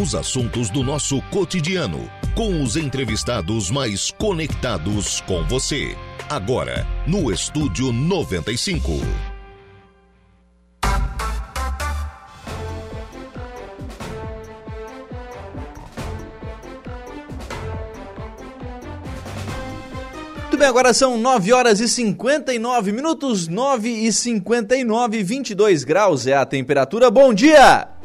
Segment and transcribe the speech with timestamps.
[0.00, 5.96] Os assuntos do nosso cotidiano, com os entrevistados mais conectados com você.
[6.30, 8.92] Agora, no Estúdio 95.
[20.42, 26.36] Muito bem, agora são 9 horas e 59 minutos, 9 e 59, 22 graus é
[26.36, 27.10] a temperatura.
[27.10, 27.97] Bom dia!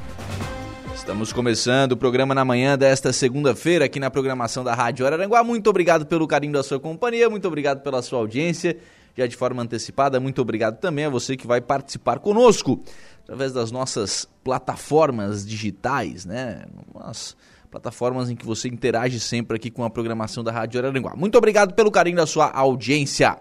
[1.03, 5.44] Estamos começando o programa na manhã desta segunda-feira aqui na programação da Rádio Araranguá.
[5.44, 8.77] Muito obrigado pelo carinho da sua companhia, muito obrigado pela sua audiência.
[9.13, 12.81] Já de forma antecipada, muito obrigado também a você que vai participar conosco
[13.21, 16.63] através das nossas plataformas digitais, né?
[16.95, 17.35] Nossa
[17.70, 21.16] plataformas em que você interage sempre aqui com a programação da Rádio Araranguá.
[21.17, 23.38] Muito obrigado pelo carinho da sua audiência.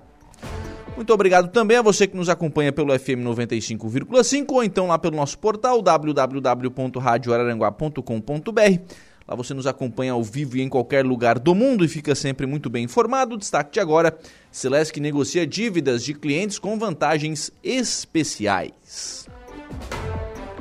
[0.97, 5.17] Muito obrigado também a você que nos acompanha pelo FM 95,5 ou então lá pelo
[5.17, 8.81] nosso portal www.radioararanguá.com.br.
[9.27, 12.47] Lá você nos acompanha ao vivo e em qualquer lugar do mundo e fica sempre
[12.47, 13.39] muito bem informado.
[13.39, 14.17] Destaque de agora:
[14.51, 19.27] Celesc negocia dívidas de clientes com vantagens especiais.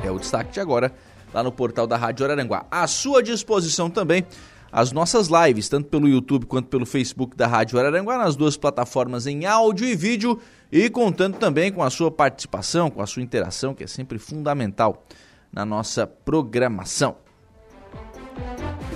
[0.04, 0.92] É o destaque de agora
[1.34, 2.66] lá no portal da Rádio Araranguá.
[2.70, 4.26] À sua disposição também
[4.72, 9.27] as nossas lives, tanto pelo YouTube quanto pelo Facebook da Rádio Araranguá, nas duas plataformas
[9.27, 10.39] em áudio e vídeo,
[10.72, 15.05] e contando também com a sua participação, com a sua interação, que é sempre fundamental
[15.52, 17.17] na nossa programação.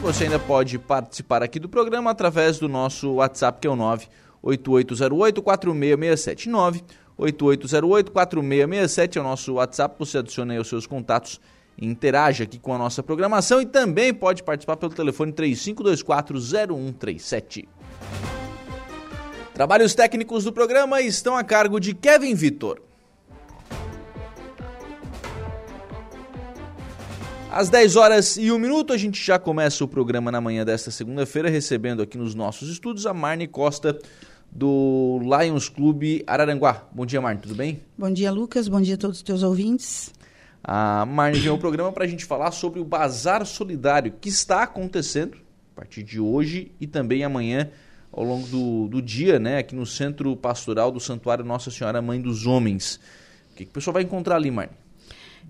[0.02, 3.76] Você ainda pode participar aqui do programa através do nosso WhatsApp, que é o
[4.44, 6.48] 98808-4667.
[7.18, 11.42] 98808-4667 é o nosso WhatsApp, você adiciona aí os seus contatos
[11.82, 17.68] interage aqui com a nossa programação e também pode participar pelo telefone 35240137.
[19.54, 22.82] Trabalhos técnicos do programa estão a cargo de Kevin Vitor.
[27.50, 30.92] Às 10 horas e 1 minuto, a gente já começa o programa na manhã desta
[30.92, 33.98] segunda-feira, recebendo aqui nos nossos estúdios a Marne Costa,
[34.52, 36.86] do Lions Clube Araranguá.
[36.92, 37.80] Bom dia, Marne, tudo bem?
[37.98, 38.68] Bom dia, Lucas.
[38.68, 40.12] Bom dia a todos os teus ouvintes.
[40.68, 44.64] A Marne veio ao programa para a gente falar sobre o Bazar Solidário, que está
[44.64, 45.38] acontecendo
[45.72, 47.70] a partir de hoje e também amanhã,
[48.12, 52.20] ao longo do, do dia, né, aqui no Centro Pastoral do Santuário Nossa Senhora Mãe
[52.20, 53.00] dos Homens.
[53.52, 54.74] O que, que o pessoal vai encontrar ali, Marne?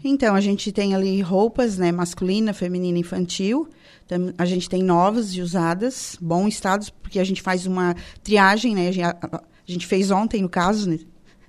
[0.03, 3.69] Então, a gente tem ali roupas, né, masculina, feminina, infantil.
[4.37, 8.89] A gente tem novas e usadas, bom estado, porque a gente faz uma triagem, né?
[9.31, 10.99] A gente fez ontem, no caso, né,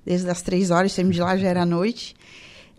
[0.04, 2.14] desde as três horas, saímos de lá, já era noite.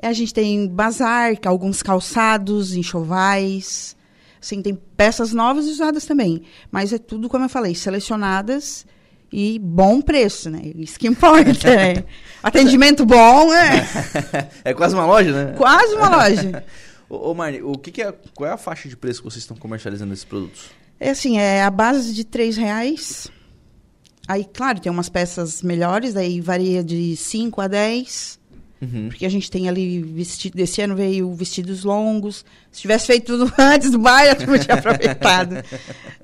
[0.02, 3.96] A gente tem bazar, alguns calçados, enxovais.
[4.41, 6.44] Assim, tem peças novas e usadas também.
[6.72, 8.86] Mas é tudo, como eu falei, selecionadas
[9.31, 10.62] e bom preço, né?
[10.75, 12.03] Isso que importa, né?
[12.41, 13.88] Atendimento bom, né?
[14.63, 15.53] É quase uma loja, né?
[15.57, 16.63] Quase uma loja.
[17.09, 19.44] ô, ô Marne, o que, que, é, qual é a faixa de preço que vocês
[19.44, 20.69] estão comercializando esses produtos?
[21.00, 23.30] É assim, é a base de três reais.
[24.28, 28.40] Aí, claro, tem umas peças melhores, aí varia de 5 a 10.
[28.82, 29.10] Uhum.
[29.10, 30.56] Porque a gente tem ali vestido.
[30.56, 32.46] Desse ano veio vestidos longos.
[32.72, 35.56] Se tivesse feito tudo antes do baile, a gente tinha aproveitado.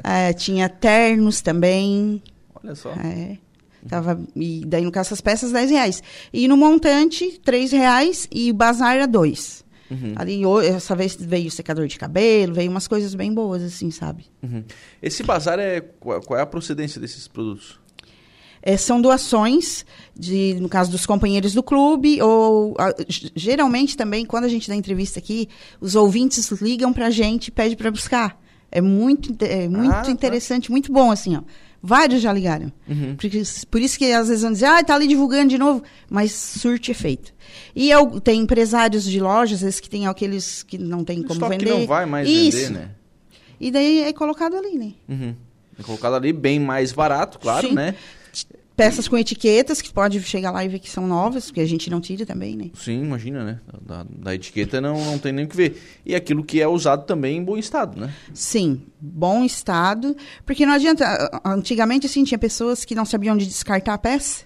[0.03, 2.21] é, tinha ternos também.
[2.63, 2.91] Olha só.
[2.91, 3.37] É,
[3.87, 6.03] tava, e daí, no caso, essas peças, 10 reais.
[6.31, 9.63] E no montante, 3 reais e o bazar era 2.
[9.91, 10.13] Uhum.
[10.15, 14.25] Ali, essa vez veio secador de cabelo, veio umas coisas bem boas, assim, sabe?
[14.41, 14.63] Uhum.
[15.01, 15.81] Esse bazar é.
[15.81, 17.79] Qual é a procedência desses produtos?
[18.65, 19.85] É, são doações,
[20.15, 22.95] de, no caso dos companheiros do clube, ou a,
[23.35, 25.49] geralmente também, quando a gente dá entrevista aqui,
[25.81, 28.41] os ouvintes ligam para a gente e pedem para buscar.
[28.71, 30.11] É muito, é muito ah, tá.
[30.11, 30.71] interessante, tá.
[30.71, 31.41] muito bom, assim, ó.
[31.85, 32.71] Vários já ligaram.
[32.87, 33.15] Uhum.
[33.17, 36.31] Porque, por isso que às vezes vão dizer, ah, tá ali divulgando de novo, mas
[36.31, 37.33] surte efeito.
[37.75, 41.65] E eu, tem empresários de lojas, esses que tem aqueles que não tem como vender.
[41.65, 42.57] que não vai mais isso.
[42.57, 42.91] vender, né?
[43.59, 44.93] E daí é colocado ali, né?
[45.09, 45.35] Uhum.
[45.77, 47.73] É colocado ali bem mais barato, claro, Sim.
[47.73, 47.95] né?
[48.75, 51.91] Peças com etiquetas, que pode chegar lá e ver que são novas, porque a gente
[51.91, 52.71] não tira também, né?
[52.73, 53.59] Sim, imagina, né?
[53.81, 55.81] Da, da etiqueta não, não tem nem o que ver.
[56.03, 58.11] E aquilo que é usado também em bom estado, né?
[58.33, 60.15] Sim, bom estado.
[60.43, 61.05] Porque não adianta.
[61.45, 64.45] Antigamente, assim, tinha pessoas que não sabiam onde descartar a peça.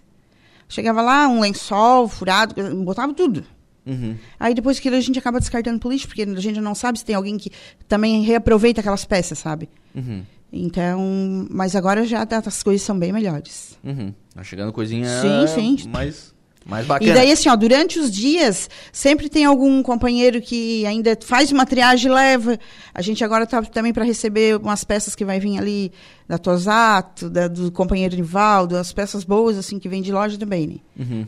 [0.67, 3.45] Chegava lá, um lençol furado, botava tudo.
[3.85, 4.17] Uhum.
[4.37, 7.05] Aí depois que a gente acaba descartando pro lixo, porque a gente não sabe se
[7.05, 7.49] tem alguém que
[7.87, 9.69] também reaproveita aquelas peças, sabe?
[9.95, 10.23] Uhum.
[10.51, 13.77] Então, mas agora já tá, as coisas são bem melhores.
[13.83, 14.13] Uhum.
[14.33, 15.89] Tá chegando coisinha sim, sim.
[15.89, 16.33] mais,
[16.65, 17.11] mais bacana.
[17.11, 21.65] E daí, assim, ó, durante os dias, sempre tem algum companheiro que ainda faz uma
[21.65, 22.59] triagem e leva.
[22.93, 25.91] A gente agora tá também para receber umas peças que vai vir ali
[26.27, 30.67] da Tosato, da, do companheiro Nivaldo, as peças boas, assim, que vem de loja também,
[30.67, 30.75] né?
[30.97, 31.25] Uhum.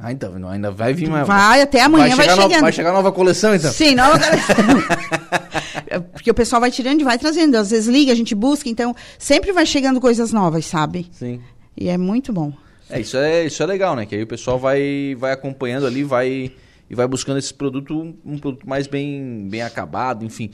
[0.00, 1.24] Ah, então, ainda vai vir uma.
[1.24, 2.60] Vai, até amanhã vai, vai chegando.
[2.60, 3.72] vai chegar nova coleção, então?
[3.72, 4.56] Sim, nova coleção.
[6.12, 7.56] Porque o pessoal vai tirando e vai trazendo.
[7.56, 11.08] Às vezes liga, a gente busca, então sempre vai chegando coisas novas, sabe?
[11.10, 11.40] Sim.
[11.76, 12.52] E é muito bom.
[12.88, 14.06] É, isso é, isso é legal, né?
[14.06, 16.52] Que aí o pessoal vai, vai acompanhando ali, vai
[16.90, 20.50] e vai buscando esse produto, um produto mais bem, bem acabado, enfim.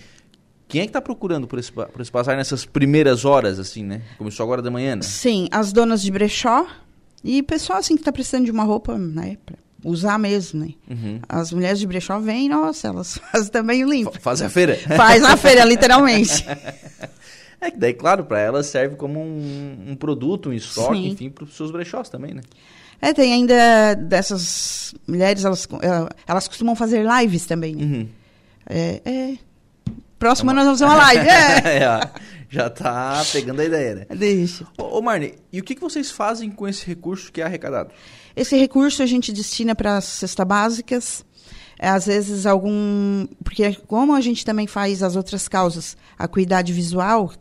[0.67, 4.02] Quem é que está procurando por esse, por esse passar nessas primeiras horas, assim, né?
[4.19, 5.02] Começou agora da manhã, né?
[5.02, 6.67] Sim, as donas de brechó
[7.24, 9.38] e pessoal, assim, que está precisando de uma roupa, né?
[9.46, 10.74] Pra usar mesmo, né?
[10.88, 11.20] Uhum.
[11.28, 14.12] As mulheres de brechó vêm, nossa, elas fazem também o limpo.
[14.12, 14.76] Fa- Faz a feira.
[14.96, 16.44] Faz na feira, literalmente.
[17.60, 21.06] É que daí, claro, para elas serve como um, um produto, um estoque, Sim.
[21.08, 22.42] enfim, para os seus brechós também, né?
[23.00, 25.66] É, tem ainda dessas mulheres, elas,
[26.26, 27.82] elas costumam fazer lives também, né?
[27.84, 28.08] Uhum.
[28.68, 29.38] É, é.
[30.18, 31.26] Próximo ano nós vamos fazer uma live.
[31.26, 31.78] É.
[31.84, 32.10] É,
[32.54, 34.06] já tá pegando a ideia, né?
[34.16, 34.64] Deixa.
[34.78, 37.90] Ô, ô Marne, e o que, que vocês fazem com esse recurso que é arrecadado?
[38.36, 41.24] Esse recurso a gente destina para as cestas básicas.
[41.76, 43.26] É, às vezes algum.
[43.42, 47.32] Porque como a gente também faz as outras causas, a cuidade visual,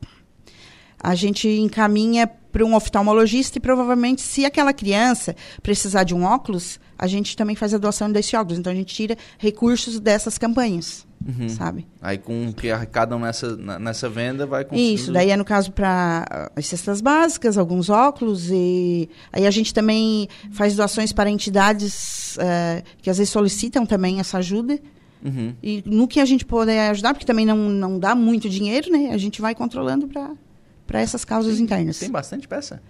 [1.00, 6.80] a gente encaminha para um oftalmologista e provavelmente, se aquela criança precisar de um óculos,
[6.98, 8.58] a gente também faz a doação desse óculos.
[8.58, 11.48] Então a gente tira recursos dessas campanhas, Uhum.
[11.50, 11.88] sabe?
[12.02, 14.94] Aí com o que arrecadam nessa, nessa venda, vai conseguindo...
[14.94, 19.74] Isso, daí é no caso para as cestas básicas, alguns óculos e aí a gente
[19.74, 24.80] também faz doações para entidades eh, que às vezes solicitam também essa ajuda
[25.24, 25.56] Uhum.
[25.64, 29.12] e no que a gente puder ajudar, porque também não, não dá muito dinheiro, né?
[29.14, 31.98] A gente vai controlando para essas causas internas.
[31.98, 32.84] Tem bastante peça?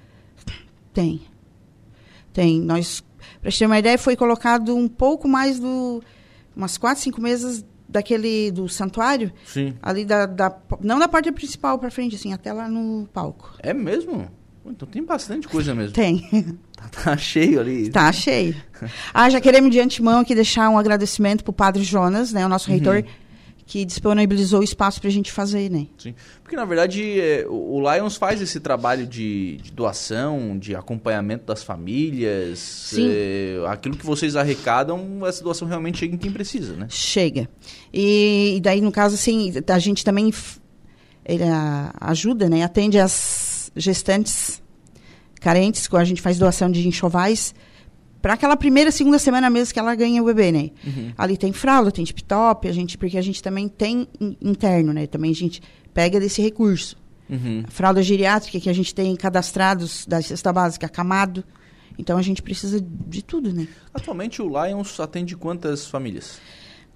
[0.91, 1.21] Tem.
[2.33, 2.59] Tem.
[2.59, 3.03] Nós,
[3.39, 6.01] para te ter uma ideia, foi colocado um pouco mais do
[6.55, 9.73] umas quatro, cinco mesas daquele do santuário Sim.
[9.81, 13.53] ali da, da não da porta principal para frente, assim, até lá no palco.
[13.59, 14.27] É mesmo?
[14.65, 15.93] Então tem bastante coisa mesmo.
[15.93, 16.27] Tem.
[16.73, 17.89] Tá, tá cheio ali.
[17.89, 18.55] Tá cheio.
[19.13, 22.69] Ah, já queremos de antemão aqui deixar um agradecimento pro Padre Jonas, né, o nosso
[22.69, 23.05] reitor,
[23.65, 25.87] que disponibilizou o espaço pra gente fazer, né?
[25.97, 26.13] Sim.
[26.41, 31.63] Porque, na verdade, é, o Lions faz esse trabalho de, de doação, de acompanhamento das
[31.63, 32.59] famílias.
[32.59, 33.07] Sim.
[33.09, 36.87] é, aquilo que vocês arrecadam, essa doação realmente chega em quem precisa, né?
[36.89, 37.49] Chega.
[37.93, 40.31] E, e daí, no caso, assim, a gente também
[41.25, 42.63] ele, a- ajuda, né?
[42.63, 44.61] Atende as gestantes
[45.39, 47.53] carentes, quando a gente faz doação de enxovais,
[48.23, 50.71] para aquela primeira, segunda semana mesmo que ela ganha o bebê, né?
[51.17, 55.05] Ali tem fralda, tem tip-top, a gente, porque a gente também tem in- interno, né?
[55.05, 55.61] Também a gente
[55.93, 56.95] pega desse recurso.
[57.29, 57.63] Uhum.
[57.67, 61.43] A fralda geriátrica que a gente tem cadastrados da cesta básica, camado.
[61.99, 63.67] Então a gente precisa de tudo, né?
[63.93, 66.39] Atualmente, o Lions atende quantas famílias?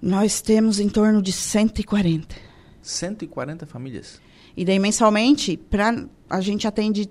[0.00, 2.34] Nós temos em torno de 140.
[2.80, 4.20] 140 famílias.
[4.56, 5.94] E daí mensalmente, pra,
[6.28, 7.08] a gente atende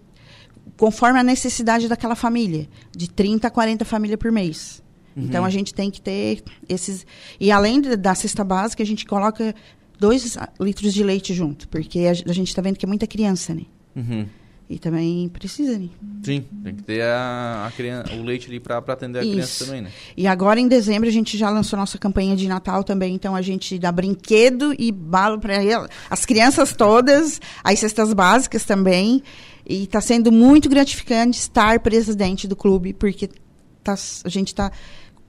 [0.75, 4.81] conforme a necessidade daquela família, de 30 a 40 famílias por mês.
[5.17, 7.05] Então a gente tem que ter esses.
[7.39, 9.55] E além da cesta básica, a gente coloca
[9.99, 13.53] dois litros de leite junto, porque a, a gente está vendo que é muita criança,
[13.55, 13.63] né?
[13.95, 14.27] Uhum.
[14.69, 15.87] E também precisa, né?
[16.21, 19.31] Sim, tem que ter a, a criança, o leite ali para atender a Isso.
[19.31, 19.91] criança também, né?
[20.15, 23.41] E agora em dezembro a gente já lançou nossa campanha de Natal também, então a
[23.41, 25.55] gente dá brinquedo e balo para
[26.09, 29.23] as crianças todas, as cestas básicas também.
[29.69, 33.29] E está sendo muito gratificante estar presidente do clube, porque
[33.83, 34.71] tá, a gente está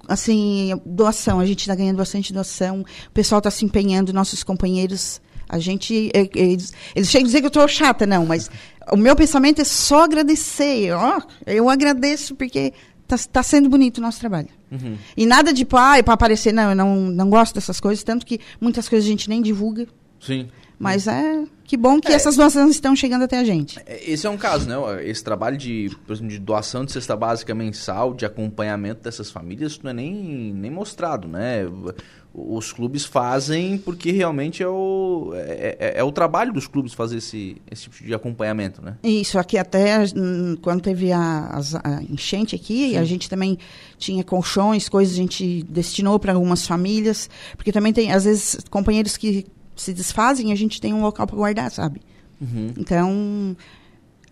[0.08, 5.20] assim, doação, a gente está ganhando bastante doação, o pessoal está se empenhando, nossos companheiros,
[5.48, 8.50] a gente, eles, eles chegam a dizer que eu estou chata, não, mas
[8.92, 14.00] o meu pensamento é só agradecer, ó, eu agradeço porque está tá sendo bonito o
[14.00, 14.48] nosso trabalho.
[14.70, 14.96] Uhum.
[15.16, 18.38] E nada de, pai para aparecer, não, eu não, não gosto dessas coisas, tanto que
[18.60, 19.86] muitas coisas a gente nem divulga,
[20.20, 20.48] Sim.
[20.78, 22.14] mas é que bom que É.
[22.14, 23.78] essas doações estão chegando até a gente.
[23.84, 24.76] É, Esse é um caso, né?
[25.06, 29.72] Esse trabalho de, por exemplo, de doação de cesta básica mensal, de acompanhamento dessas famílias,
[29.72, 30.14] isso não é nem,
[30.54, 31.66] nem mostrado, né?
[32.48, 37.18] Os clubes fazem porque realmente é o, é, é- é o trabalho dos clubes fazer
[37.18, 38.96] esse, esse tipo de acompanhamento, né?
[39.02, 43.58] Isso, aqui até hum, quando teve a, a enchente aqui, a gente também
[43.98, 49.16] tinha colchões, coisas a gente destinou para algumas famílias, porque também tem, às vezes, companheiros
[49.16, 52.00] que se desfazem, a gente tem um local para guardar, sabe?
[52.40, 52.72] Uhum.
[52.76, 53.56] Então,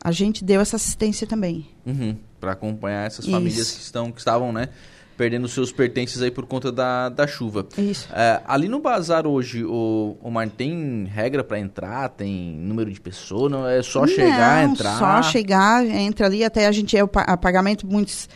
[0.03, 1.67] a gente deu essa assistência também.
[1.85, 2.17] Uhum.
[2.41, 3.31] Para acompanhar essas Isso.
[3.35, 4.69] famílias que, estão, que estavam, né?
[5.17, 7.67] Perdendo seus pertences aí por conta da, da chuva.
[7.79, 8.09] Isso.
[8.13, 12.09] É, ali no bazar hoje, o, o Mar tem regra para entrar?
[12.11, 13.49] Tem número de pessoa?
[13.49, 14.99] Não é só chegar, Não, entrar?
[14.99, 18.29] Só chegar, entra ali, até a gente é o pagamento muitos.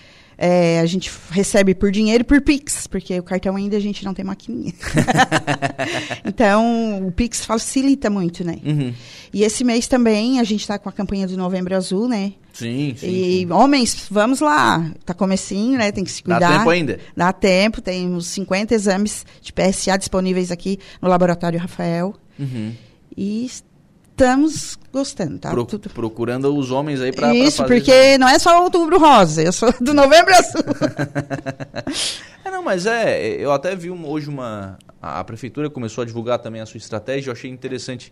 [0.42, 4.02] É, a gente recebe por dinheiro e por Pix, porque o cartão ainda a gente
[4.02, 4.73] não tem maquininha.
[6.25, 8.59] então, o Pix facilita muito, né?
[8.64, 8.94] Uhum.
[9.35, 12.32] E esse mês também a gente está com a campanha do Novembro Azul, né?
[12.54, 13.06] Sim, sim.
[13.06, 13.52] e sim.
[13.52, 14.90] homens, vamos lá.
[15.04, 15.92] Tá comecinho, né?
[15.92, 16.59] Tem que se Dá cuidar.
[16.59, 16.99] tempo ainda?
[17.14, 22.14] Dá tempo, temos 50 exames de PSA disponíveis aqui no Laboratório Rafael.
[22.38, 22.73] Uhum.
[23.14, 23.50] E
[24.25, 25.50] estamos gostando, tá?
[25.50, 27.81] Pro- Procurando os homens aí pra, Isso, pra fazer.
[27.81, 30.62] porque não é só outubro rosa, eu sou do novembro azul.
[32.45, 34.79] É, não, mas é, eu até vi hoje uma.
[35.00, 38.11] A prefeitura começou a divulgar também a sua estratégia, eu achei interessante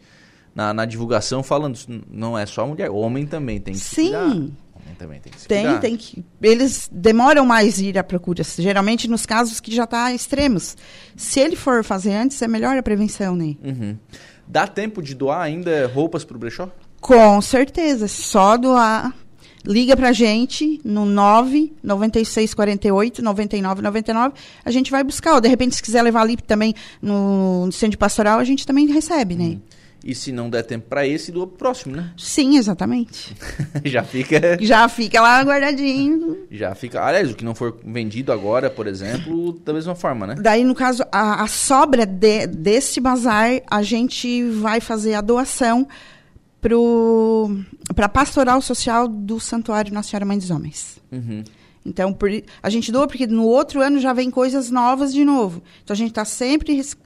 [0.55, 1.79] na, na divulgação, falando,
[2.11, 4.03] não é só mulher, homem também tem que Sim.
[4.11, 4.37] cuidar.
[4.99, 5.81] Também tem que se Tem, cuidar.
[5.81, 6.25] tem que.
[6.43, 10.77] Eles demoram mais ir à procura, geralmente nos casos que já tá extremos.
[11.17, 13.55] Se ele for fazer antes, é melhor a prevenção, né?
[13.65, 13.97] Uhum.
[14.49, 16.71] Dá tempo de doar ainda roupas pro brechó?
[17.01, 19.15] Com certeza, só doar.
[19.65, 24.35] Liga pra gente no 9 96 48 99 99.
[24.65, 25.35] A gente vai buscar.
[25.35, 28.87] Ou de repente, se quiser levar ali também no, no centro pastoral, a gente também
[28.87, 29.59] recebe, né?
[30.05, 32.13] E se não der tempo pra esse, doa pro próximo, né?
[32.17, 33.35] Sim, exatamente.
[33.85, 34.57] já fica.
[34.61, 36.47] Já fica lá guardadinho.
[36.51, 37.03] Já fica.
[37.05, 40.35] Aliás, o que não for vendido agora, por exemplo, da mesma forma, né?
[40.41, 45.87] Daí, no caso, a, a sobra de, desse bazar, a gente vai fazer a doação
[46.61, 50.99] para a pastoral social do Santuário Nossa Senhora Mãe dos Homens.
[51.11, 51.43] Uhum.
[51.85, 52.29] Então, por
[52.63, 55.63] a gente doa porque no outro ano já vem coisas novas de novo.
[55.83, 56.97] Então, a gente está sempre res-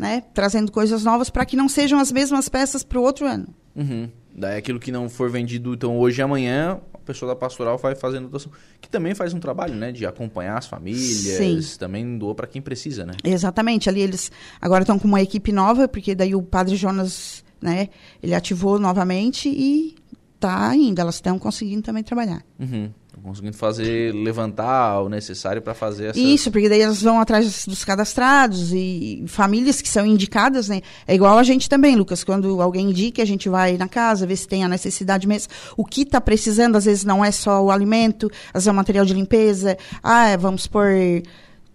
[0.00, 3.48] né, trazendo coisas novas para que não sejam as mesmas peças para o outro ano.
[3.76, 4.08] Uhum.
[4.34, 7.94] Daí aquilo que não for vendido então hoje e amanhã, a pessoa da pastoral vai
[7.94, 8.50] fazendo doação.
[8.80, 9.92] Que também faz um trabalho, né?
[9.92, 11.66] De acompanhar as famílias.
[11.66, 11.78] Sim.
[11.78, 13.12] Também doa pra quem precisa, né?
[13.22, 13.90] Exatamente.
[13.90, 17.90] Ali eles agora estão com uma equipe nova, porque daí o Padre Jonas, né,
[18.22, 19.96] ele ativou novamente e
[20.38, 20.98] tá indo.
[20.98, 22.42] Elas estão conseguindo também trabalhar.
[22.58, 22.90] Uhum.
[23.22, 26.18] Conseguindo fazer, levantar o necessário pra fazer essa.
[26.18, 30.80] Isso, porque daí elas vão atrás dos cadastrados e famílias que são indicadas, né?
[31.06, 32.24] É igual a gente também, Lucas.
[32.24, 35.52] Quando alguém indica, a gente vai na casa, ver se tem a necessidade mesmo.
[35.76, 38.74] O que está precisando, às vezes, não é só o alimento, às vezes é o
[38.74, 39.76] material de limpeza.
[40.02, 40.88] Ah, é, vamos supor.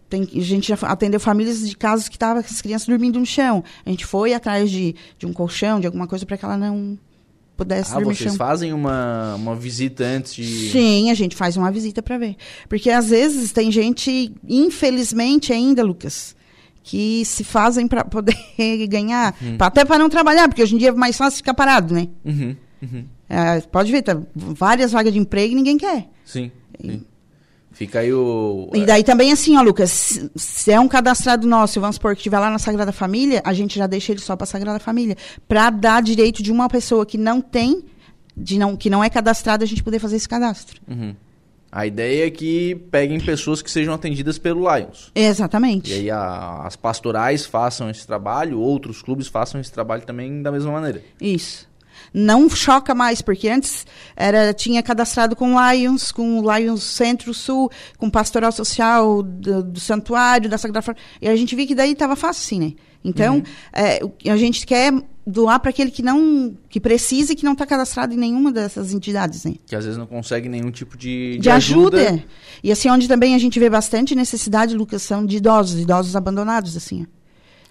[0.10, 3.64] Tem, a gente já atendeu famílias de casos que estavam as crianças dormindo no chão.
[3.86, 6.98] A gente foi atrás de, de um colchão, de alguma coisa, para que ela não
[7.56, 10.70] pudesse Ah, vocês fazem uma, uma visita antes de.
[10.72, 12.36] Sim, a gente faz uma visita para ver.
[12.70, 16.36] Porque às vezes tem gente, infelizmente ainda, Lucas,
[16.84, 18.36] que se fazem para poder
[18.90, 21.94] ganhar, pra- até para não trabalhar, porque hoje em dia é mais fácil ficar parado,
[21.94, 22.08] né?
[22.24, 22.56] Uhum.
[22.82, 23.06] Uhum.
[23.28, 26.08] É, pode ver, tá, várias vagas de emprego e ninguém quer.
[26.24, 26.52] Sim.
[26.80, 27.02] sim.
[27.76, 28.70] Fica aí o.
[28.74, 32.22] E daí também assim, ó, Lucas, se, se é um cadastrado nosso, vamos supor que
[32.22, 35.18] estiver lá na Sagrada Família, a gente já deixa ele só para Sagrada Família,
[35.48, 37.84] para dar direito de uma pessoa que não tem,
[38.36, 40.80] de não, que não é cadastrada, a gente poder fazer esse cadastro.
[40.88, 41.14] Uhum.
[41.70, 45.12] A ideia é que peguem pessoas que sejam atendidas pelo Lions.
[45.14, 45.92] Exatamente.
[45.92, 50.50] E aí a- as pastorais façam esse trabalho, outros clubes façam esse trabalho também da
[50.54, 51.02] mesma maneira.
[51.20, 51.68] Isso.
[52.18, 57.70] Não choca mais, porque antes era, tinha cadastrado com o Lions, com o Lions Centro-Sul,
[57.98, 61.04] com Pastoral Social do, do Santuário, da Sagrada Família.
[61.22, 62.74] E a gente viu que daí estava fácil, assim, né?
[63.04, 63.44] Então,
[63.74, 64.94] é, o que a gente quer
[65.28, 68.94] doar para aquele que não que precisa e que não está cadastrado em nenhuma dessas
[68.94, 69.56] entidades, né?
[69.66, 72.24] Que às vezes não consegue nenhum tipo de, de, De ajuda.
[72.64, 76.78] E assim, onde também a gente vê bastante necessidade, Lucas, são de idosos, idosos abandonados,
[76.78, 77.04] assim.
[77.04, 77.25] ó.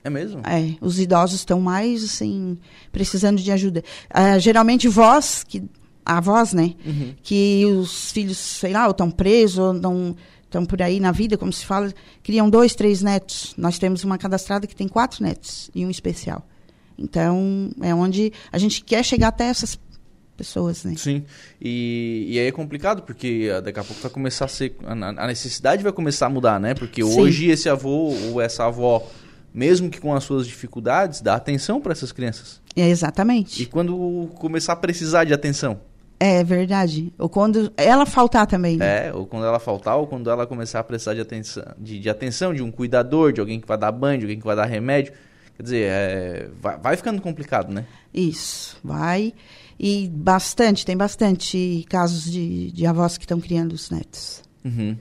[0.04, 0.42] É mesmo?
[0.44, 2.58] É, os idosos estão mais, assim,
[2.92, 3.82] precisando de ajuda.
[4.11, 5.64] Ah, geralmente, vós, que,
[6.04, 6.75] avós, né?
[6.84, 7.14] Uhum.
[7.23, 11.37] Que os filhos, sei lá, ou estão presos, ou não estão por aí na vida,
[11.37, 11.92] como se fala,
[12.23, 13.54] criam dois, três netos.
[13.56, 16.46] Nós temos uma cadastrada que tem quatro netos e um especial.
[16.96, 19.78] Então, é onde a gente quer chegar até essas
[20.37, 20.94] pessoas, né?
[20.96, 21.25] Sim.
[21.61, 24.76] E, e aí é complicado, porque ah, daqui a pouco vai começar a ser.
[24.84, 26.75] A, a necessidade vai começar a mudar, né?
[26.75, 27.20] Porque Sim.
[27.20, 29.04] hoje esse avô ou essa avó,
[29.54, 32.61] mesmo que com as suas dificuldades, dá atenção para essas crianças.
[32.75, 33.62] É, exatamente.
[33.62, 35.80] E quando começar a precisar de atenção?
[36.18, 37.12] É verdade.
[37.18, 38.76] Ou quando ela faltar também.
[38.76, 39.08] né?
[39.08, 42.11] É, ou quando ela faltar, ou quando ela começar a precisar de atenção, de, de
[42.11, 44.64] atenção, de um cuidador, de alguém que vai dar banho, de alguém que vai dar
[44.64, 45.12] remédio.
[45.56, 47.84] Quer dizer, é, vai, vai ficando complicado, né?
[48.12, 49.32] Isso, vai.
[49.78, 54.42] E bastante, tem bastante casos de, de avós que estão criando os netos.
[54.64, 54.96] Uhum.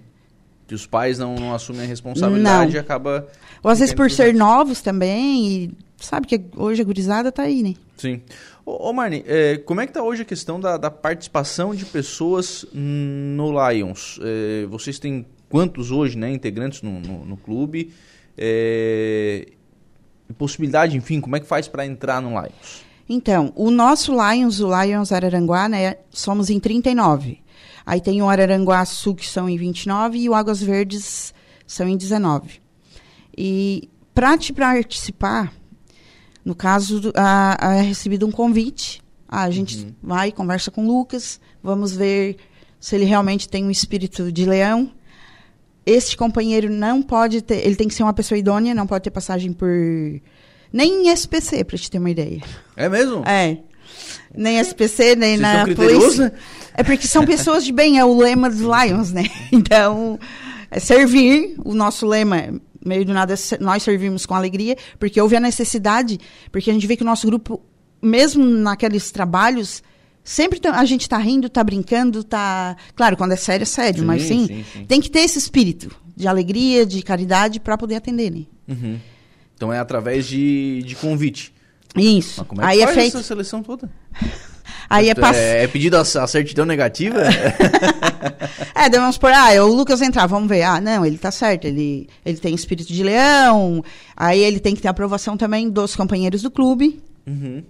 [0.74, 2.78] Que os pais não, não assumem a responsabilidade Não.
[2.78, 3.28] e acaba.
[3.62, 7.62] Ou às vezes por ser novos também, e sabe que hoje a gurizada tá aí,
[7.62, 7.76] né?
[7.96, 8.24] Sim.
[8.66, 11.86] Ô, ô Marne, é, como é que tá hoje a questão da, da participação de
[11.86, 14.20] pessoas no Lions?
[14.24, 17.94] É, vocês têm quantos hoje, né, integrantes no, no, no clube?
[18.36, 19.50] É,
[20.40, 22.84] possibilidade, enfim, como é que faz para entrar no Lions?
[23.08, 27.43] Então, o nosso Lions, o Lions Araranguá, né, somos em 39.
[27.86, 31.34] Aí tem o Araranguá Sul, que são em 29, e o Águas Verdes
[31.68, 32.62] são em 19.
[33.38, 35.52] E para te participar,
[36.46, 39.02] no caso, a- a- é recebido um convite.
[39.28, 42.38] Ah, a gente vai, conversa com o Lucas, vamos ver
[42.80, 44.92] se ele realmente tem um espírito de leão.
[45.86, 49.12] Este companheiro não pode ter, ele tem que ser uma pessoa idônea, não pode ter
[49.12, 49.70] passagem por
[50.72, 52.42] Nem em SPC, para te ter uma ideia.
[52.76, 53.24] É mesmo?
[53.28, 53.58] É.
[54.36, 56.24] Nem SPC, nem Vocês na polícia.
[56.26, 56.32] né?
[56.74, 59.26] É porque são pessoas de bem, é o lema dos Lions, né?
[59.52, 60.20] Então,
[60.72, 65.40] é servir, o nosso lema, meio do nada, nós servimos com alegria, porque houve a
[65.40, 66.20] necessidade,
[66.52, 67.62] porque a gente vê que o nosso grupo,
[68.02, 69.84] mesmo naqueles trabalhos,
[70.24, 72.76] sempre a gente está rindo, está brincando, está...
[72.96, 74.86] Claro, quando é sério, é sério, mas Sim, sim, sim, sim.
[74.86, 78.46] tem que ter esse espírito de alegria, de caridade, para poder atender, né?
[78.68, 79.00] Uhum.
[79.56, 81.54] Então é através de, de convite.
[81.96, 82.36] Isso.
[82.40, 83.18] Mas como é que Aí é faz feito...
[83.18, 83.90] essa seleção toda?
[84.90, 85.36] Aí é pass...
[85.38, 87.20] É, é pedido a, a certidão negativa?
[88.76, 90.64] É, daí vamos por, ah, o Lucas entrar, vamos ver.
[90.64, 93.84] Ah, não, ele tá certo, ele, ele tem espírito de leão.
[94.16, 97.64] Aí ele tem que ter aprovação também dos companheiros do clube uhum.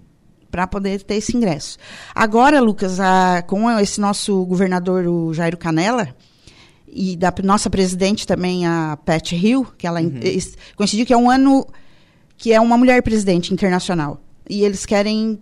[0.50, 1.78] para poder ter esse ingresso.
[2.16, 6.16] Agora, Lucas, a- com esse nosso governador, o Jairo Canela,
[6.88, 11.30] e da nossa presidente também, a Pat Hill, que ela es- coincidiu que é um
[11.30, 11.68] ano
[12.44, 14.22] que é uma mulher presidente internacional.
[14.50, 15.40] E eles querem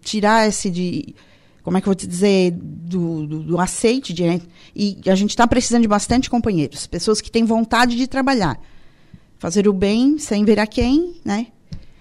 [0.00, 1.14] tirar esse de.
[1.62, 2.52] Como é que eu vou te dizer?
[2.52, 4.14] Do, do, do aceite.
[4.14, 4.40] De?
[4.74, 6.86] E a gente está precisando de bastante companheiros.
[6.86, 8.58] Pessoas que têm vontade de trabalhar.
[9.38, 11.48] Fazer o bem sem ver a quem, né?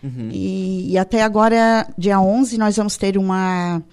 [0.01, 0.29] Uhum.
[0.31, 3.83] E, e até agora, dia 11, nós vamos ter uma,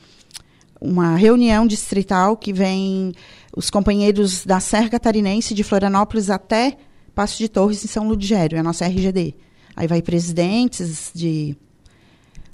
[0.80, 3.12] uma reunião distrital que vem
[3.56, 6.76] os companheiros da Serra Catarinense, de Florianópolis até
[7.16, 9.34] Passo de Torres, em São Ludgério, é a nossa RGD.
[9.76, 11.56] Aí vai presidentes de,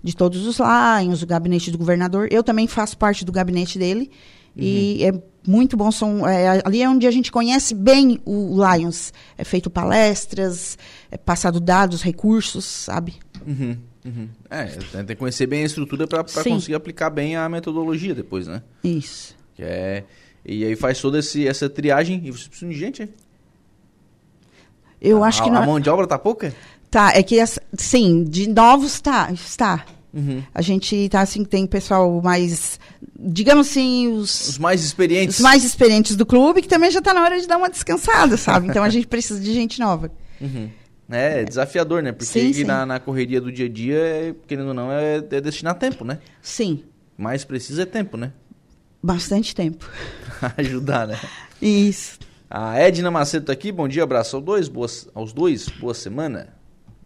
[0.02, 2.28] de todos os Lions, o gabinete do governador.
[2.30, 4.10] Eu também faço parte do gabinete dele.
[4.56, 5.12] E é
[5.46, 5.90] muito bom.
[5.90, 9.12] São, é, ali é onde a gente conhece bem o Lions.
[9.38, 10.76] É feito palestras,
[11.10, 13.14] é passado dados, recursos, sabe?
[13.46, 13.76] Uhum.
[14.04, 14.28] Uhum.
[14.48, 18.62] É, tem que conhecer bem a estrutura para conseguir aplicar bem a metodologia depois, né?
[18.82, 19.36] Isso.
[19.54, 20.04] Que é,
[20.44, 23.08] e aí faz toda esse, essa triagem e vocês precisam de gente?
[25.00, 25.62] Eu a, acho que a, não.
[25.62, 26.54] a mão de obra tá pouca?
[26.90, 27.36] Tá, é que,
[27.78, 29.84] sim, de novos tá, está.
[30.12, 30.42] Uhum.
[30.52, 32.80] A gente tá assim, tem pessoal mais,
[33.16, 35.36] digamos assim, os, Os mais experientes.
[35.36, 38.36] os mais experientes do clube, que também já tá na hora de dar uma descansada,
[38.36, 38.66] sabe?
[38.66, 40.10] Então a gente precisa de gente nova.
[40.40, 40.68] Uhum.
[41.08, 42.10] É, desafiador, né?
[42.12, 42.64] Porque Sim, sim.
[42.64, 46.04] Na, na correria do dia a dia, é, querendo ou não, é, é destinar tempo,
[46.04, 46.18] né?
[46.42, 46.82] Sim,
[47.16, 48.32] Mais precisa é tempo, né?
[49.02, 49.88] bastante tempo.
[50.58, 51.18] Ajudar, né?
[51.62, 52.18] Isso.
[52.50, 56.59] A Edna Macedo tá aqui, bom dia, abraço aos dois, boas, aos dois, boa semana.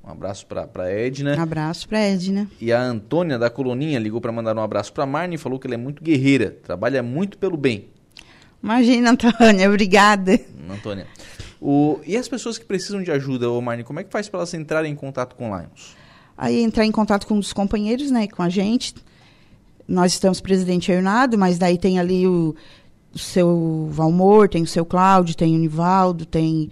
[0.07, 1.40] Um abraço pra Edna.
[1.43, 2.47] Abraço pra Edna.
[2.61, 5.67] E a Antônia da Coloninha ligou pra mandar um abraço pra Marne e falou que
[5.67, 7.87] ela é muito guerreira, trabalha muito pelo bem.
[8.62, 10.38] Imagina, Antônia, obrigada.
[10.71, 11.07] Antônia.
[11.61, 14.40] O, e as pessoas que precisam de ajuda, ô Marne, como é que faz pra
[14.40, 15.97] elas entrarem em contato com o Lions?
[16.37, 18.95] Aí entrar em contato com um dos companheiros, né, com a gente.
[19.88, 22.55] Nós estamos presidente Hernado, mas daí tem ali o,
[23.14, 26.71] o seu Valmor, tem o seu Cláudio, tem o Nivaldo, tem,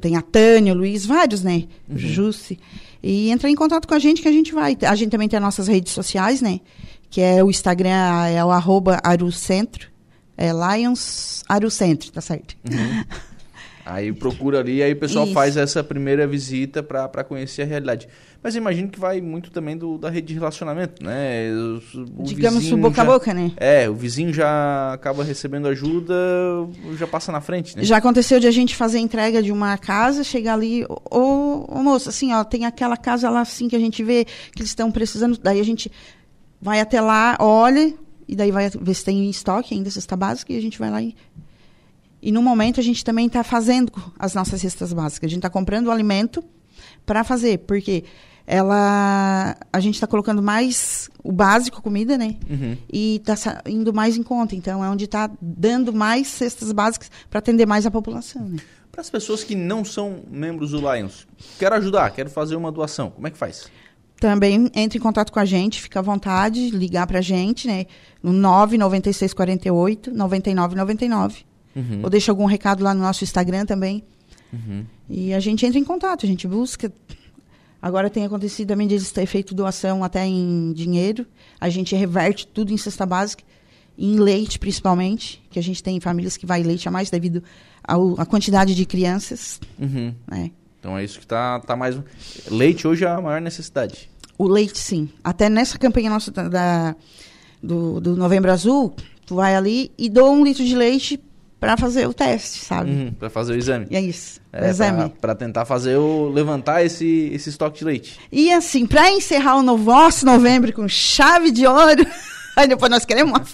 [0.00, 1.64] tem a Tânia, o Luiz, vários, né?
[1.88, 2.58] O Jusce.
[3.02, 4.76] E entrar em contato com a gente que a gente vai.
[4.82, 6.60] A gente também tem as nossas redes sociais, né?
[7.08, 9.88] Que é o Instagram, é o arroba Arucentro.
[10.36, 12.56] É Lions Arucentro, tá certo?
[13.90, 15.34] Aí procura ali, aí o pessoal Isso.
[15.34, 18.06] faz essa primeira visita pra conhecer a realidade.
[18.42, 21.50] Mas imagino que vai muito também do, da rede de relacionamento, né?
[21.52, 23.52] O, o Digamos o boca já- a boca, né?
[23.56, 26.14] É, o vizinho já acaba recebendo ajuda,
[26.96, 27.82] já passa na frente, né?
[27.82, 31.82] Já aconteceu de a gente fazer a entrega de uma casa, chegar ali, ô, ô
[31.82, 34.90] moço, assim, ó, tem aquela casa lá assim que a gente vê que eles estão
[34.92, 35.90] precisando, daí a gente
[36.62, 37.92] vai até lá, olha,
[38.28, 40.90] e daí vai ver se tem em estoque ainda cesta básica, e a gente vai
[40.90, 41.14] lá e.
[42.22, 45.26] E no momento a gente também está fazendo as nossas cestas básicas.
[45.26, 46.44] A gente está comprando o alimento
[47.06, 48.04] para fazer, porque
[48.46, 49.56] ela.
[49.72, 52.36] A gente está colocando mais o básico, comida, né?
[52.48, 52.76] Uhum.
[52.92, 54.54] e está indo mais em conta.
[54.56, 58.42] Então, é onde está dando mais cestas básicas para atender mais a população.
[58.42, 58.58] Né?
[58.90, 61.28] Para as pessoas que não são membros do Lions,
[61.58, 63.68] quero ajudar, quero fazer uma doação, como é que faz?
[64.18, 67.86] Também entre em contato com a gente, fica à vontade, ligar para a gente, né?
[68.22, 71.49] No 99648 9999.
[71.74, 72.00] Uhum.
[72.02, 74.02] Ou deixa algum recado lá no nosso Instagram também.
[74.52, 74.84] Uhum.
[75.08, 76.92] E a gente entra em contato, a gente busca.
[77.80, 81.26] Agora tem acontecido também de eles terem feito doação até em dinheiro.
[81.60, 83.42] A gente reverte tudo em cesta básica,
[83.96, 87.42] em leite principalmente, que a gente tem famílias que vai leite a mais devido
[87.82, 89.60] à quantidade de crianças.
[89.78, 90.14] Uhum.
[90.30, 90.50] Né?
[90.78, 91.96] Então é isso que tá, tá mais.
[92.50, 94.10] Leite hoje é a maior necessidade.
[94.36, 95.08] O leite, sim.
[95.22, 96.96] Até nessa campanha nossa da, da-
[97.62, 98.94] do, do Novembro Azul,
[99.26, 101.20] tu vai ali e doa um litro de leite
[101.60, 102.90] para fazer o teste, sabe?
[102.90, 103.12] Uhum.
[103.12, 103.86] Para fazer o exame.
[103.90, 104.40] E é isso.
[104.52, 105.10] o É, exame.
[105.20, 108.18] para tentar fazer o levantar esse, esse estoque de leite.
[108.32, 112.06] E assim, para encerrar o nosso novembro com chave de ouro,
[112.56, 113.44] aí depois nós queremos uma.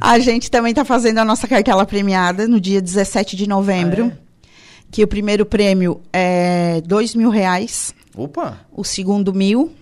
[0.00, 4.12] A gente também está fazendo a nossa cartela premiada no dia 17 de novembro.
[4.14, 4.26] Ah, é?
[4.90, 7.94] Que o primeiro prêmio é dois mil reais.
[8.14, 8.60] Opa!
[8.72, 9.72] O segundo, mil.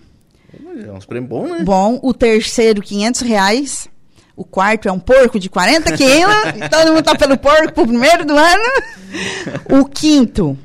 [0.85, 1.63] É uns prêmios bons, né?
[1.63, 1.99] Bom.
[2.01, 3.87] O terceiro, 500 reais.
[4.35, 6.35] O quarto é um porco de 40 quilos.
[6.69, 8.63] todo mundo tá pelo porco pro primeiro do ano.
[9.69, 10.57] O quinto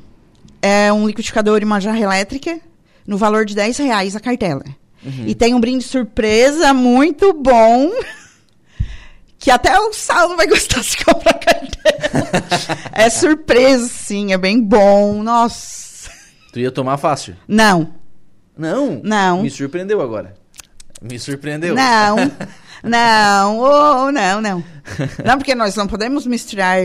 [0.61, 2.59] é um liquidificador e uma jarra elétrica
[3.07, 4.63] no valor de 10 reais a cartela.
[5.03, 5.25] Uhum.
[5.25, 7.91] E tem um brinde surpresa muito bom.
[9.39, 12.43] Que até o Saulo vai gostar se comprar cartela.
[12.91, 15.23] é surpresa, sim, é bem bom.
[15.23, 16.11] Nossa.
[16.51, 17.35] Tu ia tomar fácil?
[17.47, 17.95] Não.
[18.55, 19.01] Não?
[19.03, 19.41] Não.
[19.41, 20.35] Me surpreendeu agora.
[21.01, 21.73] Me surpreendeu.
[21.73, 22.17] Não.
[22.83, 24.63] Não, oh, não, não.
[25.23, 26.77] Não, porque nós não podemos misturar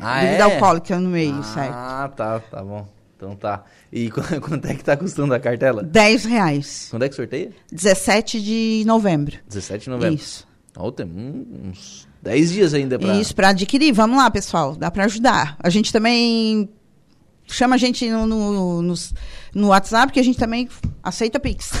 [0.00, 0.42] ah, bebida é?
[0.42, 1.72] alcoólica no meio, ah, certo?
[1.72, 2.86] Ah, tá, tá bom.
[3.16, 3.64] Então tá.
[3.92, 5.82] E quanto é que tá custando a cartela?
[5.82, 6.88] 10 reais.
[6.90, 7.52] Quando é que sorteia?
[7.72, 9.36] 17 de novembro.
[9.48, 10.14] 17 de novembro.
[10.16, 10.46] Isso.
[10.76, 13.14] Oh, tem uns 10 dias ainda pra...
[13.14, 13.92] Isso, pra adquirir.
[13.92, 14.74] Vamos lá, pessoal.
[14.74, 15.56] Dá pra ajudar.
[15.60, 16.68] A gente também
[17.46, 18.94] chama a gente no, no, no,
[19.54, 20.68] no WhatsApp, que a gente também
[21.02, 21.72] aceita Pix.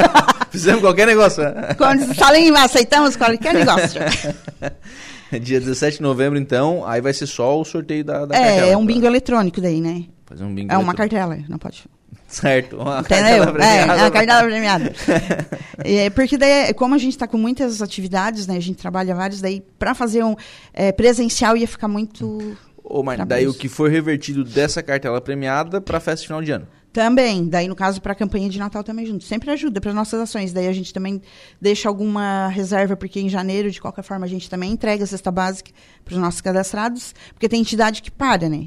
[0.50, 1.42] Fizemos qualquer negócio.
[1.42, 1.74] né?
[1.76, 4.00] Quando falem, aceitamos qualquer negócio.
[5.40, 8.66] Dia 17 de novembro, então, aí vai ser só o sorteio da, da é, cartela.
[8.72, 8.86] é um tá?
[8.86, 10.04] bingo eletrônico daí, né?
[10.26, 11.84] Fazer um bingo É uma cartela, não pode.
[12.28, 13.44] Certo, uma Entendeu?
[13.44, 14.00] cartela É, premiada.
[14.00, 14.92] é a cartela premiada.
[15.84, 18.56] é, porque daí, como a gente está com muitas atividades, né?
[18.56, 20.34] A gente trabalha vários, daí para fazer um
[20.72, 22.56] é, presencial ia ficar muito.
[23.00, 23.44] Marta, Trabalhos.
[23.44, 26.66] daí o que for revertido dessa cartela premiada pra festa de final de ano.
[26.92, 29.24] Também, daí no caso para a campanha de Natal também junto.
[29.24, 30.52] Sempre ajuda para nossas ações.
[30.52, 31.22] Daí a gente também
[31.58, 35.30] deixa alguma reserva, porque em janeiro, de qualquer forma, a gente também entrega a cesta
[35.30, 35.70] básica
[36.04, 38.66] para os nossos cadastrados, porque tem entidade que para, né?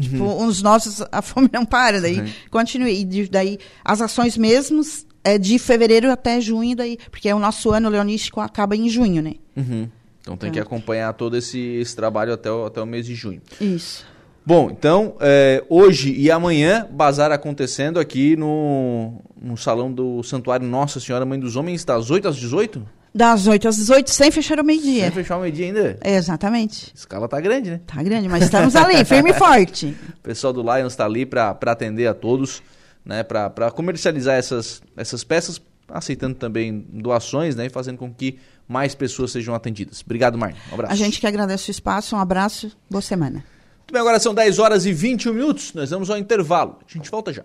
[0.00, 2.26] Tipo, os nossos, a fome não para, daí Uhum.
[2.50, 2.90] continua.
[2.90, 7.88] E daí as ações mesmos é de fevereiro até junho, daí, porque o nosso ano
[7.88, 9.34] leonístico acaba em junho, né?
[9.56, 9.88] Uhum.
[10.24, 13.42] Então tem que acompanhar todo esse, esse trabalho até o, até o mês de junho.
[13.60, 14.06] Isso.
[14.46, 20.98] Bom, então, é, hoje e amanhã, bazar acontecendo aqui no, no salão do Santuário Nossa
[20.98, 22.86] Senhora Mãe dos Homens, das 8 às 18?
[23.14, 25.04] Das 8 às 18, sem fechar o meio-dia.
[25.04, 25.98] Sem fechar o meio-dia ainda?
[26.00, 26.90] É, exatamente.
[26.94, 27.80] A escala tá grande, né?
[27.86, 29.94] Tá grande, mas estamos ali, firme e forte.
[30.18, 32.62] O pessoal do Lions está ali para atender a todos,
[33.04, 33.22] né?
[33.22, 37.66] Para comercializar essas, essas peças, aceitando também doações, né?
[37.66, 40.02] E fazendo com que mais pessoas sejam atendidas.
[40.04, 40.56] Obrigado, Marne.
[40.70, 40.92] Um abraço.
[40.92, 43.44] A gente que agradece o espaço, um abraço, boa semana.
[43.78, 45.74] Muito bem, agora são 10 horas e 21 minutos.
[45.74, 46.78] Nós vamos ao intervalo.
[46.88, 47.44] A gente volta já.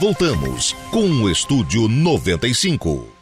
[0.00, 3.15] Voltamos com o Estúdio 95.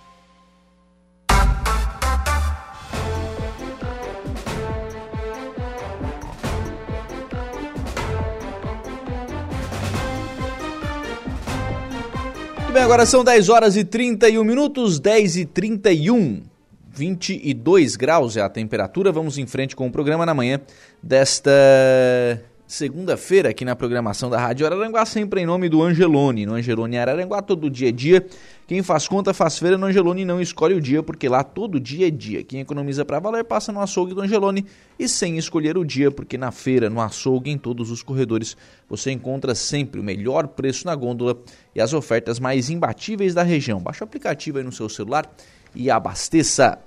[12.74, 16.42] Bem, agora são 10 horas e 31 minutos, 10 e 31.
[16.92, 19.12] 22 graus é a temperatura.
[19.12, 20.60] Vamos em frente com o programa na manhã
[21.00, 21.52] desta
[22.66, 26.46] segunda-feira aqui na programação da Rádio Araranguá, sempre em nome do Angelone.
[26.46, 28.26] No Angelone Araranguá, todo dia é dia.
[28.66, 32.08] Quem faz conta faz feira no Angelone não escolhe o dia, porque lá todo dia
[32.08, 32.42] é dia.
[32.42, 34.64] Quem economiza para valer passa no açougue do Angelone
[34.98, 38.56] e sem escolher o dia, porque na feira, no açougue, em todos os corredores,
[38.88, 41.38] você encontra sempre o melhor preço na gôndola
[41.74, 43.80] e as ofertas mais imbatíveis da região.
[43.80, 45.30] Baixe o aplicativo aí no seu celular
[45.74, 46.78] e abasteça.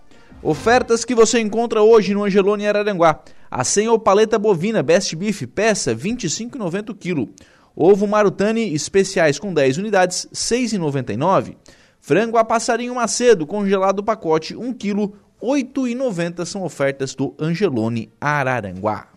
[0.42, 3.22] Ofertas que você encontra hoje no Angelone Araranguá.
[3.52, 7.30] A 100 ou paleta bovina Best Beef, peça R$ 25,90 kg.
[7.80, 11.56] Ovo Marutani especiais com 10 unidades, R$ 6,99.
[12.02, 19.10] Frango a passarinho macedo congelado pacote 1 kg, R$ 8,90 são ofertas do Angelone Araranguá.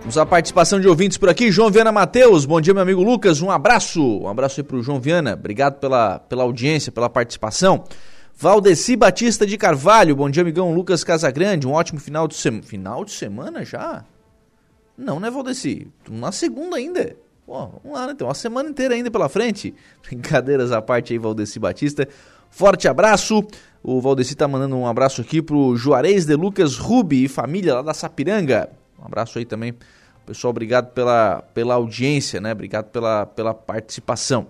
[0.00, 1.50] Vamos à participação de ouvintes por aqui.
[1.50, 3.40] João Viana Matheus, bom dia, meu amigo Lucas.
[3.40, 4.02] Um abraço.
[4.02, 5.32] Um abraço aí pro João Viana.
[5.32, 7.84] Obrigado pela, pela audiência, pela participação.
[8.42, 11.66] Valdeci Batista de Carvalho, bom dia, amigão Lucas Casagrande.
[11.66, 12.62] Um ótimo final de semana.
[12.62, 14.02] Final de semana já?
[14.96, 15.88] Não, né, Valdeci?
[16.08, 17.14] Na segunda ainda.
[17.44, 18.14] Pô, vamos lá, né?
[18.14, 19.74] Tem uma semana inteira ainda pela frente.
[20.08, 22.08] Brincadeiras à parte aí, Valdeci Batista.
[22.48, 23.46] Forte abraço.
[23.82, 27.82] O Valdeci tá mandando um abraço aqui pro Juarez de Lucas Rubi e família lá
[27.82, 28.70] da Sapiranga.
[28.98, 29.74] Um abraço aí também.
[30.24, 32.52] Pessoal, obrigado pela, pela audiência, né?
[32.52, 34.46] Obrigado pela, pela participação.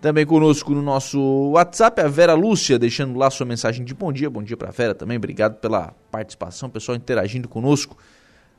[0.00, 4.30] Também conosco no nosso WhatsApp, a Vera Lúcia, deixando lá sua mensagem de bom dia.
[4.30, 5.18] Bom dia pra Vera também.
[5.18, 7.98] Obrigado pela participação, pessoal interagindo conosco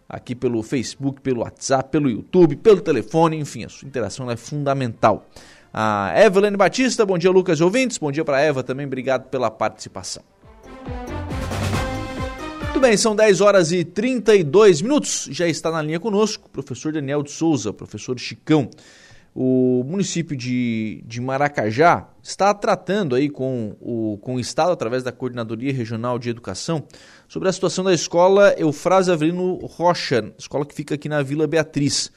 [0.08, 5.26] aqui pelo Facebook, pelo WhatsApp, pelo YouTube, pelo telefone, enfim, a sua interação é fundamental.
[5.74, 7.98] A Evelyn Batista, bom dia, Lucas ouvintes.
[7.98, 10.22] Bom dia para Eva também, obrigado pela participação.
[12.62, 15.28] Muito bem, são 10 horas e 32 minutos.
[15.32, 18.70] Já está na linha conosco o professor Daniel de Souza, professor Chicão.
[19.34, 25.12] O município de, de Maracajá está tratando aí com o, com o Estado, através da
[25.12, 26.84] Coordenadoria Regional de Educação,
[27.30, 32.12] sobre a situação da escola Eufrásio Avelino Rocha, escola que fica aqui na Vila Beatriz.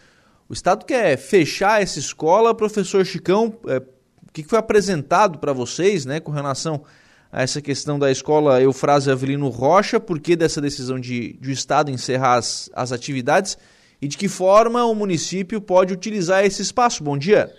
[0.49, 6.05] O Estado quer fechar essa escola, professor Chicão, é, o que foi apresentado para vocês
[6.05, 6.83] né, com relação
[7.31, 11.53] a essa questão da escola Eufrásio Avelino Rocha, por que dessa decisão de, de o
[11.53, 13.57] Estado encerrar as, as atividades
[14.01, 17.03] e de que forma o município pode utilizar esse espaço.
[17.03, 17.53] Bom dia.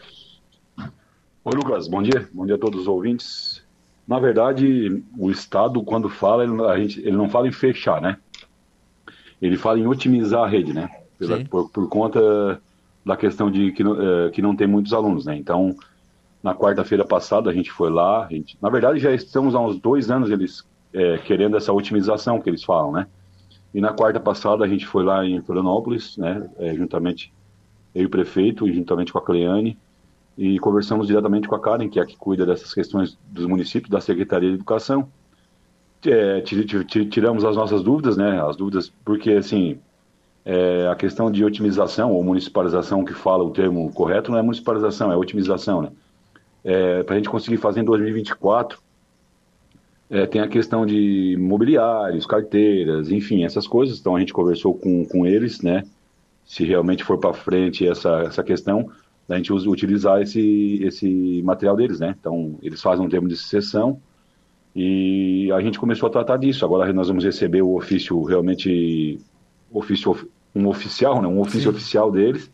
[1.43, 2.27] Oi, Lucas, bom dia.
[2.33, 3.63] Bom dia a todos os ouvintes.
[4.07, 8.17] Na verdade, o Estado, quando fala, ele, a gente, ele não fala em fechar, né?
[9.41, 10.89] Ele fala em otimizar a rede, né?
[11.17, 12.61] Pela, por, por, conta
[13.05, 15.35] da questão de que, é, que não tem muitos alunos, né?
[15.35, 15.75] Então,
[16.41, 18.27] na quarta-feira passada, a gente foi lá.
[18.29, 22.49] Gente, na verdade, já estamos há uns dois anos eles é, querendo essa otimização que
[22.49, 23.07] eles falam, né?
[23.75, 27.33] E na quarta passada a gente foi lá em Florianópolis, né, é, juntamente
[27.93, 29.77] eu e o prefeito, juntamente com a Cleane,
[30.37, 33.89] e conversamos diretamente com a Karen, que é a que cuida dessas questões dos municípios,
[33.89, 35.09] da Secretaria de Educação.
[36.05, 39.77] É, tiramos as nossas dúvidas, né, as dúvidas, porque assim,
[40.45, 45.11] é, a questão de otimização ou municipalização, que fala o termo correto, não é municipalização,
[45.11, 45.91] é otimização, né?
[46.63, 48.79] É, Para a gente conseguir fazer em 2024
[50.09, 53.99] é, tem a questão de mobiliários, carteiras, enfim, essas coisas.
[53.99, 55.83] Então a gente conversou com, com eles, né?
[56.45, 58.89] Se realmente for para frente essa, essa questão,
[59.27, 62.15] a gente usa, utilizar esse, esse material deles, né?
[62.19, 63.99] Então eles fazem um termo de sessão
[64.75, 66.63] e a gente começou a tratar disso.
[66.63, 69.19] Agora nós vamos receber o ofício realmente,
[69.71, 71.27] ofício, um oficial, né?
[71.27, 71.77] Um ofício Sim.
[71.77, 72.51] oficial deles,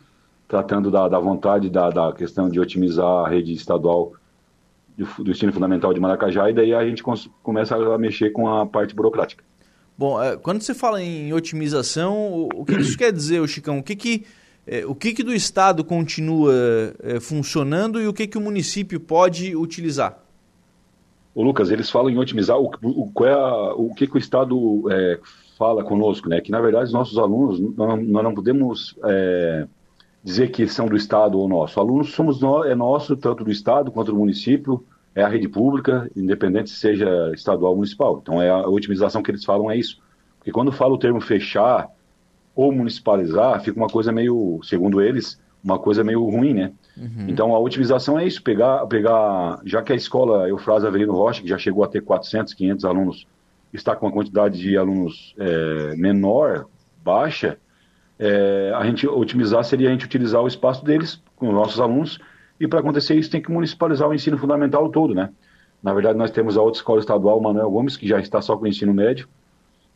[0.47, 4.13] tratando da, da vontade da, da questão de otimizar a rede estadual
[5.19, 7.03] do ensino fundamental de Maracajá e daí a gente
[7.43, 9.43] começa a mexer com a parte burocrática.
[9.97, 13.79] Bom, é, quando você fala em otimização, o que isso quer dizer, Chicão?
[13.79, 14.25] O que que,
[14.65, 16.53] é, o que, que do Estado continua
[17.03, 20.17] é, funcionando e o que, que o município pode utilizar?
[21.33, 24.91] O Lucas, eles falam em otimizar o, o, é a, o que, que o Estado
[24.91, 25.19] é,
[25.57, 26.41] fala conosco, né?
[26.41, 29.67] Que na verdade os nossos alunos, nós, não podemos é,
[30.23, 31.79] dizer que são do Estado ou nosso.
[31.79, 36.09] Alunos somos nós, é nosso, tanto do Estado quanto do município, é a rede pública,
[36.15, 38.19] independente se seja estadual ou municipal.
[38.21, 39.99] Então, é a otimização que eles falam é isso.
[40.37, 41.89] Porque quando fala o termo fechar
[42.55, 46.71] ou municipalizar, fica uma coisa meio, segundo eles, uma coisa meio ruim, né?
[46.97, 47.25] Uhum.
[47.27, 51.47] Então, a otimização é isso, pegar, pegar, já que a escola Eufrásio Avelino Rocha, que
[51.47, 53.27] já chegou a ter 400, 500 alunos,
[53.73, 56.65] está com uma quantidade de alunos é, menor,
[57.03, 57.57] baixa,
[58.19, 62.19] é, a gente otimizar seria a gente utilizar o espaço deles com os nossos alunos
[62.61, 65.31] e para acontecer isso tem que municipalizar o ensino fundamental todo, né?
[65.81, 68.65] Na verdade nós temos a outra escola estadual, Manuel Gomes, que já está só com
[68.65, 69.27] o ensino médio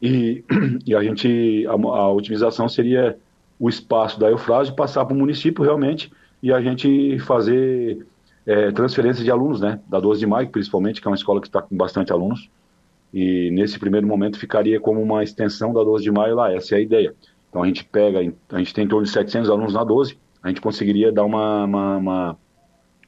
[0.02, 0.44] e,
[0.86, 3.18] e a gente a, a otimização seria
[3.60, 8.06] o espaço da Eufrásio passar para o município realmente e a gente fazer
[8.46, 9.80] é, transferência de alunos, né?
[9.88, 12.50] Da 12 de maio, principalmente, que é uma escola que está com bastante alunos.
[13.14, 16.78] E nesse primeiro momento ficaria como uma extensão da 12 de maio lá, essa é
[16.80, 17.16] a ideia.
[17.50, 20.50] Então a gente pega, a gente tem em torno de 700 alunos na 12, a
[20.50, 22.38] gente conseguiria dar uma, uma, uma,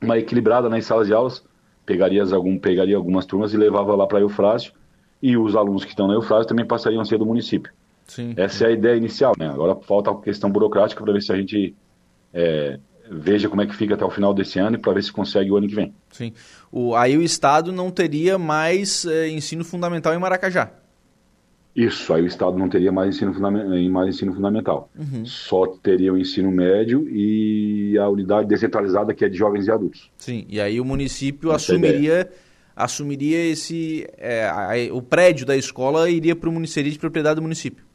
[0.01, 1.43] uma equilibrada nas salas de aulas,
[1.86, 4.73] pegaria, algum, pegaria algumas turmas e levava lá para Eufrásio,
[5.21, 7.71] e os alunos que estão na Eufrásio também passariam a ser do município.
[8.05, 8.33] Sim.
[8.38, 9.47] Essa é a ideia inicial, né?
[9.47, 11.75] Agora falta a questão burocrática para ver se a gente
[12.33, 12.79] é,
[13.10, 15.51] veja como é que fica até o final desse ano e para ver se consegue
[15.51, 15.93] o ano que vem.
[16.12, 16.33] Sim.
[16.71, 20.71] O, aí o Estado não teria mais é, ensino fundamental em Maracajá.
[21.77, 24.89] Isso, aí o Estado não teria mais ensino, fundamental, mais ensino fundamental.
[24.97, 25.23] Uhum.
[25.23, 30.09] Só teria o ensino médio e a unidade descentralizada que é de jovens e adultos.
[30.17, 32.29] Sim, e aí o município Essa é assumiria,
[32.75, 34.07] assumiria esse.
[34.17, 37.85] É, a, o prédio da escola iria para o município de propriedade do município.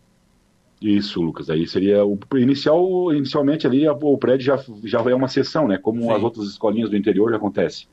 [0.81, 1.51] Isso, Lucas.
[1.51, 5.77] Aí seria o inicial, inicialmente ali o prédio já, já é uma seção, né?
[5.77, 6.13] Como Sim.
[6.13, 7.89] as outras escolinhas do interior já acontece.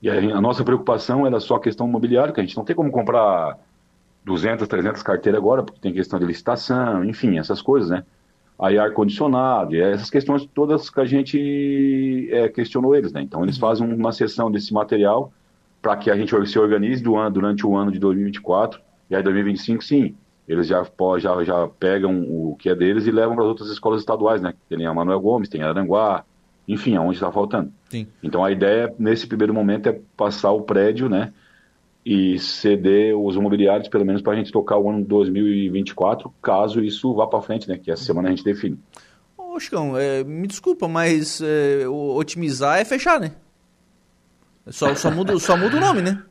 [0.00, 2.74] E a, a nossa preocupação era só a questão imobiliária, que a gente não tem
[2.74, 3.58] como comprar
[4.26, 8.04] 200, 300 carteiras agora, porque tem questão de licitação, enfim, essas coisas, né?
[8.58, 13.22] Aí ar-condicionado, essas questões todas que a gente é, questionou eles, né?
[13.22, 13.60] Então eles uhum.
[13.60, 15.32] fazem uma sessão desse material
[15.80, 19.84] para que a gente se organize ano, durante o ano de 2024, e aí 2025
[19.84, 20.16] sim,
[20.48, 20.84] eles já,
[21.18, 24.54] já, já pegam o que é deles e levam para as outras escolas estaduais, né?
[24.68, 26.24] Tem a Manuel Gomes, tem a Aranguá,
[26.66, 27.72] enfim, aonde está faltando.
[27.88, 28.08] Sim.
[28.20, 31.32] Então a ideia nesse primeiro momento é passar o prédio, né?
[32.06, 37.12] E ceder os imobiliários, pelo menos para a gente tocar o ano 2024, caso isso
[37.12, 37.76] vá para frente, né?
[37.76, 38.78] Que essa semana a gente define.
[39.36, 43.32] Ô, Chicão, é, me desculpa, mas é, otimizar é fechar, né?
[44.68, 46.22] Só, só, muda, só muda o nome, né?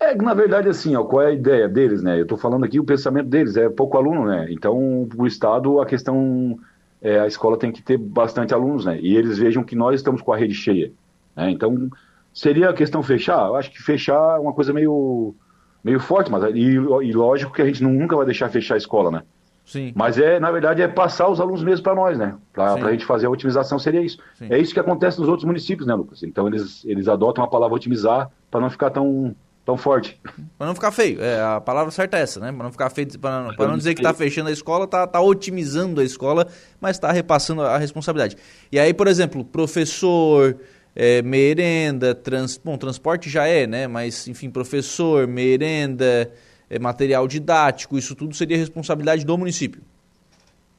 [0.00, 2.18] É, na verdade, assim, ó, qual é a ideia deles, né?
[2.18, 4.46] Eu estou falando aqui o pensamento deles, é pouco aluno, né?
[4.50, 6.58] Então, o Estado, a questão
[7.02, 8.98] é, a escola tem que ter bastante alunos, né?
[9.02, 10.92] E eles vejam que nós estamos com a rede cheia.
[11.36, 11.50] Né?
[11.50, 11.90] Então,
[12.36, 13.46] seria a questão fechar?
[13.46, 15.34] Eu acho que fechar é uma coisa meio,
[15.82, 19.10] meio forte, mas e, e lógico que a gente nunca vai deixar fechar a escola,
[19.10, 19.22] né?
[19.64, 19.90] Sim.
[19.96, 22.36] Mas é, na verdade, é passar os alunos mesmo para nós, né?
[22.52, 24.18] Para a gente fazer a otimização seria isso.
[24.34, 24.48] Sim.
[24.50, 26.22] É isso que acontece nos outros municípios, né, Lucas?
[26.22, 30.20] Então eles, eles adotam a palavra otimizar para não ficar tão, tão forte.
[30.56, 31.20] Para não ficar feio.
[31.20, 32.52] É, a palavra certa é essa, né?
[32.52, 35.20] Para não ficar feio, para não, não, dizer que está fechando a escola, tá, tá
[35.20, 36.46] otimizando a escola,
[36.80, 38.36] mas está repassando a responsabilidade.
[38.70, 40.56] E aí, por exemplo, professor,
[40.96, 43.86] é, merenda, trans, bom, transporte já é, né?
[43.86, 46.32] Mas, enfim, professor, merenda,
[46.70, 49.82] é, material didático, isso tudo seria responsabilidade do município.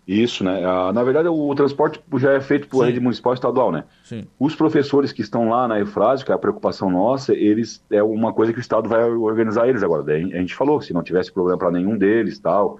[0.08, 0.64] Isso, né?
[0.66, 2.86] Ah, na verdade, o, transporte já é feito por Sim.
[2.86, 3.84] rede municipal e estadual, né?
[4.06, 4.26] Sim.
[4.40, 8.32] Os professores que estão lá na Eufrásio, que é a preocupação nossa, eles é uma
[8.32, 10.04] coisa que o Estado vai organizar eles agora.
[10.04, 12.80] Daí a gente falou, se não tivesse problema para nenhum deles, tal,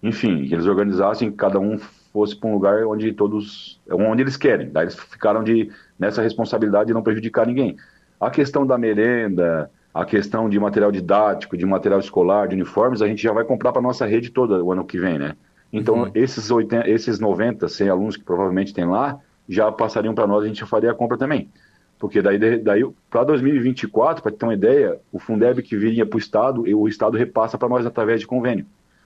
[0.00, 1.76] enfim, que eles organizassem, que cada um
[2.12, 4.70] fosse para um lugar onde todos, onde eles querem.
[4.70, 7.76] Daí eles ficaram de nessa responsabilidade de não prejudicar ninguém.
[8.18, 13.06] A questão da merenda, a questão de material didático, de material escolar, de uniformes, a
[13.06, 15.36] gente já vai comprar para nossa rede toda o ano que vem, né?
[15.72, 16.10] Então, uhum.
[16.14, 20.46] esses, 80, esses 90, 100 alunos que provavelmente tem lá, já passariam para nós, a
[20.46, 21.48] gente faria a compra também.
[21.98, 26.18] Porque daí, daí para 2024, para ter uma ideia, o Fundeb que viria para o
[26.18, 28.64] Estado, o Estado repassa para nós através de convênio.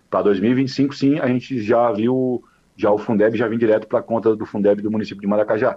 [0.08, 2.42] Para 2025, sim, a gente já viu,
[2.76, 5.76] já o Fundeb já vem direto para a conta do Fundeb do município de Maracajá.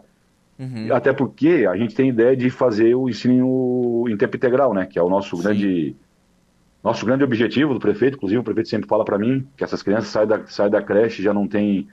[0.59, 0.91] Uhum.
[0.91, 4.85] Até porque a gente tem ideia de fazer o ensino em tempo integral, né?
[4.85, 5.43] Que é o nosso sim.
[5.43, 5.95] grande
[6.83, 10.09] nosso grande objetivo do prefeito, inclusive o prefeito sempre fala para mim que essas crianças
[10.09, 11.87] saem da, saem da creche já não tem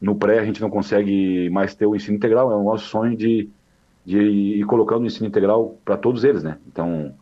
[0.00, 3.16] no pré a gente não consegue mais ter o ensino integral, é o nosso sonho
[3.16, 3.48] de,
[4.04, 6.58] de ir colocando o ensino integral para todos eles, né?
[6.66, 7.14] Então,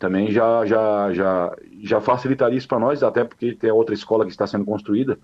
[0.00, 4.32] também já já já já facilitaria isso para nós, até porque tem outra escola que
[4.32, 5.16] está sendo construída,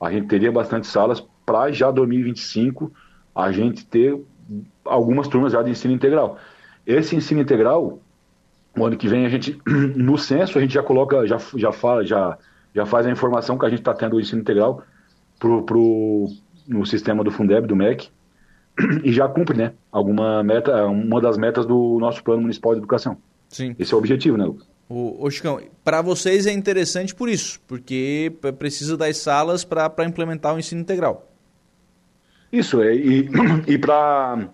[0.00, 2.92] a gente teria bastante salas para já 2025
[3.34, 4.20] a gente ter
[4.84, 6.38] algumas turmas já de ensino integral.
[6.86, 8.00] Esse ensino integral
[8.78, 12.04] o ano que vem a gente, no censo, a gente já coloca, já, já fala,
[12.04, 12.38] já,
[12.74, 14.82] já faz a informação que a gente está tendo o ensino integral
[15.38, 16.28] pro, pro,
[16.66, 18.08] no sistema do Fundeb, do MEC,
[19.02, 19.72] e já cumpre, né?
[19.90, 23.16] Alguma meta, uma das metas do nosso plano municipal de educação.
[23.48, 23.74] Sim.
[23.78, 24.68] Esse é o objetivo, né, Lucas?
[24.88, 30.54] O, o Chicão, para vocês é interessante por isso, porque precisa das salas para implementar
[30.54, 31.27] o ensino integral.
[32.52, 33.28] Isso, é, e,
[33.66, 34.48] e para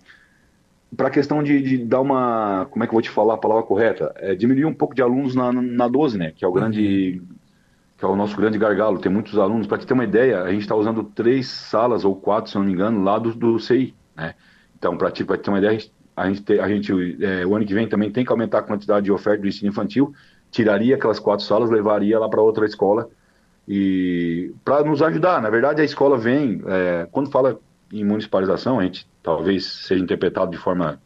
[0.99, 2.67] a questão de, de, dar uma.
[2.69, 4.13] Como é que eu vou te falar a palavra correta?
[4.17, 6.31] É, diminuir um pouco de alunos na, na 12, né?
[6.35, 7.21] Que é o grande.
[7.21, 7.35] Uhum.
[7.97, 8.99] Que é o nosso grande gargalo.
[8.99, 9.67] Tem muitos alunos.
[9.67, 12.65] Para te ter uma ideia, a gente está usando três salas ou quatro, se não
[12.65, 13.95] me engano, lá do, do CI.
[14.15, 14.35] Né?
[14.77, 15.79] Então, para te, te ter uma ideia,
[16.15, 19.05] a gente, a gente é, o ano que vem também tem que aumentar a quantidade
[19.05, 20.13] de oferta do ensino infantil.
[20.51, 23.09] Tiraria aquelas quatro salas, levaria lá para outra escola.
[23.67, 26.61] E para nos ajudar, na verdade, a escola vem.
[26.67, 27.59] É, quando fala
[27.91, 30.99] em municipalização, a gente talvez seja interpretado de forma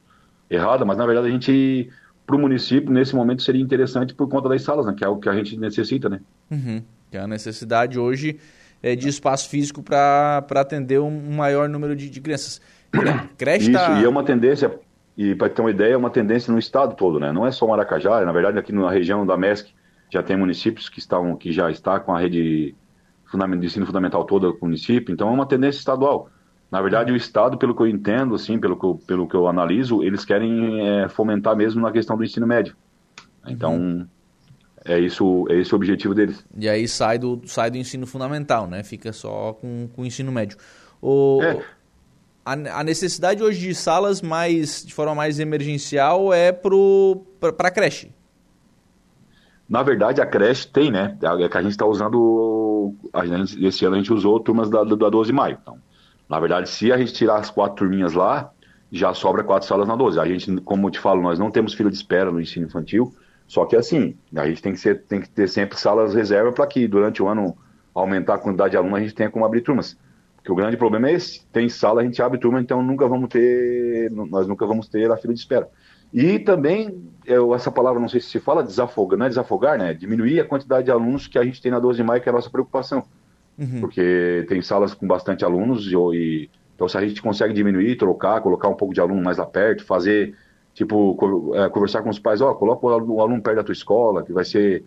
[0.50, 1.90] errada, mas na verdade a gente,
[2.26, 5.18] para o município, nesse momento seria interessante por conta das salas, né, que é o
[5.18, 6.20] que a gente necessita, né?
[6.50, 6.82] Uhum.
[7.12, 8.40] Que é a necessidade hoje
[8.82, 12.62] é de espaço físico para atender um maior número de, de crianças.
[13.38, 14.00] Creche Isso, tá...
[14.00, 14.74] e é uma tendência,
[15.18, 17.32] e para ter uma ideia, é uma tendência no estado todo, né?
[17.32, 19.74] Não é só Maracajá, na verdade aqui na região da MESC
[20.10, 22.74] já tem municípios que, estão, que já está com a rede
[23.60, 26.30] de ensino fundamental toda com o município, então é uma tendência estadual.
[26.72, 29.48] Na verdade, o Estado, pelo que eu entendo, assim, pelo que eu, pelo que eu
[29.48, 32.76] analiso, eles querem é, fomentar mesmo na questão do ensino médio.
[33.48, 34.08] Então, uhum.
[34.86, 36.46] é, isso, é esse o objetivo deles.
[36.56, 38.84] E aí sai do, sai do ensino fundamental, né?
[38.84, 40.58] Fica só com, com o ensino médio.
[41.02, 41.64] O, é.
[42.46, 48.12] a, a, necessidade hoje de salas mais de forma mais emergencial é para a creche.
[49.68, 51.18] Na verdade, a creche tem, né?
[51.22, 52.94] É que a gente está usando.
[53.14, 55.58] A gente, esse ano a gente usou turmas da, da 12 de maio.
[55.62, 55.80] Então,
[56.30, 58.52] na verdade, se a gente tirar as quatro turminhas lá,
[58.92, 60.20] já sobra quatro salas na 12.
[60.20, 63.14] A gente, como eu te falo, nós não temos fila de espera no ensino infantil,
[63.48, 66.68] só que assim, a gente tem que, ser, tem que ter sempre salas reserva para
[66.68, 67.58] que durante o ano
[67.96, 69.98] aumentar a quantidade de alunos, a gente tenha como abrir turmas.
[70.36, 73.28] Porque o grande problema é esse, tem sala, a gente abre turma, então nunca vamos
[73.30, 75.68] ter, nós nunca vamos ter a fila de espera.
[76.14, 79.94] E também, eu, essa palavra não sei se se fala, desafogar, não é desafogar, né?
[79.94, 82.32] Diminuir a quantidade de alunos que a gente tem na 12 de maio, que é
[82.32, 83.04] a nossa preocupação
[83.60, 83.82] uhum.
[83.82, 88.42] porque tem salas com bastante alunos e, e, então se a gente consegue diminuir, trocar,
[88.42, 90.36] colocar um pouco de aluno mais lá perto, fazer
[90.74, 94.24] tipo é, conversar com os pais, ó, oh, coloca o aluno perto da tua escola,
[94.24, 94.84] que vai ser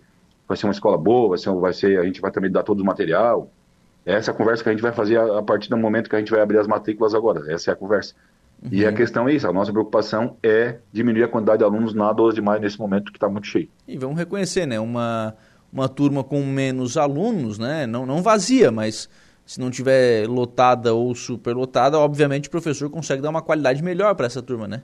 [0.49, 2.81] vai ser uma escola boa, vai ser, vai ser a gente vai também dar todo
[2.81, 3.51] o material.
[4.05, 6.17] Essa é a conversa que a gente vai fazer a, a partir do momento que
[6.17, 7.53] a gente vai abrir as matrículas agora.
[7.53, 8.15] Essa é a conversa.
[8.63, 8.69] Uhum.
[8.71, 8.95] E a uhum.
[8.95, 12.41] questão é isso, a nossa preocupação é diminuir a quantidade de alunos na 12 de
[12.41, 13.69] maio nesse momento que está muito cheio.
[13.89, 15.35] E vamos reconhecer, né, uma
[15.73, 17.87] uma turma com menos alunos, né?
[17.87, 19.09] Não, não vazia, mas
[19.47, 24.27] se não tiver lotada ou superlotada, obviamente o professor consegue dar uma qualidade melhor para
[24.27, 24.83] essa turma, né?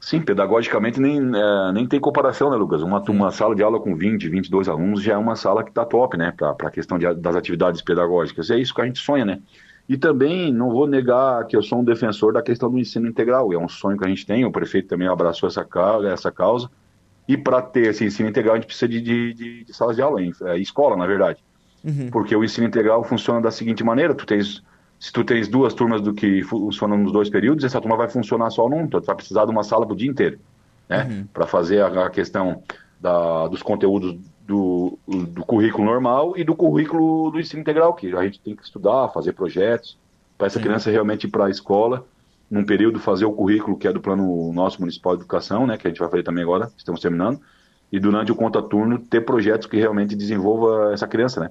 [0.00, 2.82] Sim, pedagogicamente nem, é, nem tem comparação, né, Lucas?
[2.82, 5.84] Uma, uma sala de aula com 20, 22 alunos já é uma sala que está
[5.84, 8.50] top, né, para a questão de, das atividades pedagógicas.
[8.50, 9.40] É isso que a gente sonha, né?
[9.88, 13.52] E também não vou negar que eu sou um defensor da questão do ensino integral.
[13.52, 15.66] É um sonho que a gente tem, o prefeito também abraçou essa,
[16.12, 16.70] essa causa.
[17.28, 20.20] E para ter esse ensino integral, a gente precisa de, de, de salas de aula,
[20.22, 21.38] é, escola, na verdade.
[21.84, 22.10] Uhum.
[22.10, 24.62] Porque o ensino integral funciona da seguinte maneira: tu tens
[24.98, 28.50] se tu tens duas turmas do que funcionam nos dois períodos, essa turma vai funcionar
[28.50, 30.40] só num, então tu vai precisar de uma sala para o dia inteiro,
[30.88, 31.06] né?
[31.08, 31.26] Uhum.
[31.32, 32.62] Para fazer a, a questão
[33.00, 38.24] da, dos conteúdos do, do currículo normal e do currículo do ensino integral, que a
[38.24, 39.96] gente tem que estudar, fazer projetos,
[40.36, 40.64] para essa uhum.
[40.64, 42.04] criança realmente ir para a escola,
[42.50, 45.76] num período fazer o currículo que é do plano nosso municipal de educação, né?
[45.76, 47.40] Que a gente vai fazer também agora, estamos terminando,
[47.90, 51.50] e durante o contaturno ter projetos que realmente desenvolva essa criança, né?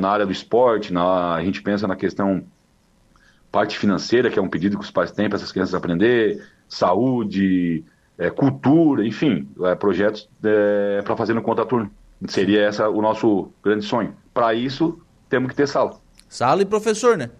[0.00, 2.44] Na área do esporte, na, a gente pensa na questão
[3.50, 7.84] parte financeira, que é um pedido que os pais têm para essas crianças aprender, saúde,
[8.16, 11.90] é, cultura, enfim, é, projetos é, para fazer no contraturno.
[12.28, 14.14] Seria essa o nosso grande sonho.
[14.32, 15.98] Para isso, temos que ter sala.
[16.28, 17.30] Sala e professor, né?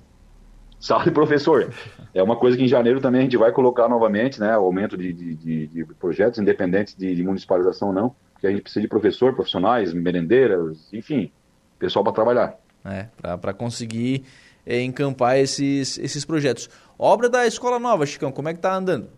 [0.81, 1.73] Sala e professor.
[2.13, 4.57] É uma coisa que em janeiro também a gente vai colocar novamente, né?
[4.57, 8.63] O aumento de, de, de, projetos, independentes de, de municipalização ou não, porque a gente
[8.63, 11.31] precisa de professor, profissionais, merendeiras, enfim,
[11.79, 12.59] pessoal para trabalhar.
[12.85, 13.07] É,
[13.37, 14.25] para conseguir
[14.67, 16.71] é, encampar esses, esses projetos.
[16.99, 19.09] Obra da Escola Nova, Chicão, como é que tá andando?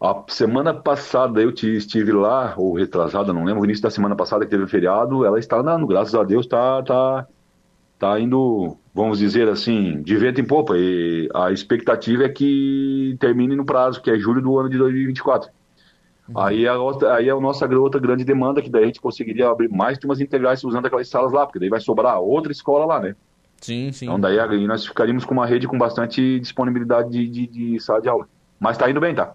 [0.00, 4.16] A semana passada eu te, estive lá, ou retrasada, não lembro, o início da semana
[4.16, 7.26] passada que teve o feriado, ela está andando, graças a Deus tá, tá,
[8.00, 10.74] tá indo, vamos dizer assim, de vento em popa.
[10.76, 15.50] E a expectativa é que termine no prazo, que é julho do ano de 2024.
[16.28, 16.38] Uhum.
[16.38, 19.48] Aí, a outra, aí é a nossa outra grande demanda, que daí a gente conseguiria
[19.48, 23.00] abrir mais turmas integrais usando aquelas salas lá, porque daí vai sobrar outra escola lá,
[23.00, 23.16] né?
[23.60, 24.06] Sim, sim.
[24.06, 28.08] Então daí nós ficaríamos com uma rede com bastante disponibilidade de, de, de sala de
[28.08, 28.28] aula.
[28.58, 29.34] Mas está indo bem, tá?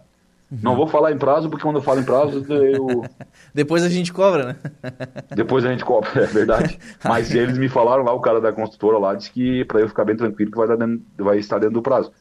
[0.49, 0.59] Uhum.
[0.61, 3.03] Não vou falar em prazo, porque quando eu falo em prazo, eu...
[3.53, 4.55] Depois a gente cobra, né?
[5.35, 6.79] Depois a gente cobra, é verdade.
[7.03, 10.05] Mas eles me falaram lá, o cara da construtora lá, disse que para eu ficar
[10.05, 12.11] bem tranquilo, que vai, dentro, vai estar dentro do prazo.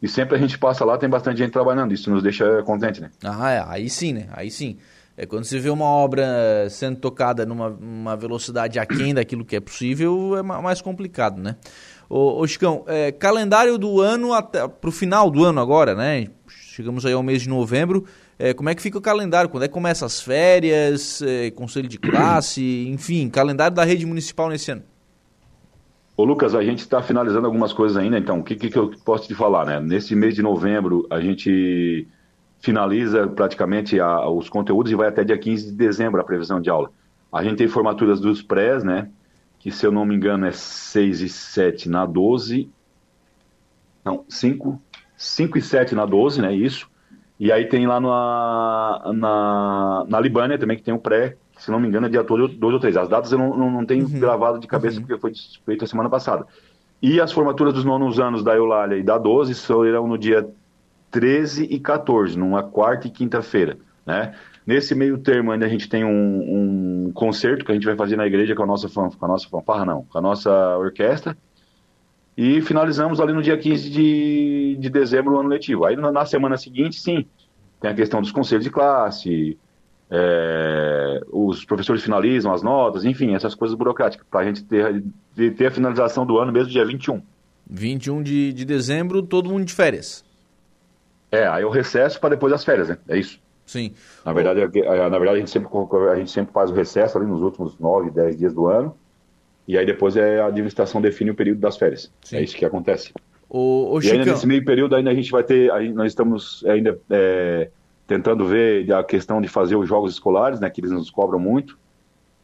[0.00, 3.10] E sempre a gente passa lá, tem bastante gente trabalhando, isso nos deixa contente, né?
[3.22, 4.28] Ah, é, aí sim, né?
[4.32, 4.78] Aí sim.
[5.16, 10.36] É quando você vê uma obra sendo tocada numa velocidade aquém daquilo que é possível,
[10.36, 11.56] é mais complicado, né?
[12.08, 16.26] Ô, ô Chicão, é, calendário do ano até pro final do ano agora, né?
[16.74, 18.04] Chegamos aí ao mês de novembro.
[18.36, 19.48] É, como é que fica o calendário?
[19.48, 22.60] Quando é que começa as férias, é, conselho de classe,
[22.90, 24.82] enfim, calendário da rede municipal nesse ano?
[26.16, 29.28] Ô Lucas, a gente está finalizando algumas coisas ainda, então o que, que, eu posso
[29.28, 29.78] te falar, né?
[29.78, 32.08] Nesse mês de novembro a gente
[32.58, 36.70] finaliza praticamente a, os conteúdos e vai até dia 15 de dezembro a previsão de
[36.70, 36.90] aula.
[37.32, 39.08] A gente tem formaturas dos prés, né?
[39.60, 42.68] Que se eu não me engano é 6 e 7 na 12.
[44.04, 44.82] Não, 5,
[45.16, 46.52] 5 e 7 na 12, né?
[46.52, 46.88] Isso.
[47.38, 51.70] E aí tem lá na, na, na Libânia também, que tem o pré, que se
[51.70, 52.96] não me engano é dia 2 ou 3.
[52.96, 54.20] As datas eu não, não, não tenho uhum.
[54.20, 55.06] gravado de cabeça, uhum.
[55.06, 55.32] porque foi
[55.64, 56.46] feito a semana passada.
[57.02, 60.48] E as formaturas dos nonos anos da Eulália e da 12 serão no dia
[61.10, 64.34] 13 e 14, numa quarta e quinta-feira, né?
[64.66, 68.16] Nesse meio termo ainda a gente tem um, um, concerto que a gente vai fazer
[68.16, 71.36] na igreja com a nossa, com a nossa fanfarra, não, com a nossa orquestra.
[72.36, 75.84] E finalizamos ali no dia 15 de, de dezembro o ano letivo.
[75.84, 77.26] Aí na semana seguinte, sim,
[77.80, 79.56] tem a questão dos conselhos de classe,
[80.10, 85.02] é, os professores finalizam as notas, enfim, essas coisas burocráticas, para a gente ter,
[85.56, 87.22] ter a finalização do ano mesmo dia 21.
[87.68, 90.24] 21 de, de dezembro, todo mundo de férias.
[91.30, 92.98] É, aí o recesso para depois das férias, né?
[93.08, 93.40] É isso.
[93.66, 93.92] Sim.
[94.24, 95.68] Na verdade, é na verdade a, gente sempre,
[96.12, 98.94] a gente sempre faz o recesso ali nos últimos 9, 10 dias do ano.
[99.66, 102.12] E aí depois é a administração define o período das férias.
[102.22, 102.36] Sim.
[102.36, 103.12] É isso que acontece.
[103.48, 106.98] O, o e ainda nesse meio período ainda a gente vai ter, nós estamos ainda
[107.10, 107.70] é,
[108.06, 111.78] tentando ver a questão de fazer os jogos escolares, né, que eles nos cobram muito.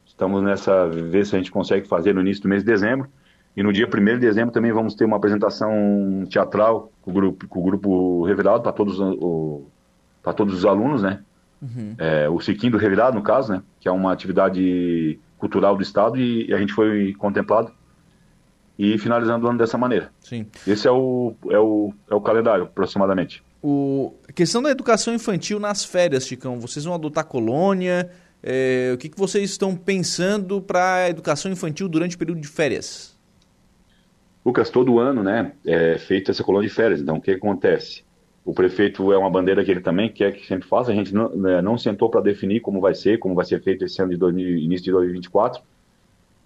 [0.07, 3.09] Estamos nessa, ver se a gente consegue fazer no início do mês de dezembro.
[3.57, 7.49] E no dia 1 de dezembro também vamos ter uma apresentação teatral com o grupo,
[7.49, 9.67] com o grupo Revirado para todos, o,
[10.37, 11.21] todos os alunos, né?
[11.61, 11.95] Uhum.
[11.99, 13.63] É, o Siquim do Revirado, no caso, né?
[13.81, 17.73] Que é uma atividade cultural do Estado e, a gente foi contemplado.
[18.79, 20.11] E finalizando o ano dessa maneira.
[20.21, 20.47] Sim.
[20.67, 23.43] Esse é o, é o, é o calendário, aproximadamente.
[23.63, 28.11] O, a questão da educação infantil nas férias, Chicão, vocês vão adotar colônia?
[28.43, 32.49] É, o que, que vocês estão pensando para a educação infantil durante o período de
[32.49, 33.19] férias?
[34.43, 37.03] Lucas, todo ano, né, é feita essa colônia de férias.
[37.03, 38.03] Então, o que acontece?
[38.51, 40.91] O prefeito é uma bandeira que ele também quer que sempre faça.
[40.91, 43.85] A gente não, né, não sentou para definir como vai ser, como vai ser feito
[43.85, 45.63] esse ano de 2000, início de 2024.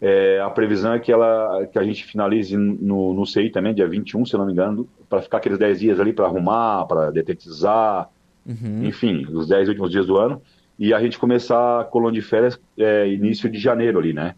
[0.02, 3.88] É, a previsão é que, ela, que a gente finalize no, no CI também, dia
[3.88, 7.10] 21, se eu não me engano, para ficar aqueles 10 dias ali para arrumar, para
[7.10, 8.10] detetizar,
[8.44, 8.84] uhum.
[8.84, 10.42] enfim, os 10 últimos dias do ano.
[10.78, 14.34] E a gente começar a colônia de férias é, início de janeiro ali, né?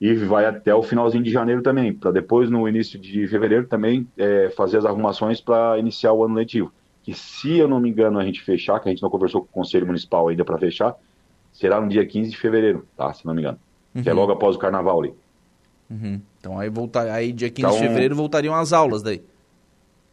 [0.00, 4.08] E vai até o finalzinho de janeiro também, para depois, no início de fevereiro, também
[4.16, 6.72] é, fazer as arrumações para iniciar o ano letivo.
[7.02, 9.48] Que se eu não me engano a gente fechar, que a gente não conversou com
[9.48, 10.94] o Conselho Municipal ainda para fechar,
[11.52, 13.12] será no dia 15 de fevereiro, tá?
[13.12, 13.58] Se não me engano.
[13.94, 14.02] Uhum.
[14.02, 14.18] Que é uhum.
[14.18, 15.14] logo após o carnaval ali.
[15.90, 16.20] Uhum.
[16.38, 19.22] Então aí, voltar, aí dia 15 então, de fevereiro voltariam as aulas daí.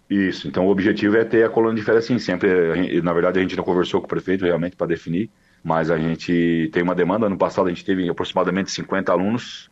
[0.10, 3.42] Isso, então o objetivo é ter a colônia de férias assim, sempre, na verdade a
[3.42, 5.30] gente não conversou com o prefeito realmente para definir,
[5.62, 9.70] mas a gente tem uma demanda, ano passado a gente teve aproximadamente 50 alunos,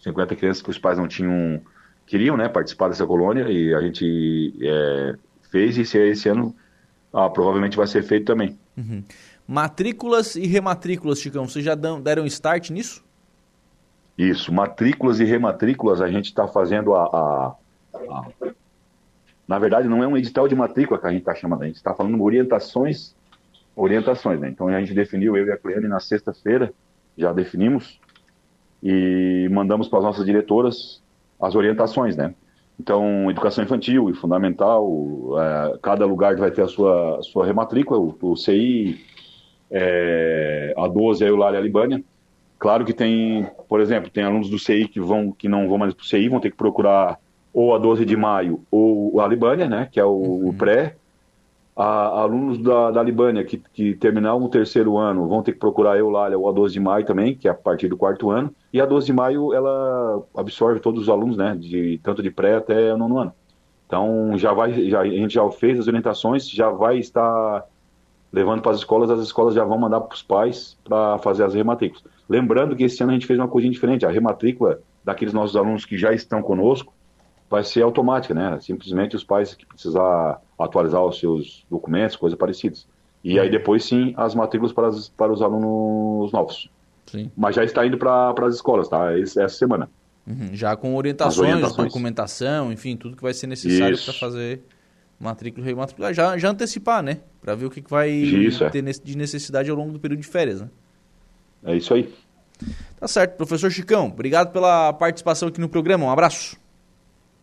[0.00, 1.60] 50 crianças que os pais não tinham,
[2.06, 5.14] queriam né, participar dessa colônia e a gente é,
[5.50, 6.54] fez e esse, esse ano
[7.12, 8.58] ah, provavelmente vai ser feito também.
[8.76, 9.02] Uhum.
[9.46, 13.02] Matrículas e rematrículas, Chicão, vocês já deram start nisso?
[14.16, 17.56] Isso, matrículas e rematrículas a gente está fazendo a, a,
[17.94, 18.26] a,
[19.46, 21.76] Na verdade, não é um edital de matrícula que a gente está chamando, a gente
[21.76, 23.14] está falando orientações,
[23.76, 24.48] orientações, né?
[24.48, 26.74] Então a gente definiu, eu e a Cleane, na sexta-feira,
[27.16, 28.00] já definimos,
[28.82, 31.02] e mandamos para as nossas diretoras
[31.40, 32.34] as orientações, né?
[32.80, 34.88] Então, educação infantil e fundamental,
[35.38, 39.00] é, cada lugar vai ter a sua, sua rematrícula, o, o CI,
[39.70, 42.02] é, a 12 é o Eulália Libânia,
[42.58, 45.94] Claro que tem, por exemplo, tem alunos do CI que vão que não vão mais
[45.94, 47.18] para o CI, vão ter que procurar
[47.54, 50.48] ou a 12 de maio ou a Libânia, né, que é o, uhum.
[50.48, 50.96] o pré.
[51.80, 55.92] A, alunos da, da Libânia que, que terminaram o terceiro ano vão ter que procurar
[55.92, 58.52] a Eulália ou a 12 de maio também, que é a partir do quarto ano.
[58.72, 62.56] E a 12 de maio ela absorve todos os alunos, né, de tanto de pré
[62.56, 63.32] até o nono ano.
[63.86, 67.64] Então já vai, já, a gente já fez as orientações, já vai estar
[68.32, 71.54] levando para as escolas, as escolas já vão mandar para os pais para fazer as
[71.54, 72.02] rematrículas.
[72.28, 75.84] Lembrando que esse ano a gente fez uma coisinha diferente, a rematrícula daqueles nossos alunos
[75.84, 76.92] que já estão conosco
[77.50, 78.58] vai ser automática, né?
[78.60, 82.86] Simplesmente os pais que precisar atualizar os seus documentos, coisas parecidas.
[83.22, 86.70] E aí depois sim as matrículas para, as, para os alunos novos.
[87.06, 87.30] Sim.
[87.36, 89.18] Mas já está indo para as escolas, tá?
[89.18, 89.88] Essa semana.
[90.26, 90.50] Uhum.
[90.52, 94.60] Já com orientações, orientações, documentação, enfim, tudo que vai ser necessário para fazer
[95.18, 96.12] matrícula e rematrícula.
[96.12, 97.18] Já, já antecipar, né?
[97.40, 98.68] Para ver o que, que vai Isso, é.
[98.68, 98.92] ter é.
[98.92, 100.68] de necessidade ao longo do período de férias, né?
[101.64, 102.12] É isso aí.
[103.00, 104.08] Tá certo, professor Chicão.
[104.08, 106.04] Obrigado pela participação aqui no programa.
[106.04, 106.56] Um abraço.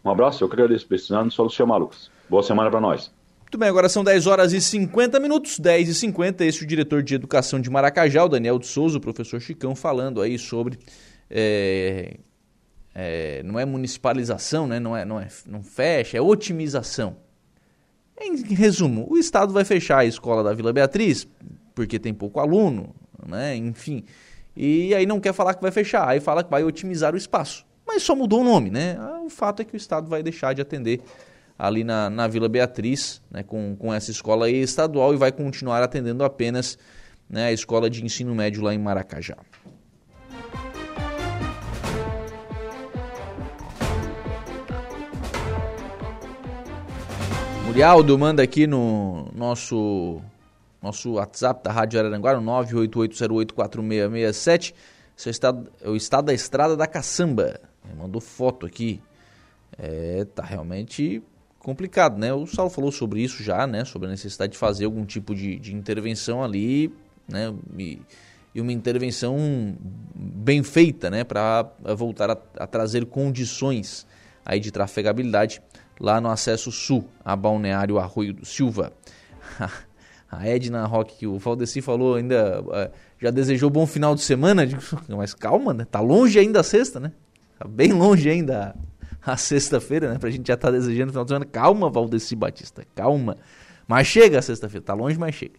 [0.06, 0.88] Um abraço, eu que agradeço.
[0.88, 2.12] Precisando, só chamar, Lucas.
[2.30, 3.12] Boa semana para nós.
[3.42, 6.46] Muito bem, agora são 10 horas e 50 minutos, 10 e 50.
[6.46, 9.76] Esse é o diretor de Educação de Maracajá, o Daniel de Souza, o professor Chicão,
[9.76, 10.78] falando aí sobre.
[11.30, 12.18] É,
[12.94, 14.80] é, não é municipalização, né?
[14.80, 17.18] não, é, não, é, não fecha, é otimização.
[18.20, 21.28] Em resumo, o Estado vai fechar a escola da Vila Beatriz
[21.74, 22.96] porque tem pouco aluno,
[23.28, 23.56] né?
[23.56, 24.06] Enfim.
[24.56, 27.65] E aí não quer falar que vai fechar, aí fala que vai otimizar o espaço.
[27.86, 28.98] Mas só mudou o nome, né?
[29.00, 31.02] Ah, o fato é que o Estado vai deixar de atender
[31.58, 36.22] ali na, na Vila Beatriz, né, com, com essa escola estadual e vai continuar atendendo
[36.24, 36.78] apenas
[37.30, 39.38] né, a escola de ensino médio lá em Maracajá.
[47.66, 50.22] Murialdo manda aqui no nosso
[50.82, 54.74] nosso WhatsApp da Rádio Araranguá, 988084667.
[55.18, 57.60] Esse é o estado, é o estado da estrada da caçamba.
[57.94, 59.02] Mandou foto aqui.
[59.78, 61.22] É, tá realmente
[61.60, 62.34] complicado, né?
[62.34, 63.84] O Saulo falou sobre isso já, né?
[63.84, 66.94] Sobre a necessidade de fazer algum tipo de, de intervenção ali,
[67.28, 67.54] né?
[67.78, 68.00] E,
[68.54, 69.76] e, uma intervenção
[70.16, 71.24] bem feita, né?
[71.24, 74.06] Para voltar a, a trazer condições
[74.46, 75.62] aí de trafegabilidade
[76.00, 78.94] lá no acesso sul a Balneário Arroio do Silva.
[80.30, 84.64] a Edna Rock, que o Valdeci falou ainda, é, já desejou bom final de semana.
[85.10, 85.86] Mas calma, né?
[85.90, 87.12] Tá longe ainda a sexta, né?
[87.58, 88.76] Tá bem longe ainda
[89.26, 90.20] a, sexta-feira, né?
[90.20, 91.46] Pra gente já tá desejando final de semana.
[91.46, 93.38] Calma, Valdeci Batista, calma.
[93.88, 95.56] Mas chega a sexta-feira, tá longe, mas chega.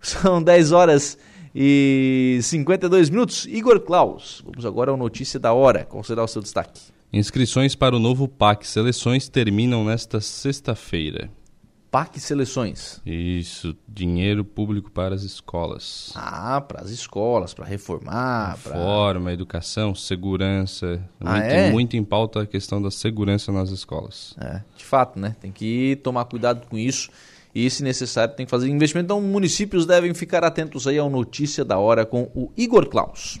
[0.00, 1.18] São 10 horas
[1.54, 3.46] e 52 minutos.
[3.46, 5.84] Igor Klaus, vamos agora ao notícia da hora.
[5.84, 6.80] Qual será o seu destaque?
[7.12, 11.30] Inscrições para o novo PAC Seleções terminam nesta sexta-feira.
[11.96, 13.00] PAC Seleções.
[13.06, 16.12] Isso, dinheiro público para as escolas.
[16.14, 18.50] Ah, para as escolas, para reformar.
[18.50, 19.32] Reforma, pra...
[19.32, 21.02] educação, segurança.
[21.18, 21.48] Ah, é?
[21.48, 24.34] Tem muito em pauta a questão da segurança nas escolas.
[24.38, 25.36] É, de fato, né?
[25.40, 27.08] Tem que tomar cuidado com isso.
[27.54, 29.06] E, se necessário, tem que fazer investimento.
[29.06, 33.40] Então, municípios devem ficar atentos aí ao Notícia da Hora com o Igor Klaus.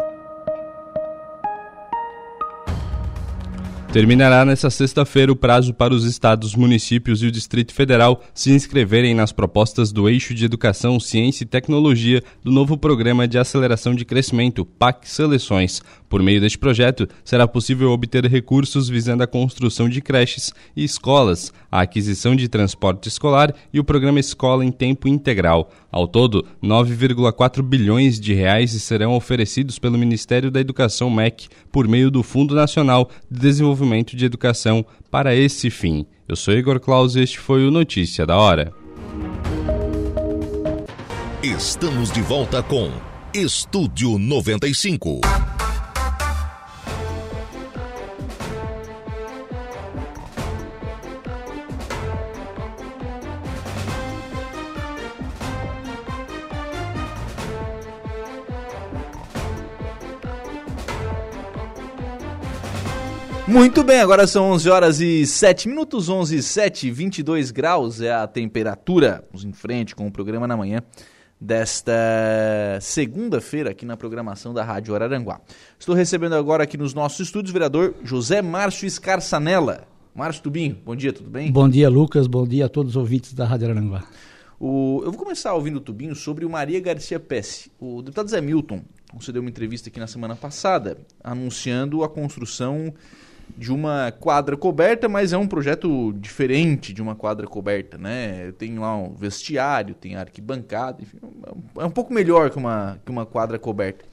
[3.91, 9.13] Terminará nesta sexta-feira o prazo para os estados, municípios e o Distrito Federal se inscreverem
[9.13, 14.05] nas propostas do Eixo de Educação, Ciência e Tecnologia do novo Programa de Aceleração de
[14.05, 15.81] Crescimento, PAC Seleções.
[16.07, 21.51] Por meio deste projeto, será possível obter recursos visando a construção de creches e escolas,
[21.69, 25.69] a aquisição de transporte escolar e o programa Escola em Tempo Integral.
[25.91, 32.09] Ao todo, 9,4 bilhões de reais serão oferecidos pelo Ministério da Educação MEC por meio
[32.09, 33.80] do Fundo Nacional de Desenvolvimento
[34.15, 36.05] de Educação para esse fim.
[36.27, 38.73] Eu sou Igor Claus e este foi o Notícia da Hora.
[41.43, 42.91] Estamos de volta com
[43.33, 45.21] Estúdio 95.
[63.51, 68.09] Muito bem, agora são 11 horas e 7 minutos, 11 e 7, 22 graus é
[68.09, 69.25] a temperatura.
[69.29, 70.81] Vamos em frente com o programa na manhã
[71.39, 71.91] desta
[72.79, 75.41] segunda-feira aqui na programação da Rádio Araranguá.
[75.77, 79.85] Estou recebendo agora aqui nos nossos estúdios o vereador José Márcio Escarçanella.
[80.15, 81.51] Márcio Tubinho, bom dia, tudo bem?
[81.51, 84.05] Bom dia, Lucas, bom dia a todos os ouvintes da Rádio Araranguá.
[84.57, 87.69] O, eu vou começar ouvindo o Tubinho sobre o Maria Garcia Pesce.
[87.77, 88.81] O deputado Zé Milton
[89.11, 92.93] concedeu uma entrevista aqui na semana passada anunciando a construção
[93.57, 98.51] de uma quadra coberta, mas é um projeto diferente de uma quadra coberta, né?
[98.53, 101.17] Tem lá um vestiário, tem arquibancada, enfim,
[101.77, 104.05] é um pouco melhor que uma, que uma quadra coberta.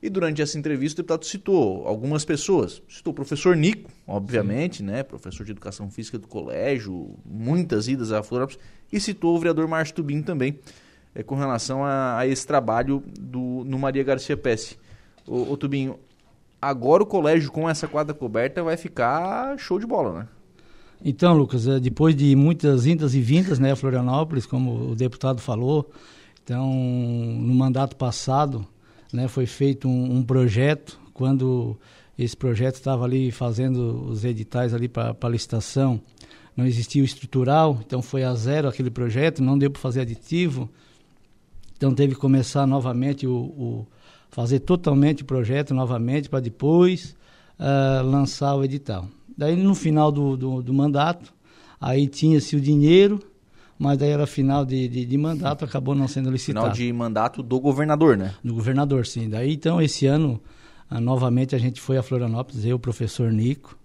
[0.00, 2.80] E durante essa entrevista o deputado citou algumas pessoas.
[2.88, 4.84] Citou o professor Nico, obviamente, Sim.
[4.84, 5.02] né?
[5.02, 8.60] Professor de educação física do colégio, muitas idas a Florianópolis,
[8.92, 10.58] e citou o vereador Márcio Tubim também,
[11.14, 14.78] é, com relação a, a, esse trabalho do, no Maria Garcia Pesce.
[15.26, 15.98] O, o Tubinho,
[16.60, 20.28] agora o colégio com essa quadra coberta vai ficar show de bola, né?
[21.04, 25.90] Então, Lucas, é, depois de muitas indas e vindas, né, Florianópolis, como o deputado falou,
[26.42, 28.66] então, no mandato passado,
[29.12, 31.78] né, foi feito um, um projeto, quando
[32.18, 36.00] esse projeto estava ali fazendo os editais ali para licitação,
[36.56, 40.68] não existia o estrutural, então foi a zero aquele projeto, não deu para fazer aditivo,
[41.76, 43.86] então teve que começar novamente o, o
[44.30, 47.16] fazer totalmente o projeto novamente para depois
[47.58, 49.08] uh, lançar o edital.
[49.36, 51.32] Daí no final do, do, do mandato,
[51.80, 53.20] aí tinha-se o dinheiro,
[53.78, 56.66] mas daí era final de, de, de, mandato, acabou não sendo licitado.
[56.66, 58.34] Final de mandato do governador, né?
[58.42, 59.28] Do governador, sim.
[59.28, 60.40] Daí então esse ano,
[60.90, 63.76] uh, novamente a gente foi a Florianópolis, eu, o professor Nico,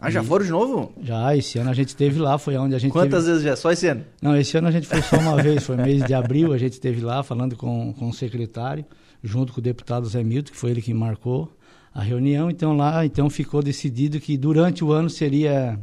[0.00, 0.92] ah, já foram de novo?
[1.02, 3.32] Já, esse ano a gente esteve lá, foi onde a gente Quantas teve...
[3.32, 3.56] vezes já?
[3.56, 4.04] Só esse ano?
[4.22, 6.74] Não, esse ano a gente foi só uma vez, foi mês de abril, a gente
[6.74, 8.84] esteve lá falando com, com o secretário
[9.22, 11.52] junto com o deputado Zé Milton, que foi ele que marcou
[11.92, 12.50] a reunião.
[12.50, 15.78] Então lá então ficou decidido que durante o ano seria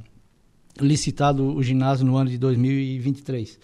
[0.80, 3.60] licitado o ginásio no ano de 2023.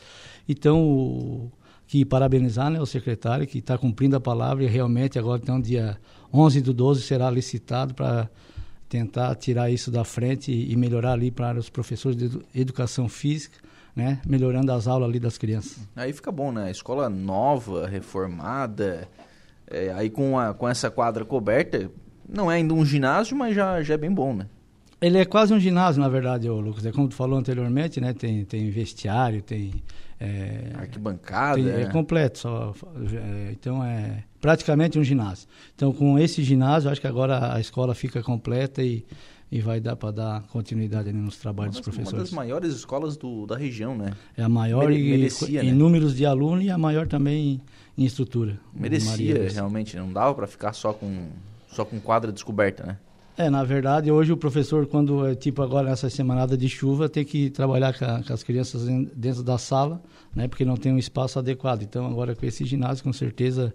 [0.48, 1.52] Então, o,
[1.92, 5.98] que parabenizar né, o secretário que está cumprindo a palavra e realmente agora então dia
[6.34, 8.30] 11 do 12 será licitado para
[8.88, 13.58] tentar tirar isso da frente e, melhorar ali para os professores de educação física,
[13.94, 15.86] né, melhorando as aulas ali das crianças.
[15.94, 16.72] Aí fica bom, né?
[16.72, 19.10] Escola nova, reformada,
[19.72, 21.90] é, aí com, a, com essa quadra coberta,
[22.28, 24.48] não é ainda um ginásio, mas já, já é bem bom, né?
[25.02, 26.86] Ele é quase um ginásio, na verdade, ô, Lucas.
[26.86, 28.14] É como tu falou anteriormente, né?
[28.14, 29.84] Tem, tem vestiário, tem...
[30.20, 31.56] É, Arquibancada.
[31.56, 31.82] Tem, é.
[31.82, 31.86] é.
[31.88, 32.38] completo.
[32.38, 32.76] Só,
[33.12, 35.48] é, então, é praticamente um ginásio.
[35.76, 39.04] Então, com esse ginásio, acho que agora a escola fica completa e,
[39.52, 42.14] e vai dar para dar continuidade nos trabalhos uma dos professores.
[42.14, 44.14] Uma das maiores escolas do, da região, né?
[44.38, 45.74] É a maior Mere, merecia, em, né?
[45.74, 47.60] números de alunos e a maior também
[48.02, 48.60] em estrutura.
[48.74, 49.96] Merecia, realmente.
[49.96, 51.30] Não dava para ficar só com,
[51.68, 52.98] só com quadra descoberta, né?
[53.38, 57.24] É, na verdade, hoje o professor, quando é tipo agora nessa semanada de chuva, tem
[57.24, 58.86] que trabalhar com, a, com, as crianças
[59.16, 60.02] dentro da sala,
[60.36, 60.48] né?
[60.48, 61.84] Porque não tem um espaço adequado.
[61.84, 63.74] Então, agora com esse ginásio, com certeza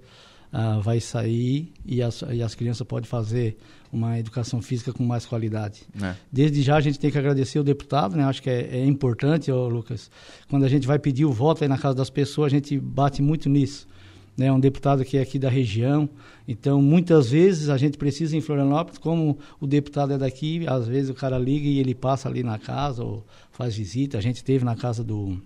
[0.53, 3.57] uh, vai sair e as, e as crianças podem fazer
[3.91, 5.83] uma educação física com mais qualidade.
[6.03, 6.15] É.
[6.31, 8.25] Desde já a gente tem que agradecer o deputado, né?
[8.25, 10.11] Acho que é, é importante, ô, Lucas,
[10.51, 13.23] quando a gente vai pedir o voto aí na casa das pessoas, a gente bate
[13.23, 13.89] muito nisso
[14.37, 16.09] né, um deputado que é aqui da região.
[16.47, 21.11] Então, muitas vezes a gente precisa em Florianópolis, como o deputado é daqui, às vezes
[21.11, 24.19] o cara liga e ele passa ali na casa ou faz visita.
[24.19, 25.41] A gente esteve na casa do,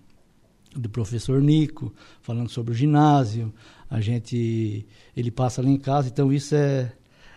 [0.74, 3.52] do professor Nico, falando sobre o ginásio.
[3.88, 4.86] A gente,
[5.16, 6.92] ele passa ali em casa, então isso é,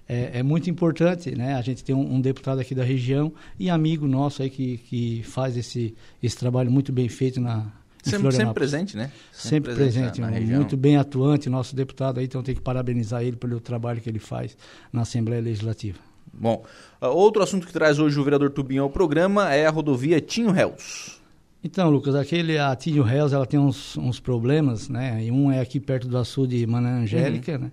[0.07, 1.55] é, é, muito importante, né?
[1.55, 5.23] A gente tem um, um, deputado aqui da região e amigo nosso aí que, que
[5.23, 7.71] faz esse, esse trabalho muito bem feito na
[8.09, 9.11] sempre, sempre presente, né?
[9.31, 13.35] Sempre, sempre presente, presente muito bem atuante, nosso deputado aí, então tem que parabenizar ele
[13.35, 14.57] pelo trabalho que ele faz
[14.91, 15.97] na Assembleia Legislativa.
[16.33, 16.63] Bom,
[17.01, 20.51] uh, outro assunto que traz hoje o vereador Tubinho ao programa é a rodovia Tinho
[20.51, 21.21] Réus.
[21.63, 25.23] Então, Lucas, aquele, a Tinho Réus, ela tem uns, uns problemas, né?
[25.23, 27.59] E um é aqui perto do açude Mana Angélica, uhum.
[27.59, 27.71] né?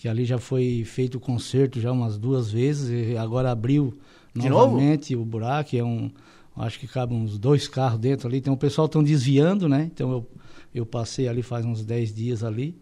[0.00, 3.92] que ali já foi feito o conserto já umas duas vezes e agora abriu
[4.34, 5.22] De novamente novo?
[5.22, 6.10] o buraco, é um
[6.56, 9.90] acho que cabe uns dois carros dentro ali, então o pessoal estão desviando, né?
[9.92, 10.30] Então eu,
[10.74, 12.78] eu passei ali faz uns 10 dias ali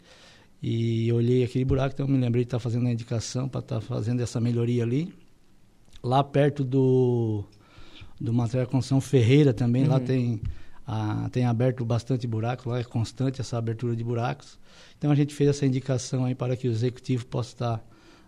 [0.62, 3.60] e olhei aquele buraco, então eu me lembrei de estar tá fazendo a indicação para
[3.60, 5.12] estar tá fazendo essa melhoria ali.
[6.02, 7.44] Lá perto do
[8.20, 9.90] do material de construção Ferreira também, uhum.
[9.90, 10.40] lá tem
[10.86, 14.58] a, tem aberto bastante buraco, lá é constante essa abertura de buracos.
[14.96, 17.84] Então a gente fez essa indicação aí para que o executivo possa estar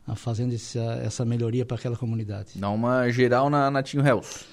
[0.06, 2.52] ah, fazendo essa, essa melhoria para aquela comunidade.
[2.56, 4.44] Dá uma geral na, na Tinho Hells.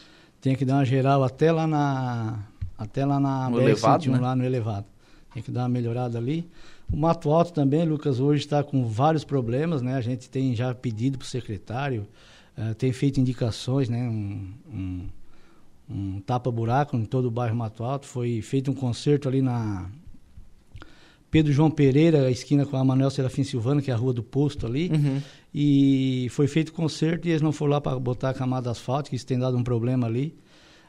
[0.41, 2.39] Tem que dar uma geral até lá na
[2.77, 4.19] até lá na no elevado, né?
[4.19, 4.85] lá no elevado.
[5.33, 6.47] Tem que dar uma melhorada ali.
[6.91, 9.95] O Mato Alto também, Lucas, hoje está com vários problemas, né?
[9.95, 12.07] A gente tem já pedido para o secretário,
[12.57, 14.07] uh, tem feito indicações, né?
[14.07, 15.07] Um, um,
[15.89, 18.05] um tapa-buraco em todo o bairro Mato Alto.
[18.05, 19.89] Foi feito um concerto ali na
[21.29, 24.23] Pedro João Pereira, a esquina com a Manuel Serafim Silvano, que é a rua do
[24.23, 24.89] posto ali.
[24.89, 25.21] Uhum.
[25.53, 29.25] E foi feito conserto e eles não foram lá para botar a camada asfáltica, isso
[29.25, 30.35] tem dado um problema ali.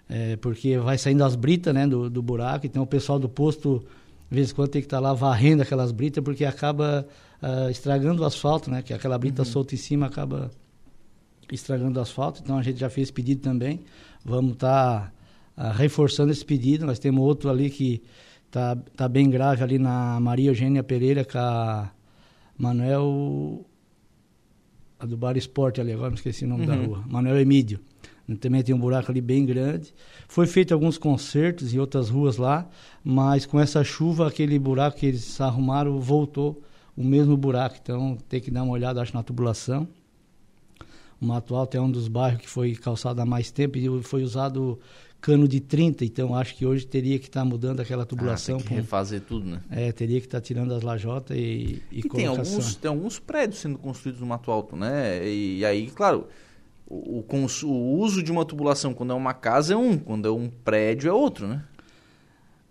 [0.08, 3.84] É, porque vai saindo as britas né, do, do buraco, então o pessoal do posto,
[4.30, 7.06] de vez em quando, tem que estar tá lá varrendo aquelas britas, porque acaba
[7.42, 8.80] uh, estragando o asfalto, né?
[8.80, 9.46] Que aquela brita uhum.
[9.46, 10.50] solta em cima acaba
[11.52, 12.40] estragando o asfalto.
[12.42, 13.80] Então a gente já fez pedido também.
[14.24, 15.12] Vamos estar
[15.54, 16.86] tá, uh, reforçando esse pedido.
[16.86, 18.02] Nós temos outro ali que
[18.50, 21.90] Tá, tá bem grave ali na Maria Eugênia Pereira com a
[22.56, 23.64] Manuel.
[24.98, 26.66] A do Bar Esporte ali, agora me esqueci o nome uhum.
[26.66, 27.04] da rua.
[27.06, 27.78] Manuel Emídio.
[28.40, 29.94] Também tem um buraco ali bem grande.
[30.26, 32.68] Foi feito alguns concertos em outras ruas lá,
[33.02, 36.62] mas com essa chuva, aquele buraco que eles arrumaram voltou
[36.96, 37.76] o mesmo buraco.
[37.80, 39.88] Então tem que dar uma olhada, acho, na tubulação.
[41.20, 44.22] O Mato Alto é um dos bairros que foi calçado há mais tempo e foi
[44.22, 44.78] usado
[45.20, 48.56] cano de 30, então acho que hoje teria que estar tá mudando aquela tubulação.
[48.56, 49.60] Ah, tem que refazer tudo, né?
[49.70, 53.18] É, teria que estar tá tirando as lajotas e, e, e tem alguns tem alguns
[53.18, 55.26] prédios sendo construídos no Mato Alto, né?
[55.26, 56.26] E, e aí, claro,
[56.86, 60.30] o, o, o, uso de uma tubulação quando é uma casa é um, quando é
[60.30, 61.62] um prédio é outro, né?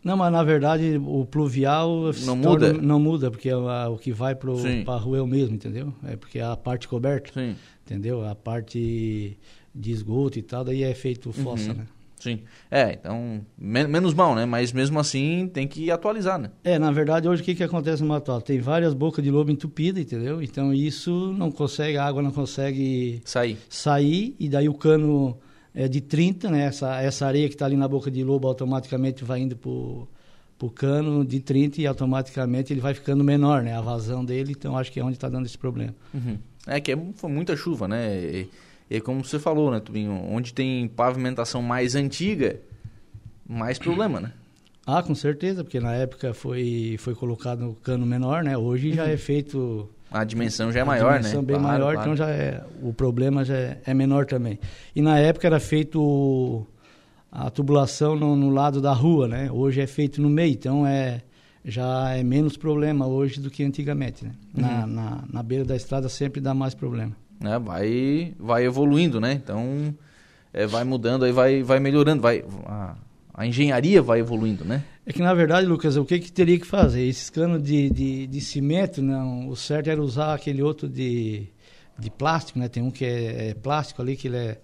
[0.03, 4.13] Não, mas na verdade o pluvial não muda, torna, não muda porque a, o que
[4.13, 5.93] vai para a rua é o mesmo, entendeu?
[6.05, 7.57] É porque é a parte coberta, Sim.
[7.85, 8.25] entendeu?
[8.25, 9.37] A parte
[9.75, 11.79] de esgoto e tal, daí é feito fossa, uhum.
[11.79, 11.87] né?
[12.20, 12.41] Sim.
[12.70, 14.45] É, então, men menos mal, né?
[14.45, 16.49] Mas mesmo assim tem que atualizar, né?
[16.63, 18.45] É, na verdade, hoje o que, que acontece no Mato Alto?
[18.45, 20.41] Tem várias bocas de lobo entupidas, entendeu?
[20.41, 23.57] Então isso não consegue, a água não consegue sair.
[23.70, 25.38] Sair, e daí o cano
[25.74, 26.65] é de 30, né?
[26.65, 30.07] Essa, essa areia que está ali na boca de lobo automaticamente vai indo pro
[30.59, 33.78] o cano de 30 e automaticamente ele vai ficando menor, né?
[33.78, 35.93] A vazão dele, então acho que é onde está dando esse problema.
[36.11, 36.39] Uhum.
[36.65, 38.18] É que é, foi muita chuva, né?
[38.18, 38.49] E
[38.89, 40.13] e como você falou, né, Tubinho?
[40.29, 42.59] Onde tem pavimentação mais antiga,
[43.47, 44.31] mais problema, né?
[44.85, 48.57] Ah, com certeza, porque na época foi, foi colocado o cano menor, né?
[48.57, 49.09] Hoje já uhum.
[49.09, 49.89] é feito...
[50.09, 51.15] A dimensão já é maior, né?
[51.15, 52.11] A dimensão bem claro, maior, claro.
[52.11, 54.57] então já é, o problema já é, é, menor também.
[54.95, 56.65] E na época era feito
[57.29, 59.51] a tubulação no, no, lado da rua, né?
[59.51, 61.21] Hoje é feito no meio, então é,
[61.65, 64.31] já é menos problema hoje do que antigamente, né?
[64.55, 64.61] Uhum.
[64.61, 67.59] Na, na, na beira da estrada sempre dá mais problema né?
[67.59, 69.33] Vai, vai evoluindo, né?
[69.33, 69.93] Então,
[70.53, 72.95] é, vai mudando, aí vai, vai melhorando, vai a,
[73.33, 74.83] a, engenharia vai evoluindo, né?
[75.05, 77.03] É que na verdade, Lucas, o que que teria que fazer?
[77.03, 81.47] Esses canos de, de, de cimento, não, o certo era usar aquele outro de,
[81.97, 82.67] de plástico, né?
[82.67, 84.57] Tem um que é, é plástico ali que ele é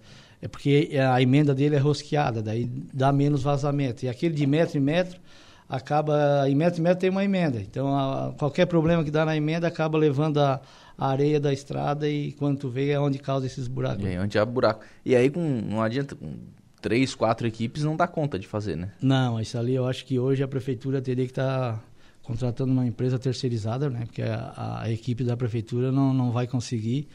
[0.44, 4.04] é porque a emenda dele é rosqueada, daí dá menos vazamento.
[4.04, 5.18] E aquele de metro em metro
[5.66, 7.62] acaba em metro em metro tem uma emenda.
[7.62, 10.60] Então a, qualquer problema que dá na emenda acaba levando a
[10.96, 14.04] a areia da estrada e quando tu vê é onde causa esses buracos.
[14.04, 14.84] É, onde há buraco.
[15.04, 16.34] E aí com, não adianta, com
[16.80, 18.92] três, quatro equipes não dá conta de fazer, né?
[19.00, 21.84] Não, isso ali eu acho que hoje a prefeitura teria que estar tá
[22.22, 24.04] contratando uma empresa terceirizada, né?
[24.06, 27.08] Porque a, a, equipe da prefeitura não, não vai conseguir.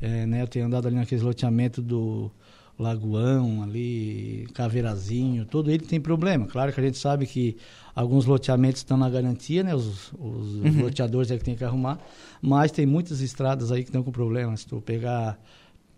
[0.00, 0.42] É, né?
[0.42, 2.30] Eu tenho andado ali naquele loteamento do
[2.78, 6.46] Lagoão, ali, Caveirazinho, todo ele tem problema.
[6.46, 7.56] Claro que a gente sabe que
[7.94, 9.74] alguns loteamentos estão na garantia, né?
[9.74, 10.82] Os, os uhum.
[10.82, 11.98] loteadores é que tem que arrumar,
[12.42, 14.56] mas tem muitas estradas aí que estão com problema.
[14.56, 15.38] Se tu pegar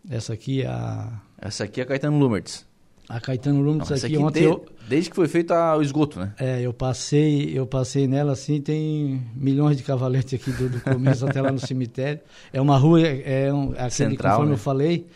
[0.09, 1.21] essa aqui, a...
[1.41, 2.67] Essa aqui é a Caetano Lumertz.
[3.09, 6.19] A Caetano essa aqui aqui ontem de- eu, Desde que foi feito a- o esgoto,
[6.19, 6.35] né?
[6.39, 11.25] é, eu passei, eu passei nela assim, tem milhões de cavaletes aqui do, do começo
[11.27, 12.21] até lá no cemitério.
[12.53, 14.55] É uma rua, é, é um, aquele, Central, conforme né?
[14.55, 15.07] eu falei,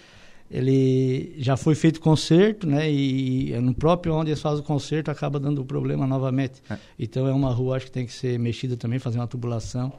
[0.50, 2.90] ele já foi feito conserto, né?
[2.90, 6.60] E, no próprio onde eles fazem o conserto acaba dando problema novamente.
[6.68, 6.76] É.
[6.98, 9.92] Então é uma rua acho que tem que ser mexida também, fazer uma tubulação.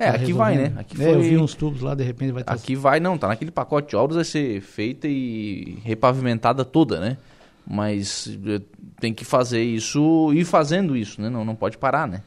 [0.00, 0.72] É, tá aqui vai, né?
[0.78, 3.18] Aqui é, eu foi- vi uns tubos lá, de repente vai estar Aqui vai, não,
[3.18, 7.18] tá naquele pacote de obras, vai ser feita e repavimentada toda, né?
[7.66, 8.60] Mas eh,
[8.98, 11.28] tem que fazer isso, ir fazendo isso, né?
[11.28, 12.22] Não, não pode parar, né?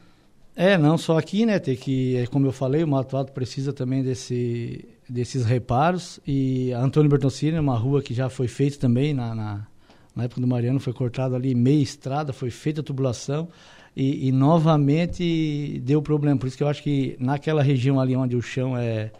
[0.54, 1.58] É, não só aqui, né?
[1.58, 6.20] Tem que, é, como eu falei, o Mato Alto precisa também desse, desses reparos.
[6.26, 9.66] E a Antônio Bertoncini uma rua que já foi feita também na, na,
[10.14, 13.48] na época do Mariano, foi cortado ali meia estrada, foi feita a tubulação
[13.96, 16.38] e, e novamente deu problema.
[16.38, 19.10] Por isso que eu acho que naquela região ali onde o chão é,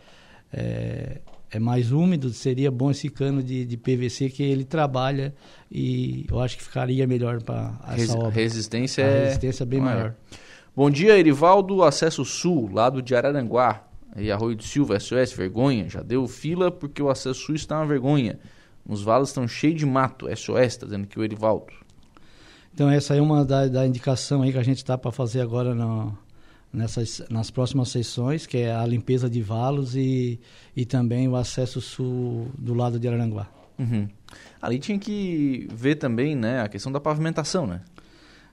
[0.52, 1.20] é,
[1.50, 5.34] é mais úmido, seria bom esse cano de, de PVC que ele trabalha
[5.70, 8.30] e eu acho que ficaria melhor para essa Resi- obra.
[8.30, 9.24] resistência A é...
[9.24, 9.96] resistência é bem maior.
[9.96, 10.14] maior.
[10.76, 13.87] Bom dia, Erivaldo, acesso sul, lado de Araranguá.
[14.20, 15.88] E Arroio do Silva, SOS, vergonha.
[15.88, 18.38] Já deu fila porque o acesso sul está uma vergonha.
[18.86, 20.26] Nos valos estão cheios de mato.
[20.34, 21.72] SOS, está dizendo que o Erivaldo.
[22.72, 25.74] Então essa é uma da, da indicação aí que a gente está para fazer agora
[25.74, 26.16] no,
[26.72, 30.38] nessas, nas próximas sessões, que é a limpeza de valos e,
[30.76, 33.48] e também o acesso sul do lado de Araranguá.
[33.78, 34.08] Uhum.
[34.60, 37.80] Ali tinha que ver também, né, a questão da pavimentação, né?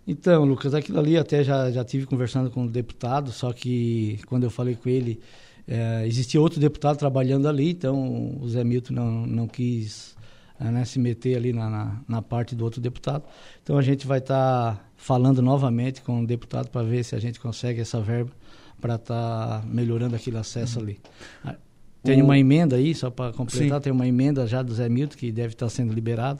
[0.07, 4.43] Então, Lucas, aquilo ali até já, já tive conversando com o deputado, só que quando
[4.43, 5.19] eu falei com ele,
[5.67, 10.15] eh, existia outro deputado trabalhando ali, então o Zé Milton não, não quis
[10.59, 13.23] eh, né, se meter ali na, na, na parte do outro deputado.
[13.63, 17.39] Então a gente vai estar falando novamente com o deputado para ver se a gente
[17.39, 18.31] consegue essa verba
[18.79, 20.99] para estar melhorando aquele acesso ali.
[21.43, 21.55] Ah,
[22.03, 23.83] Tem O- uma emenda aí, só para completar, Sim.
[23.83, 26.39] tem uma emenda já do Zé Milton que deve estar sendo liberado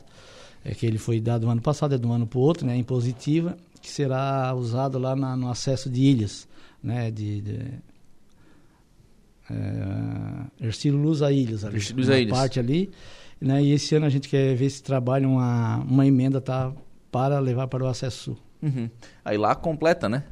[0.64, 2.66] é que ele foi dado no ano passado, é de um ano para o outro,
[2.66, 6.48] né, impositiva, que será usado lá na- no acesso de ilhas,
[6.82, 7.58] né, de, de
[9.50, 12.38] é, Ercílio Luz a Ilhas, ali, Ercílio Luz uma a Ilhas.
[12.38, 12.90] parte ali,
[13.40, 16.72] né, e esse ano a gente quer ver se trabalha uma, uma emenda tá,
[17.10, 18.38] para levar para o acesso sul.
[18.62, 18.88] Uhum.
[19.24, 20.24] Aí lá completa, né?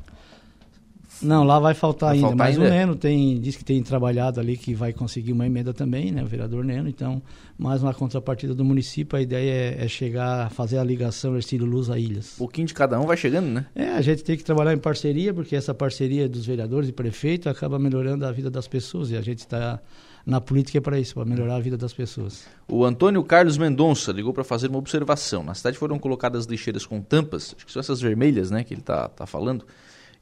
[1.22, 2.68] Não, lá vai faltar Vai ainda, faltar mas ainda?
[2.68, 6.22] o Neno tem, diz que tem trabalhado ali que vai conseguir uma emenda também, né,
[6.22, 7.22] o vereador Neno, então,
[7.56, 11.66] mais uma contrapartida do município, a ideia é, é chegar a fazer a ligação Ercílio
[11.66, 12.34] Luz a Ilhas.
[12.34, 13.66] Um pouquinho de cada um vai chegando, né?
[13.74, 17.48] É, a gente tem que trabalhar em parceria, porque essa parceria dos vereadores e prefeito
[17.48, 19.10] acaba melhorando a vida das pessoas.
[19.10, 19.80] E a gente está
[20.26, 22.46] na política é para isso, para melhorar a vida das pessoas.
[22.66, 25.42] O Antônio Carlos Mendonça ligou para fazer uma observação.
[25.42, 28.80] Na cidade foram colocadas lixeiras com tampas, acho que são essas vermelhas, né, que ele
[28.80, 29.66] tá, tá falando.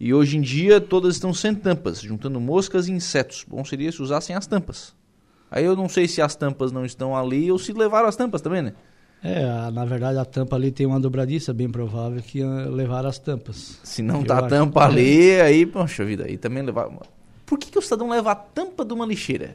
[0.05, 3.45] E hoje em dia todas estão sem tampas, juntando moscas e insetos.
[3.49, 4.93] Bom seria se usassem as tampas.
[5.49, 8.41] Aí eu não sei se as tampas não estão ali ou se levaram as tampas
[8.43, 8.73] também, né?
[9.23, 13.07] É, a- na verdade a tampa ali tem uma dobradiça, bem provável que ah, levar
[13.07, 13.79] as tampas.
[13.85, 16.91] Se não tá a tampa que- ali, aí, poxa vida, aí também levar.
[17.47, 19.55] Por que, que o cidadão leva a tampa de uma lixeira?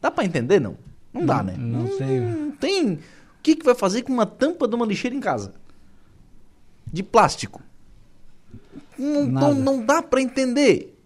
[0.00, 0.76] Dá pra entender, não?
[1.12, 1.56] Não dá, né?
[1.58, 2.20] Não sei.
[2.20, 2.92] Não tem.
[2.92, 2.98] O
[3.42, 5.52] que, que vai fazer com uma tampa de uma lixeira em casa?
[6.92, 7.60] De plástico.
[8.98, 10.96] Não, não, não dá pra entender.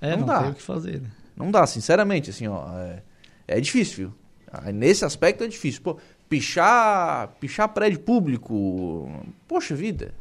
[0.00, 0.48] É, Não não, dá.
[0.50, 1.00] o que fazer.
[1.00, 1.08] né?
[1.36, 2.66] Não dá, sinceramente, assim, ó.
[2.78, 3.02] É,
[3.48, 4.14] é difícil, viu?
[4.52, 5.80] Ah, Nesse aspecto é difícil.
[5.82, 5.96] Pô,
[6.28, 9.08] pichar, pichar prédio público.
[9.48, 10.12] Poxa vida.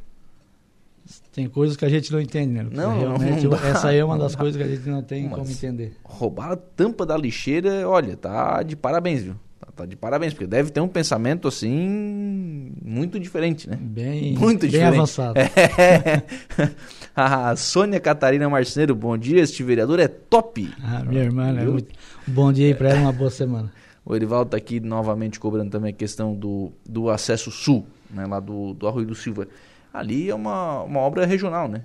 [1.33, 2.63] Tem coisas que a gente não entende, né?
[2.63, 3.67] Não, não- Realmente, não dá.
[3.67, 5.97] essa aí é uma das coisas que a gente não tem Mas- como entender.
[6.03, 9.35] roubar a tampa da lixeira, olha, tá de parabéns, viu?
[9.75, 13.75] Tá, de parabéns, porque deve ter um pensamento assim muito diferente, né?
[13.81, 14.93] Bem, Muito bem diferente.
[14.95, 15.39] avançado.
[15.39, 16.23] É.
[17.15, 20.71] A Sônia Catarina Marceneiro, bom dia, este vereador é top.
[20.83, 21.53] Ah, minha irmã?
[21.53, 21.71] Viu?
[21.73, 21.93] Muito-
[22.27, 23.71] bom dia aí para ela, uma boa semana.
[24.05, 28.37] O Erivaldo tá aqui novamente cobrando também a questão do, do acesso sul, né, lá
[28.41, 29.47] do, do Arroio do Silva.
[29.93, 31.83] Ali é uma, uma obra regional, né?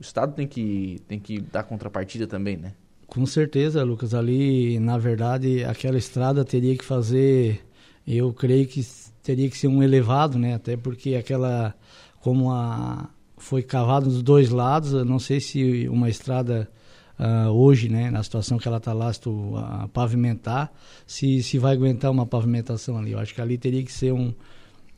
[0.00, 2.72] O Estado tem que, tem que dar contrapartida também, né?
[3.12, 4.14] Com certeza, Lucas.
[4.14, 7.60] Ali, na verdade, aquela estrada teria que fazer,
[8.06, 8.82] eu creio que
[9.22, 10.54] teria que ser um elevado, né?
[10.54, 11.74] Até porque aquela,
[12.20, 16.70] como a, foi cavado dos dois lados, eu não sei se uma estrada
[17.18, 20.72] ah, hoje, né, na situação que ela está lá, se tu ah, pavimentar,
[21.06, 23.12] se, se vai aguentar uma pavimentação ali.
[23.12, 24.32] Eu acho que ali teria que ser um,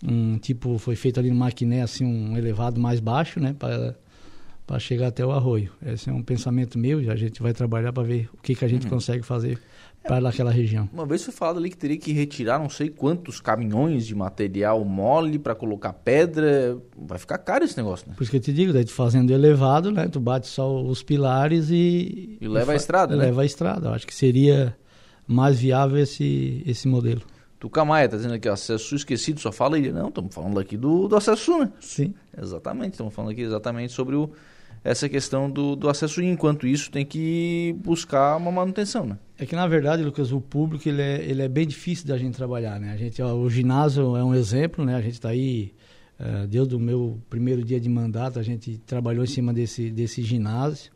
[0.04, 3.56] um tipo, foi feito ali no maquiné, assim, um elevado mais baixo, né?
[3.58, 3.96] Para
[4.66, 5.70] para chegar até o arroio.
[5.84, 8.64] Esse é um pensamento meu e a gente vai trabalhar para ver o que, que
[8.64, 9.58] a gente consegue fazer
[10.02, 10.88] para aquela região.
[10.92, 14.84] Uma vez foi falado ali que teria que retirar não sei quantos caminhões de material
[14.84, 16.78] mole para colocar pedra.
[16.96, 18.14] Vai ficar caro esse negócio, né?
[18.16, 20.08] Por isso que eu te digo, daí tu fazendo elevado, né?
[20.08, 22.36] Tu bate só os pilares e...
[22.40, 23.24] E leva a fa- estrada, né?
[23.24, 23.88] Leva a estrada.
[23.88, 24.76] Eu acho que seria
[25.26, 27.22] mais viável esse, esse modelo.
[27.58, 29.90] Tucamaia está dizendo aqui, acesso esquecido, só fala ele.
[29.90, 31.72] Não, estamos falando aqui do, do acesso, né?
[31.80, 32.12] Sim.
[32.38, 34.30] Exatamente, estamos falando aqui exatamente sobre o,
[34.84, 36.20] essa questão do, do acesso.
[36.20, 39.18] E enquanto isso, tem que buscar uma manutenção, né?
[39.38, 42.36] É que, na verdade, Lucas, o público ele é, ele é bem difícil da gente
[42.36, 42.92] trabalhar, né?
[42.92, 44.94] A gente, ó, o ginásio é um exemplo, né?
[44.94, 45.72] A gente está aí,
[46.20, 50.22] uh, desde o meu primeiro dia de mandato, a gente trabalhou em cima desse, desse
[50.22, 50.92] ginásio.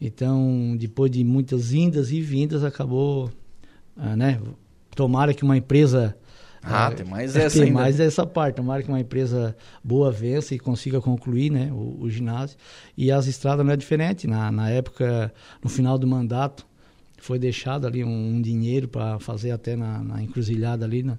[0.00, 3.28] Então, depois de muitas indas e vindas, acabou,
[3.96, 4.40] uh, né?
[4.94, 6.16] Tomara que uma empresa
[6.62, 7.80] ah, é, tem mais essa tem ainda.
[7.80, 8.56] mais essa parte.
[8.56, 12.56] Tomara que uma empresa boa vença e consiga concluir né, o, o ginásio.
[12.96, 14.26] E as estradas não é diferente.
[14.26, 15.32] Na, na época,
[15.62, 16.66] no final do mandato,
[17.18, 21.18] foi deixado ali um, um dinheiro para fazer até na, na encruzilhada ali, né,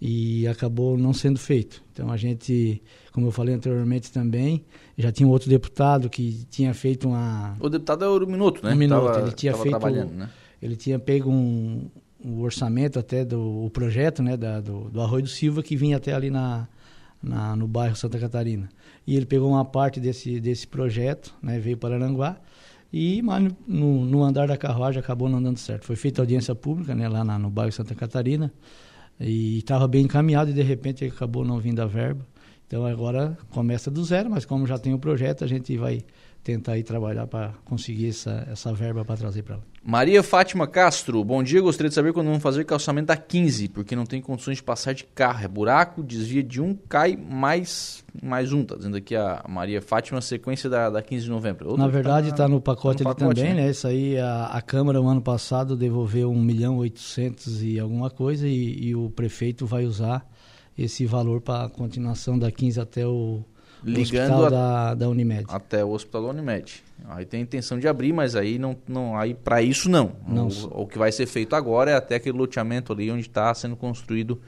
[0.00, 1.82] e acabou não sendo feito.
[1.92, 2.82] Então a gente,
[3.12, 4.64] como eu falei anteriormente também,
[4.96, 7.56] já tinha um outro deputado que tinha feito uma...
[7.60, 8.72] O deputado é o Minuto, né?
[8.72, 9.90] Um Minuto, tava, ele tinha feito...
[10.14, 10.30] Né?
[10.62, 11.90] Ele tinha pego um,
[12.24, 15.96] o orçamento até do o projeto né, da, do, do Arroio do Silva que vinha
[15.96, 16.68] até ali na,
[17.22, 18.68] na, no bairro Santa Catarina.
[19.06, 22.36] E ele pegou uma parte desse, desse projeto, né, veio para Aranguá,
[22.92, 25.86] e mas no, no, andar da carruagem acabou não dando certo.
[25.86, 28.52] Foi feita audiência pública né, lá na, no bairro Santa Catarina,
[29.18, 32.26] e estava bem encaminhado e de repente acabou não vindo a verba.
[32.66, 36.02] Então agora começa do zero, mas como já tem o projeto, a gente vai
[36.42, 39.62] tentar aí trabalhar para conseguir essa, essa verba para trazer para lá.
[39.82, 41.60] Maria Fátima Castro, bom dia.
[41.60, 44.92] Gostaria de saber quando vamos fazer calçamento da 15, porque não tem condições de passar
[44.92, 45.44] de carro.
[45.44, 48.62] É buraco, desvia de um, cai mais, mais um.
[48.62, 51.70] Tá dizendo aqui a Maria Fátima, sequência da, da 15 de novembro.
[51.70, 53.64] Outra Na verdade, está tá no pacote, tá no pacote também, né?
[53.64, 53.70] né?
[53.70, 58.46] Isso aí, a, a Câmara, o ano passado, devolveu 1 milhão 800 e alguma coisa
[58.46, 60.26] e, e o prefeito vai usar
[60.76, 63.44] esse valor para a continuação da 15 até o
[63.82, 65.44] ligando a, da, da Unimed.
[65.48, 66.82] Até o hospital da Unimed.
[67.08, 70.12] Aí tem a intenção de abrir, mas aí não, não aí para isso não.
[70.26, 70.48] não.
[70.48, 73.76] O, o, que vai ser feito agora é até aquele loteamento ali onde está sendo
[73.76, 74.40] construído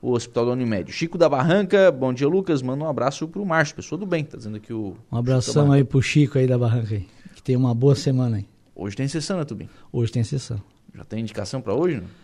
[0.00, 0.90] o hospital da Unimed.
[0.90, 4.36] Chico da Barranca, bom dia Lucas, manda um abraço pro Márcio, pessoa do bem, tá
[4.36, 7.06] dizendo que o Um abração aí pro Chico aí da Barranca aí,
[7.36, 8.46] que tem uma boa semana aí.
[8.74, 9.68] Hoje tem sessão, né, Tubim?
[9.92, 10.60] Hoje tem sessão.
[10.94, 12.21] Já tem indicação para hoje, não?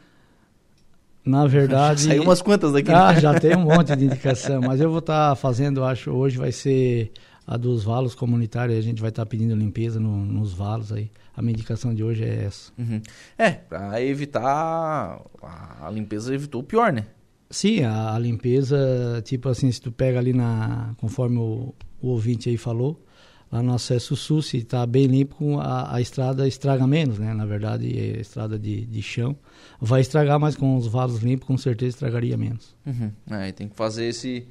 [1.25, 2.03] Na verdade.
[2.03, 2.91] Saiu umas quantas daqui.
[2.91, 3.21] Ah, né?
[3.21, 4.61] já tem um monte de indicação.
[4.61, 7.12] Mas eu vou estar tá fazendo, acho, hoje vai ser
[7.47, 8.79] a dos valos comunitários.
[8.79, 11.11] A gente vai estar tá pedindo limpeza no, nos valos aí.
[11.37, 12.73] A minha indicação de hoje é essa.
[12.79, 13.01] Uhum.
[13.37, 15.21] É, para evitar.
[15.43, 17.07] A limpeza evitou o pior, né?
[17.51, 20.95] Sim, a, a, limpeza, tipo assim, se tu pega ali na.
[20.99, 23.03] Conforme o, o ouvinte aí falou,
[23.51, 27.32] lá no acesso sul, se está bem limpo, a, a, estrada estraga menos, né?
[27.32, 29.36] Na verdade, é estrada de, de chão.
[29.80, 32.76] Vai estragar, mas com os valos limpos, com certeza estragaria menos.
[32.86, 33.11] Uhum.
[33.30, 34.46] É, tem que fazer esse,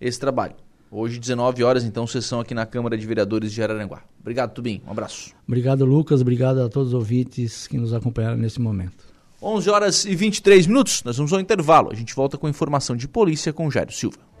[0.00, 0.54] esse trabalho.
[0.90, 4.02] Hoje, 19 horas, então, sessão aqui na Câmara de Vereadores de Araranguá.
[4.20, 4.80] Obrigado, Tubim.
[4.86, 5.34] Um abraço.
[5.46, 6.20] Obrigado, Lucas.
[6.20, 9.04] Obrigado a todos os ouvintes que nos acompanharam nesse momento.
[9.42, 11.02] 11 horas e 23 minutos.
[11.02, 11.90] Nós vamos ao intervalo.
[11.90, 14.33] A gente volta com informação de polícia com Jairo Silva.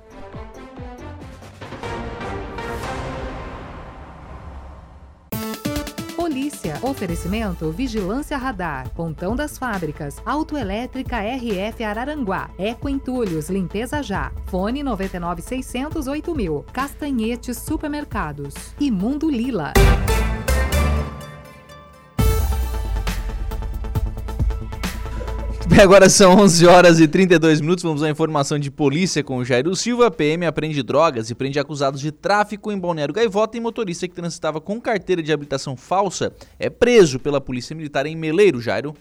[6.84, 16.34] Oferecimento Vigilância Radar, Pontão das Fábricas, Autoelétrica RF Araranguá, Eco Entulhos, Limpeza Já, Fone 99608
[16.34, 19.72] mil, Castanhetes Supermercados e Mundo Lila.
[25.74, 27.82] Bem, agora são 11 horas e 32 minutos.
[27.82, 30.08] Vamos à informação de polícia com o Jairo Silva.
[30.08, 34.60] PM aprende drogas e prende acusados de tráfico em Balneário Gaivota e motorista que transitava
[34.60, 38.94] com carteira de habilitação falsa é preso pela Polícia Militar em Meleiro, Jairo.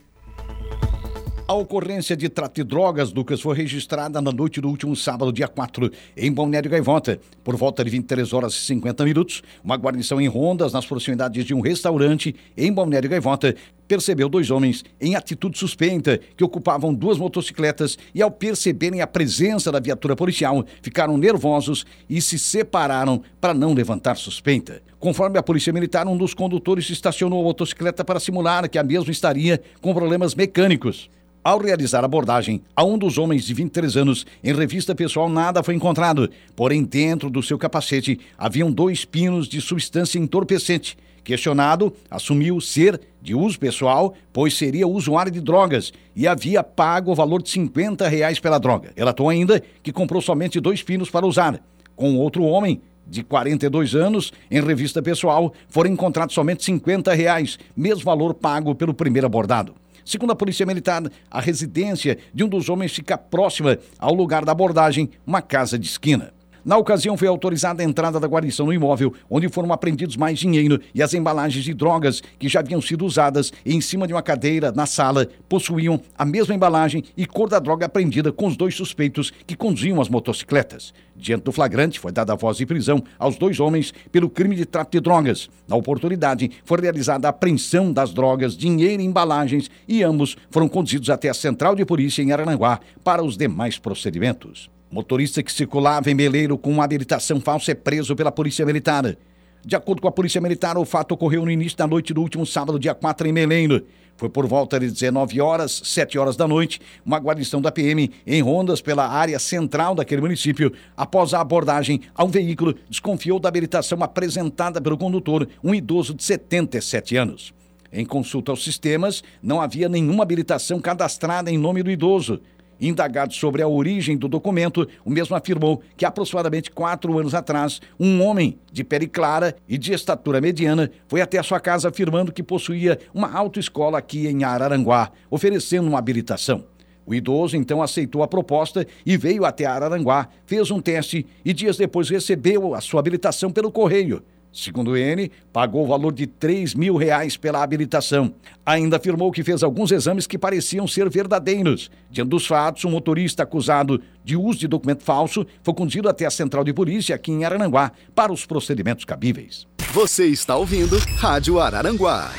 [1.53, 5.47] A ocorrência de trato de drogas, Lucas, foi registrada na noite do último sábado, dia
[5.47, 7.19] 4, em Balneário Gaivota.
[7.43, 11.53] Por volta de 23 horas e 50 minutos, uma guarnição em rondas nas proximidades de
[11.53, 13.55] um restaurante em Balneário Gaivota
[13.87, 19.71] percebeu dois homens em atitude suspeita que ocupavam duas motocicletas e, ao perceberem a presença
[19.71, 24.81] da viatura policial, ficaram nervosos e se separaram para não levantar suspeita.
[24.99, 29.11] Conforme a Polícia Militar, um dos condutores estacionou a motocicleta para simular que a mesma
[29.11, 31.11] estaria com problemas mecânicos.
[31.43, 35.75] Ao realizar abordagem a um dos homens de 23 anos, em revista pessoal nada foi
[35.75, 40.97] encontrado, porém dentro do seu capacete haviam dois pinos de substância entorpecente.
[41.21, 47.15] Questionado, assumiu ser de uso pessoal, pois seria usuário de drogas e havia pago o
[47.15, 48.93] valor de 50 reais pela droga.
[48.95, 51.61] Relatou ainda que comprou somente dois pinos para usar.
[51.93, 58.05] Com outro homem, de 42 anos, em revista pessoal, foram encontrados somente 50 reais, mesmo
[58.05, 59.75] valor pago pelo primeiro abordado.
[60.05, 64.51] Segundo a Polícia Militar, a residência de um dos homens fica próxima ao lugar da
[64.51, 66.32] abordagem, uma casa de esquina.
[66.65, 70.79] Na ocasião, foi autorizada a entrada da guarnição no imóvel, onde foram apreendidos mais dinheiro
[70.95, 74.71] e as embalagens de drogas que já haviam sido usadas em cima de uma cadeira
[74.71, 79.29] na sala possuíam a mesma embalagem e cor da droga apreendida com os dois suspeitos
[79.45, 80.93] que conduziam as motocicletas.
[81.13, 84.65] Diante do flagrante, foi dada a voz de prisão aos dois homens pelo crime de
[84.65, 85.49] tráfico de drogas.
[85.67, 91.09] Na oportunidade, foi realizada a apreensão das drogas, dinheiro e embalagens e ambos foram conduzidos
[91.09, 94.71] até a central de polícia em Arananguá para os demais procedimentos.
[94.93, 99.17] Motorista que circulava em Meleiro com uma habilitação falsa é preso pela Polícia Militar.
[99.65, 102.45] De acordo com a Polícia Militar, o fato ocorreu no início da noite do último
[102.45, 103.83] sábado, dia 4, em Meleiro.
[104.15, 108.43] Foi por volta de 19 horas, 7 horas da noite, uma guarnição da PM em
[108.43, 110.71] rondas pela área central daquele município.
[110.95, 116.23] Após a abordagem a um veículo, desconfiou da habilitação apresentada pelo condutor, um idoso de
[116.23, 117.51] 77 anos.
[117.91, 122.41] Em consulta aos sistemas, não havia nenhuma habilitação cadastrada em nome do idoso.
[122.85, 128.21] Indagado sobre a origem do documento, o mesmo afirmou que aproximadamente quatro anos atrás, um
[128.21, 132.43] homem de pele clara e de estatura mediana foi até a sua casa afirmando que
[132.43, 136.65] possuía uma autoescola aqui em Araranguá, oferecendo uma habilitação.
[137.05, 141.77] O idoso então aceitou a proposta e veio até Araranguá, fez um teste e dias
[141.77, 144.21] depois recebeu a sua habilitação pelo correio.
[144.53, 148.35] Segundo ele, pagou o valor de 3 mil reais pela habilitação.
[148.63, 151.89] Ainda afirmou que fez alguns exames que pareciam ser verdadeiros.
[152.11, 156.31] Diante dos fatos, um motorista acusado de uso de documento falso foi conduzido até a
[156.31, 159.65] central de polícia aqui em Araranguá para os procedimentos cabíveis.
[159.91, 162.31] Você está ouvindo Rádio Araranguá.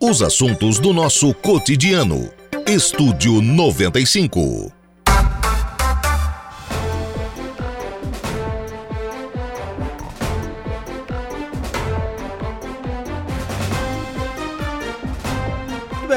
[0.00, 2.30] Os assuntos do nosso cotidiano.
[2.66, 4.76] Estúdio 95.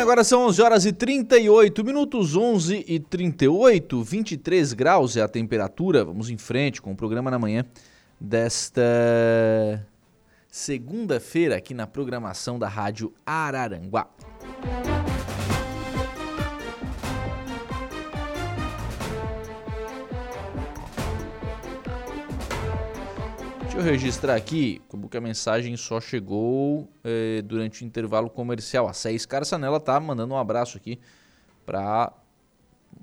[0.09, 6.03] Agora são 11 horas e 38 minutos, 11 e 38, 23 graus é a temperatura.
[6.03, 7.63] Vamos em frente com o programa na manhã
[8.19, 8.81] desta
[10.49, 14.07] segunda-feira aqui na programação da Rádio Araranguá.
[23.79, 28.89] Eu registrar aqui, como que a mensagem só chegou eh, durante o intervalo comercial.
[28.89, 30.99] A Cés Carçanella tá mandando um abraço aqui
[31.65, 32.11] para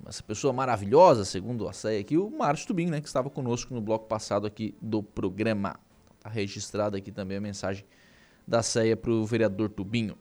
[0.07, 3.81] essa pessoa maravilhosa, segundo a Cé aqui, o Márcio Tubim, né, que estava conosco no
[3.81, 5.81] bloco passado aqui do programa.
[6.21, 7.87] Tá registrada aqui também a mensagem
[8.47, 10.15] da Ceia para o vereador Tubinho.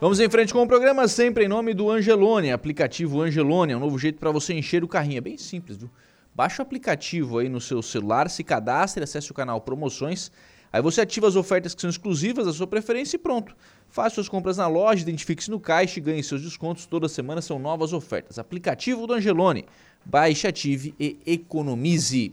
[0.00, 3.80] Vamos em frente com o programa, sempre em nome do Angelone, aplicativo Angelone, é um
[3.80, 5.18] novo jeito para você encher o carrinho.
[5.18, 5.90] É bem simples, viu?
[6.38, 10.30] Baixe o aplicativo aí no seu celular, se cadastre, acesse o canal Promoções.
[10.72, 13.56] Aí você ativa as ofertas que são exclusivas da sua preferência e pronto.
[13.88, 16.86] Faça suas compras na loja, identifique-se no caixa e ganhe seus descontos.
[16.86, 18.38] Toda semana são novas ofertas.
[18.38, 19.66] Aplicativo do Angelone.
[20.04, 22.32] Baixe, ative e economize.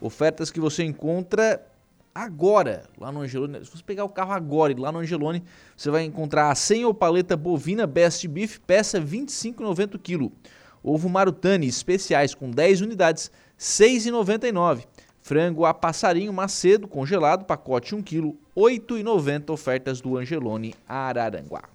[0.00, 1.62] Ofertas que você encontra
[2.14, 3.62] agora lá no Angelone.
[3.66, 5.44] Se você pegar o carro agora e lá no Angelone,
[5.76, 10.32] você vai encontrar a 100 ou paleta bovina Best Beef, peça 25,90 kg.
[10.82, 14.84] Ovo Marutani especiais com 10 unidades, R$ 6,99.
[15.20, 19.50] Frango a passarinho macedo congelado, pacote 1 kg, R$ 8,90.
[19.50, 21.71] Ofertas do Angelone Araranguá.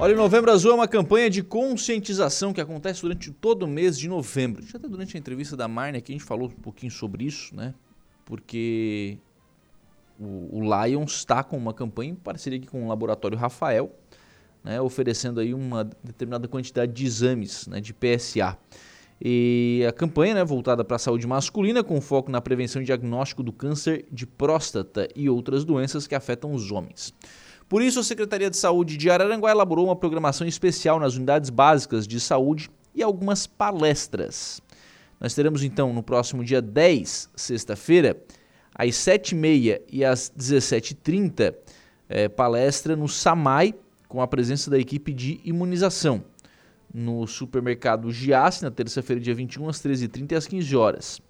[0.00, 4.08] Olha, Novembro Azul é uma campanha de conscientização que acontece durante todo o mês de
[4.08, 4.64] novembro.
[4.64, 7.54] Já até durante a entrevista da Marne aqui a gente falou um pouquinho sobre isso,
[7.54, 7.74] né?
[8.24, 9.18] Porque
[10.18, 13.94] o, o Lions está com uma campanha em parceria aqui com o Laboratório Rafael,
[14.64, 18.56] né, oferecendo aí uma determinada quantidade de exames né, de PSA.
[19.20, 23.42] E a campanha né, voltada para a saúde masculina, com foco na prevenção e diagnóstico
[23.42, 27.12] do câncer de próstata e outras doenças que afetam os homens.
[27.70, 32.04] Por isso, a Secretaria de Saúde de Araranguá elaborou uma programação especial nas unidades básicas
[32.04, 34.60] de saúde e algumas palestras.
[35.20, 38.20] Nós teremos então no próximo dia 10, sexta-feira,
[38.74, 41.54] às 7h30 e às 17h30,
[42.08, 43.72] é, palestra no SAMAI,
[44.08, 46.24] com a presença da equipe de imunização.
[46.92, 51.22] No supermercado Giasse, na terça-feira, dia 21, às 13h30 e às 15 horas.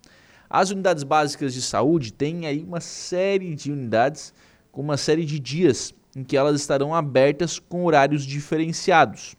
[0.48, 4.32] As unidades básicas de saúde têm aí uma série de unidades
[4.72, 9.36] com uma série de dias em que elas estarão abertas com horários diferenciados.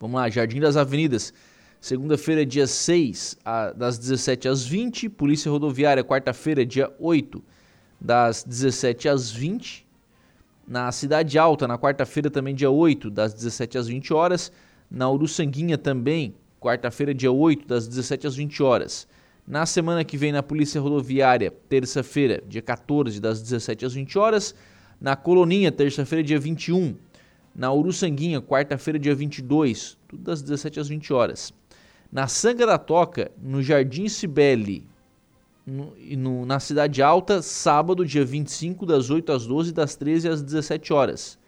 [0.00, 1.32] Vamos lá, Jardim das Avenidas,
[1.80, 3.38] segunda-feira, dia 6,
[3.76, 5.08] das 17 às 20.
[5.08, 7.42] Polícia Rodoviária, quarta-feira, dia 8,
[8.00, 9.86] das 17 às 20.
[10.66, 14.52] Na Cidade Alta, na quarta-feira, também dia 8, das 17 às 20 horas.
[14.90, 19.06] Na Uruçanguinha também, quarta-feira, dia 8, das 17 às 20 horas.
[19.46, 24.54] Na semana que vem, na Polícia Rodoviária, terça-feira, dia 14, das 17 às 20 horas.
[25.00, 26.94] Na Coloninha, terça-feira, dia 21.
[27.54, 31.54] Na Uruçanguinha, quarta-feira, dia 22, tudo das 17 às 20 horas.
[32.12, 34.86] Na Sanga da Toca, no Jardim Cibele,
[35.66, 40.42] no, no, na Cidade Alta, sábado, dia 25, das 8 às 12, das 13 às
[40.42, 41.38] 17 horas.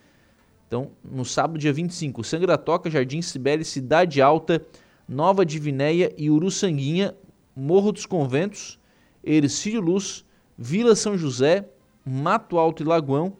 [0.66, 4.64] Então, no sábado, dia 25, Sanga da Toca, Jardim Cibele, Cidade Alta,
[5.06, 7.14] Nova Divinéia e Uruçanguinha,
[7.54, 8.78] Morro dos Conventos,
[9.22, 10.24] Ercílio Luz,
[10.56, 11.68] Vila São José,
[12.04, 13.36] Mato Alto e Lagoão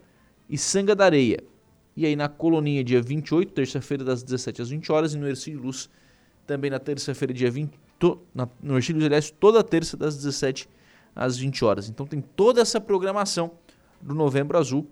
[0.53, 1.43] e Sanga da Areia.
[1.97, 5.59] E aí na Coloninha, dia 28, terça-feira, das 17 às 20 horas, e no Ercílio
[5.59, 5.89] Luz,
[6.45, 10.69] também na terça-feira, dia 20, to, na, no Ercílio Luz, aliás, toda terça, das 17
[11.15, 11.89] às 20 horas.
[11.89, 13.49] Então tem toda essa programação
[13.99, 14.87] do Novembro Azul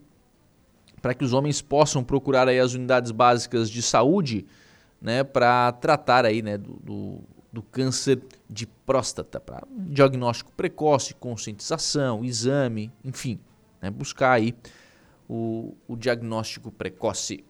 [0.99, 4.47] para que os homens possam procurar aí as unidades básicas de saúde,
[4.99, 7.19] né, para tratar aí, né, do, do,
[7.53, 8.19] do câncer
[8.49, 13.39] de próstata, para diagnóstico precoce, conscientização, exame, enfim,
[13.79, 14.55] né, buscar aí
[15.31, 17.45] o, o diagnóstico precoce.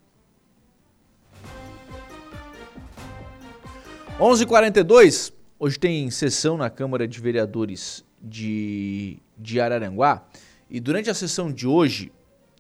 [4.20, 10.24] 11:42 hoje tem sessão na Câmara de Vereadores de, de Araranguá
[10.70, 12.12] e durante a sessão de hoje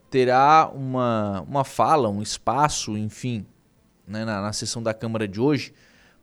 [0.09, 3.45] terá uma, uma fala, um espaço, enfim,
[4.07, 5.71] né, na, na sessão da Câmara de hoje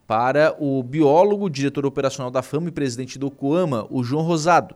[0.08, 4.74] para o biólogo, diretor operacional da FAMA e presidente do COAMA, o João Rosado,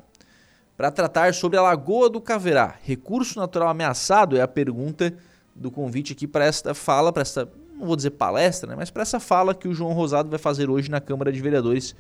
[0.76, 2.76] para tratar sobre a Lagoa do Caverá.
[2.82, 5.14] Recurso natural ameaçado é a pergunta
[5.54, 9.02] do convite aqui para esta fala, para esta, não vou dizer palestra, né, mas para
[9.02, 11.94] essa fala que o João Rosado vai fazer hoje na Câmara de Vereadores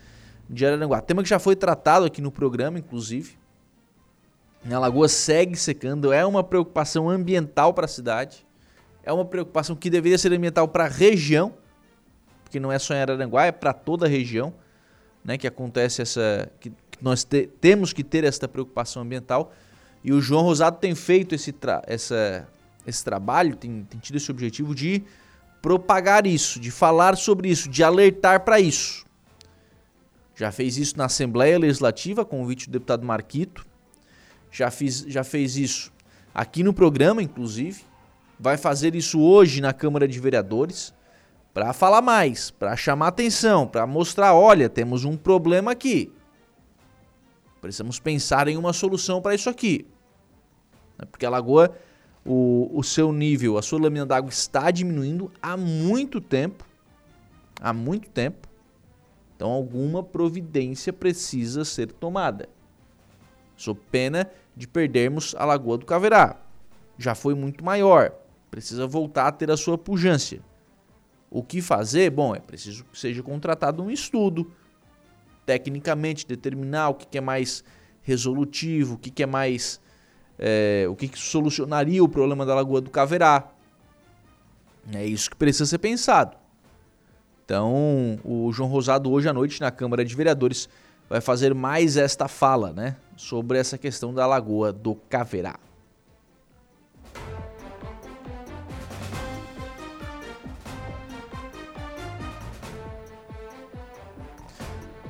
[0.48, 1.00] de Araranguá.
[1.00, 3.36] Tema que já foi tratado aqui no programa, inclusive.
[4.70, 8.46] A lagoa segue secando, é uma preocupação ambiental para a cidade,
[9.02, 11.52] é uma preocupação que deveria ser ambiental para a região,
[12.44, 14.54] porque não é só em Araranguá, é para toda a região,
[15.24, 19.52] né, que acontece essa que, nós te, temos que ter essa preocupação ambiental.
[20.04, 22.48] E o João Rosado tem feito esse, tra, essa,
[22.86, 25.02] esse trabalho, tem, tem tido esse objetivo de
[25.60, 29.04] propagar isso, de falar sobre isso, de alertar para isso.
[30.34, 33.66] Já fez isso na Assembleia Legislativa, convite do deputado Marquito.
[34.50, 35.92] Já, fiz, já fez isso
[36.34, 37.82] aqui no programa, inclusive.
[38.38, 40.94] Vai fazer isso hoje na Câmara de Vereadores
[41.54, 46.12] para falar mais, para chamar atenção, para mostrar, olha, temos um problema aqui.
[47.62, 49.86] Precisamos pensar em uma solução para isso aqui.
[50.98, 51.72] Né, porque a lagoa,
[52.26, 56.66] o, o seu nível, a sua lâmina d'água está diminuindo há muito tempo.
[57.60, 58.48] Há muito tempo.
[59.36, 62.48] Então alguma providência precisa ser tomada.
[63.56, 66.40] Sou pena de perdermos a Lagoa do Caverá.
[66.98, 68.12] Já foi muito maior.
[68.50, 70.38] Precisa voltar a ter a sua pujança.
[71.30, 72.10] O que fazer?
[72.10, 74.50] Bom, é preciso que seja contratado um estudo,
[75.44, 77.64] tecnicamente determinar o que é mais
[78.02, 79.80] resolutivo, o que é mais.
[80.38, 83.48] É, o que, que solucionaria o problema da Lagoa do Caverá.
[84.92, 86.36] É isso que precisa ser pensado.
[87.44, 90.68] Então, o João Rosado, hoje à noite, na Câmara de Vereadores,
[91.08, 95.58] vai fazer mais esta fala né, sobre essa questão da Lagoa do Caverá.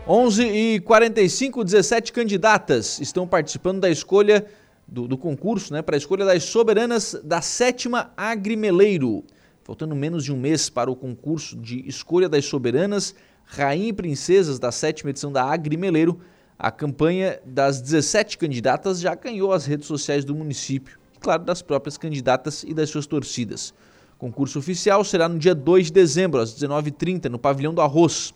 [0.07, 4.45] 11 e 45, 17 candidatas estão participando da escolha
[4.87, 9.23] do, do concurso, né, para a escolha das soberanas da sétima Agrimeleiro.
[9.62, 13.15] Faltando menos de um mês para o concurso de escolha das soberanas,
[13.45, 16.20] rainha e princesas da sétima edição da Agrimeleiro,
[16.59, 21.62] a campanha das 17 candidatas já ganhou as redes sociais do município e, claro, das
[21.62, 23.73] próprias candidatas e das suas torcidas.
[24.16, 28.35] O concurso oficial será no dia 2 de dezembro, às 19h30, no Pavilhão do Arroz.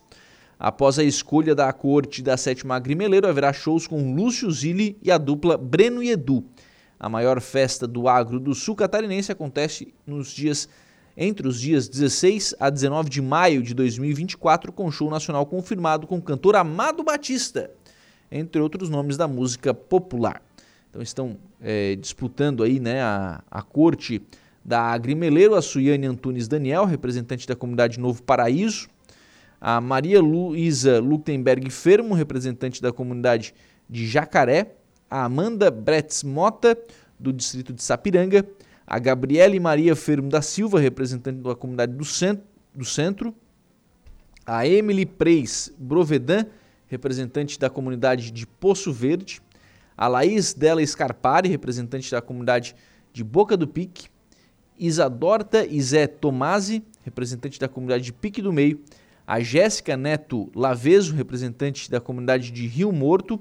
[0.59, 5.19] Após a escolha da corte da sétima Grimeleiro, haverá shows com Lúcio Zilli e a
[5.19, 6.45] dupla Breno e Edu.
[6.99, 10.67] A maior festa do agro do sul catarinense acontece nos dias
[11.15, 16.19] entre os dias 16 a 19 de maio de 2024, com show nacional confirmado com
[16.19, 17.71] o cantor Amado Batista,
[18.31, 20.43] entre outros nomes da música popular.
[20.91, 24.23] Então estão é, disputando aí né, a, a corte
[24.65, 28.89] da Agrimeleiro, a Suiane Antunes Daniel, representante da comunidade Novo Paraíso,
[29.69, 33.53] a Maria Luísa Lutemberg Fermo, representante da comunidade
[33.91, 34.77] de Jacaré,
[35.11, 36.79] a Amanda Bretz Mota,
[37.19, 38.47] do distrito de Sapiranga,
[38.87, 43.35] a Gabriele Maria Fermo da Silva, representante da comunidade do centro, do centro.
[44.47, 46.47] A Emily Preis Brovedan,
[46.87, 49.43] representante da comunidade de Poço Verde,
[49.97, 52.77] a Laís Della Scarpari, representante da comunidade
[53.13, 54.07] de Boca do Pique,
[54.79, 58.79] Isadorta Isé Tomasi, representante da comunidade de Pique do Meio,
[59.27, 63.41] a Jéssica Neto Laveso, representante da comunidade de Rio Morto,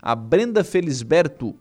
[0.00, 1.54] a Brenda Felisberto,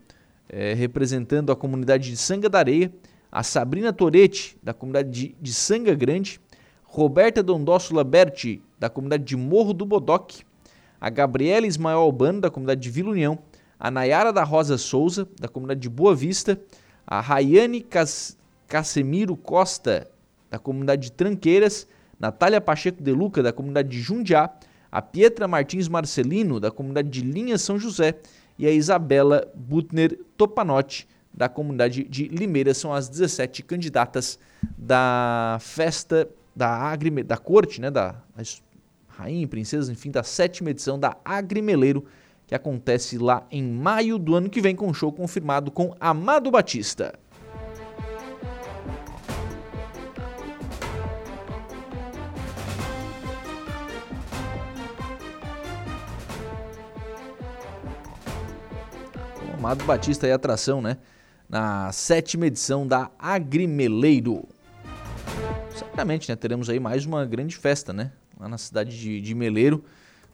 [0.47, 2.93] eh, representando a comunidade de Sanga da Areia,
[3.31, 6.39] a Sabrina Toretti, da comunidade de, de Sanga Grande,
[6.83, 10.43] Roberta Dondossola Berti, da comunidade de Morro do Bodoque,
[11.01, 13.39] a Gabriela Ismael Albano, da comunidade de Vila União,
[13.77, 16.59] a Nayara da Rosa Souza, da comunidade de Boa Vista,
[17.05, 18.37] a Rayane Cas
[18.67, 20.09] Casemiro Costa,
[20.49, 21.87] da comunidade de Tranqueiras,
[22.19, 24.49] Natália Pacheco de Luca, da comunidade de Jundiá,
[24.91, 28.15] a Pietra Martins Marcelino, da comunidade de Linha São José,
[28.57, 32.73] e a Isabela Butner Topanotti, da comunidade de Limeira.
[32.73, 34.39] São as 17 candidatas
[34.77, 38.15] da festa da Agrime, da corte, né, da
[39.07, 42.05] rainha e princesa, enfim, da sétima edição da Agrimeleiro,
[42.47, 46.49] que acontece lá em maio do ano que vem com um show confirmado com Amado
[46.51, 47.19] Batista.
[59.65, 60.95] Amado Batista e atração, né?
[61.49, 64.47] Na sétima edição da Agrimeleiro.
[65.75, 66.35] Certamente, né?
[66.35, 68.11] Teremos aí mais uma grande festa, né?
[68.39, 69.83] Lá na cidade de, de Meleiro,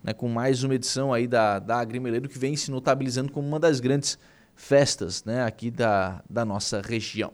[0.03, 0.12] né?
[0.12, 3.80] Com mais uma edição aí da, da Agrimeleiro que vem se notabilizando como uma das
[3.80, 4.20] grandes
[4.53, 5.45] festas, né?
[5.45, 7.32] Aqui da, da nossa região.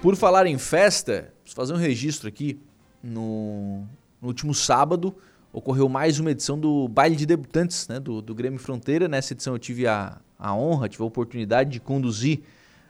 [0.00, 2.62] Por falar em festa, preciso fazer um registro aqui
[3.04, 3.84] no,
[4.20, 5.14] no último sábado
[5.52, 9.06] ocorreu mais uma edição do baile de debutantes né, do, do Grêmio Fronteira.
[9.06, 12.40] Nessa edição eu tive a, a honra, tive a oportunidade de conduzir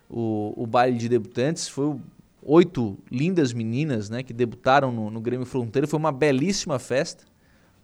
[0.08, 1.68] o, o baile de debutantes.
[1.68, 1.96] Foi
[2.42, 5.86] oito lindas meninas né, que debutaram no, no Grêmio Fronteira.
[5.86, 7.24] Foi uma belíssima festa,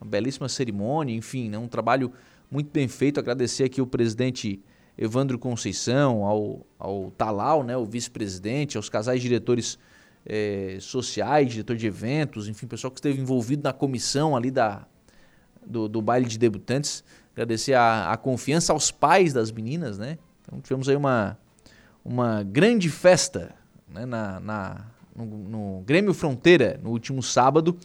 [0.01, 2.13] uma belíssima cerimônia, enfim, né, um trabalho
[2.51, 3.19] muito bem feito.
[3.19, 4.63] Agradecer aqui o presidente
[4.97, 9.79] Evandro Conceição, ao, ao Talal, né, o vice-presidente, aos casais diretores
[10.25, 14.87] é, sociais, diretor de eventos, enfim, pessoal que esteve envolvido na comissão ali da,
[15.67, 17.05] do, do baile de debutantes.
[17.33, 20.19] Agradecer a, a confiança aos pais das meninas, né?
[20.43, 21.39] Então tivemos aí uma,
[22.05, 23.55] uma grande festa
[23.89, 24.05] né?
[24.05, 27.77] na, na no, no, Grêmio Fronteira no último sábado,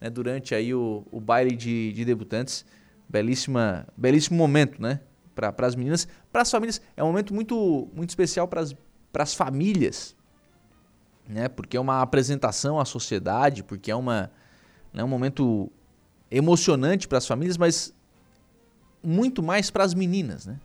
[0.00, 0.10] né?
[0.10, 2.64] durante aí o, o baile de, de debutantes.
[3.08, 5.00] Belíssima, belíssimo momento, né?
[5.34, 6.80] Para as meninas, para as famílias.
[6.96, 8.62] É um momento muito, muito especial para
[9.22, 10.14] as famílias,
[11.30, 11.48] né?
[11.48, 14.30] Porque é uma apresentação à sociedade, porque é uma,
[14.92, 15.70] né, um momento
[16.30, 17.94] emocionante para as famílias, mas
[19.02, 20.58] muito mais para as meninas, né?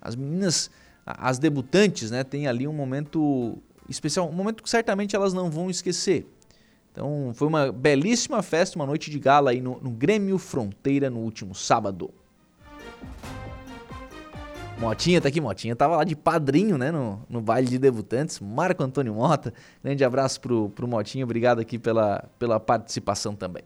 [0.00, 0.70] As meninas,
[1.04, 3.58] as debutantes, né, tem ali um momento
[3.88, 6.26] especial, um momento que certamente elas não vão esquecer.
[6.92, 11.18] Então, foi uma belíssima festa, uma noite de gala aí no, no Grêmio Fronteira no
[11.20, 12.12] último sábado.
[14.78, 18.40] Motinha tá aqui, Motinha tava lá de padrinho, né, no, no baile de debutantes.
[18.40, 23.62] Marco Antônio Mota, grande abraço pro, pro Motinha, obrigado aqui pela, pela participação também.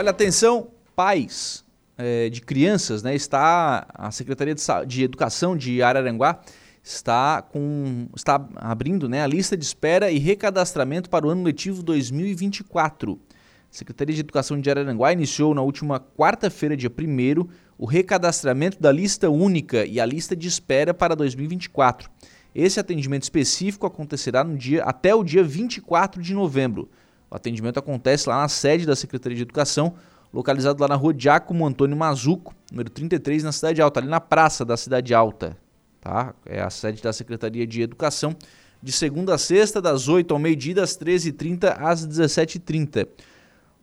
[0.00, 1.62] Olha, atenção, pais
[1.98, 3.14] é, de crianças, né?
[3.14, 6.40] Está a Secretaria de, de Educação de Araranguá
[6.82, 11.82] está com está abrindo, né, a lista de espera e recadastramento para o ano letivo
[11.82, 13.20] 2024.
[13.30, 17.46] A Secretaria de Educação de Araranguá iniciou na última quarta-feira, dia 1
[17.76, 22.10] o recadastramento da lista única e a lista de espera para 2024.
[22.54, 26.88] Esse atendimento específico acontecerá no dia até o dia 24 de novembro.
[27.30, 29.94] O atendimento acontece lá na sede da Secretaria de Educação,
[30.32, 34.64] localizado lá na rua Giacomo Antônio Mazuco, número 33, na Cidade Alta, ali na praça
[34.64, 35.56] da Cidade Alta.
[36.00, 36.34] Tá?
[36.44, 38.34] É a sede da Secretaria de Educação,
[38.82, 43.06] de segunda a sexta, das 8 ao meio-dia, das 13h30 às 17h30.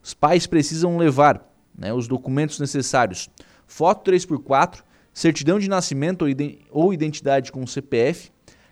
[0.04, 1.46] Os pais precisam levar
[1.78, 3.30] né, os documentos necessários:
[3.66, 4.80] foto 3x4,
[5.14, 6.26] certidão de nascimento
[6.72, 8.32] ou identidade com CPF,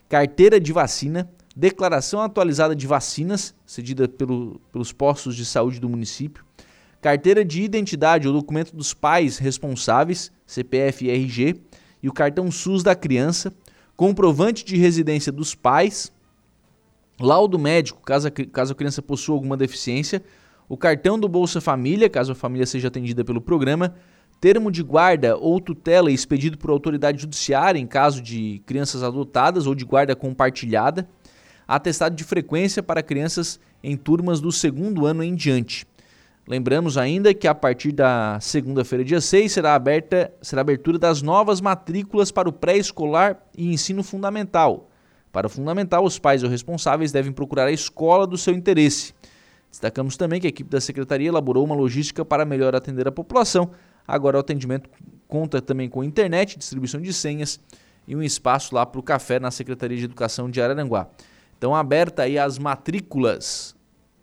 [0.09, 6.43] carteira de vacina, declaração atualizada de vacinas, cedida pelo, pelos postos de saúde do município,
[7.01, 11.61] carteira de identidade ou documento dos pais responsáveis, CPF e RG,
[12.03, 13.53] e o cartão SUS da criança,
[13.95, 16.11] comprovante de residência dos pais,
[17.19, 20.21] laudo médico, caso a, caso a criança possua alguma deficiência,
[20.67, 23.95] o cartão do Bolsa Família, caso a família seja atendida pelo programa,
[24.41, 29.73] termo de guarda ou tutela expedido por autoridade judiciária em caso de crianças adotadas ou
[29.73, 31.07] de guarda compartilhada,
[31.67, 35.87] atestado de frequência para crianças em turmas do segundo ano em diante.
[36.47, 41.23] Lembramos ainda que a partir da segunda-feira, dia 6, será aberta será a abertura das
[41.23, 44.89] novas matrículas para o pré-escolar e ensino fundamental.
[45.31, 49.13] Para o fundamental, os pais ou responsáveis devem procurar a escola do seu interesse.
[49.71, 53.71] Destacamos também que a equipe da secretaria elaborou uma logística para melhor atender a população.
[54.07, 54.89] Agora o atendimento
[55.27, 57.59] conta também com internet, distribuição de senhas
[58.07, 61.09] e um espaço lá para o café na Secretaria de Educação de Araranguá.
[61.57, 63.75] Então aberta aí as matrículas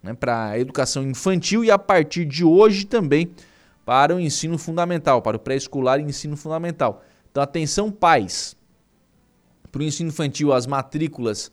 [0.03, 3.31] né, para a educação infantil e a partir de hoje também
[3.85, 7.03] para o ensino fundamental, para o pré-escolar e ensino fundamental.
[7.31, 8.57] Então atenção pais,
[9.71, 11.51] para o ensino infantil as matrículas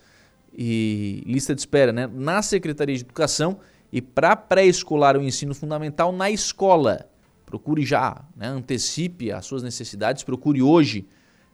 [0.54, 3.60] e lista de espera né, na Secretaria de Educação
[3.92, 7.10] e para pré-escolar o ensino fundamental na escola.
[7.46, 11.08] Procure já, né, antecipe as suas necessidades, procure hoje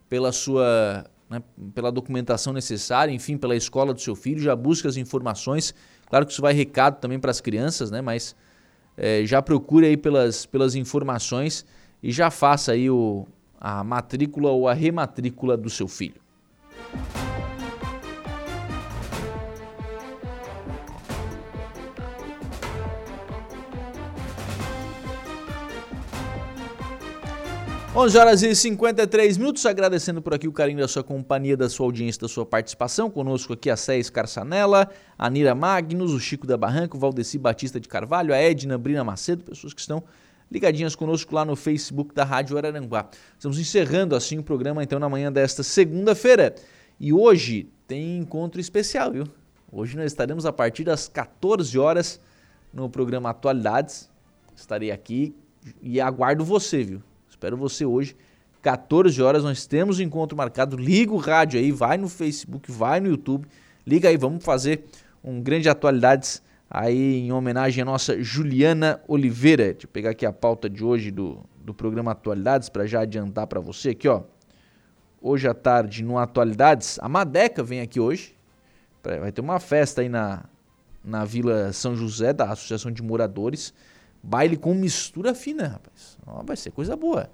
[0.09, 1.43] pela sua né,
[1.73, 5.73] pela documentação necessária, enfim, pela escola do seu filho, já busque as informações.
[6.09, 8.35] Claro que isso vai recado também para as crianças, né, mas
[8.97, 11.65] é, já procure aí pelas, pelas informações
[12.01, 13.27] e já faça aí o,
[13.59, 16.21] a matrícula ou a rematrícula do seu filho.
[27.97, 31.85] 11 horas e 53 minutos, agradecendo por aqui o carinho da sua companhia, da sua
[31.85, 33.09] audiência, da sua participação.
[33.09, 37.79] Conosco aqui a Cés Carçanella, a Nira Magnus, o Chico da Barranca, o Valdeci Batista
[37.79, 40.03] de Carvalho, a Edna Brina Macedo, pessoas que estão
[40.51, 43.07] ligadinhas conosco lá no Facebook da Rádio Araranguá.
[43.31, 46.53] Estamos encerrando assim o programa então na manhã desta segunda-feira.
[46.99, 49.23] E hoje tem encontro especial, viu?
[49.71, 52.19] Hoje nós estaremos a partir das 14 horas
[52.73, 54.09] no programa Atualidades.
[54.53, 55.33] Estarei aqui
[55.81, 57.01] e aguardo você, viu?
[57.35, 58.15] Espero você hoje,
[58.61, 60.77] 14 horas, nós temos um encontro marcado.
[60.77, 63.45] Liga o rádio aí, vai no Facebook, vai no YouTube.
[63.85, 64.85] Liga aí, vamos fazer
[65.21, 69.73] um grande atualidades aí em homenagem à nossa Juliana Oliveira.
[69.73, 73.47] Deixa eu pegar aqui a pauta de hoje do, do programa Atualidades para já adiantar
[73.47, 74.23] para você aqui, ó.
[75.21, 78.33] Hoje à tarde no Atualidades, a Madeca vem aqui hoje.
[79.03, 80.45] Vai ter uma festa aí na,
[81.03, 83.73] na Vila São José da Associação de Moradores.
[84.25, 86.17] Baile com mistura fina, rapaz.
[86.43, 87.29] Vai ser coisa boa.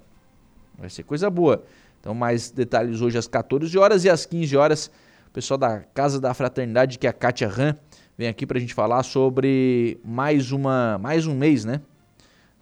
[0.78, 1.64] Vai ser coisa boa.
[1.98, 4.90] Então, mais detalhes hoje às 14 horas e às 15 horas.
[5.26, 7.74] O pessoal da Casa da Fraternidade, que é a Kátia Ram,
[8.18, 11.80] vem aqui para a gente falar sobre mais, uma, mais um mês, né?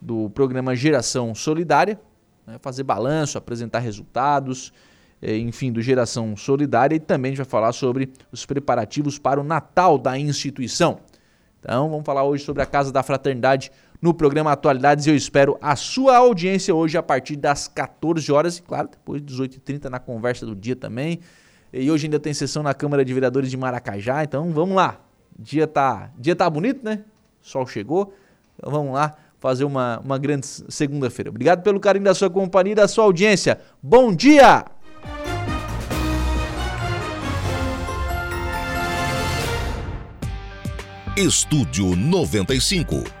[0.01, 1.99] Do programa Geração Solidária.
[2.47, 4.71] Né, fazer balanço, apresentar resultados,
[5.21, 6.95] eh, enfim, do Geração Solidária.
[6.95, 11.01] E também a gente vai falar sobre os preparativos para o Natal da instituição.
[11.59, 13.71] Então, vamos falar hoje sobre a Casa da Fraternidade
[14.01, 15.05] no programa Atualidades.
[15.05, 19.35] Eu espero a sua audiência hoje a partir das 14 horas e, claro, depois das
[19.35, 21.19] 18h30 na conversa do dia também.
[21.71, 24.99] E hoje ainda tem sessão na Câmara de Vereadores de Maracajá, então vamos lá.
[25.37, 27.03] Dia tá, dia tá bonito, né?
[27.41, 28.13] Sol chegou.
[28.57, 31.29] Então vamos lá fazer uma, uma grande segunda-feira.
[31.29, 33.59] Obrigado pelo carinho da sua companhia e da sua audiência.
[33.81, 34.65] Bom dia!
[41.17, 43.20] Estúdio 95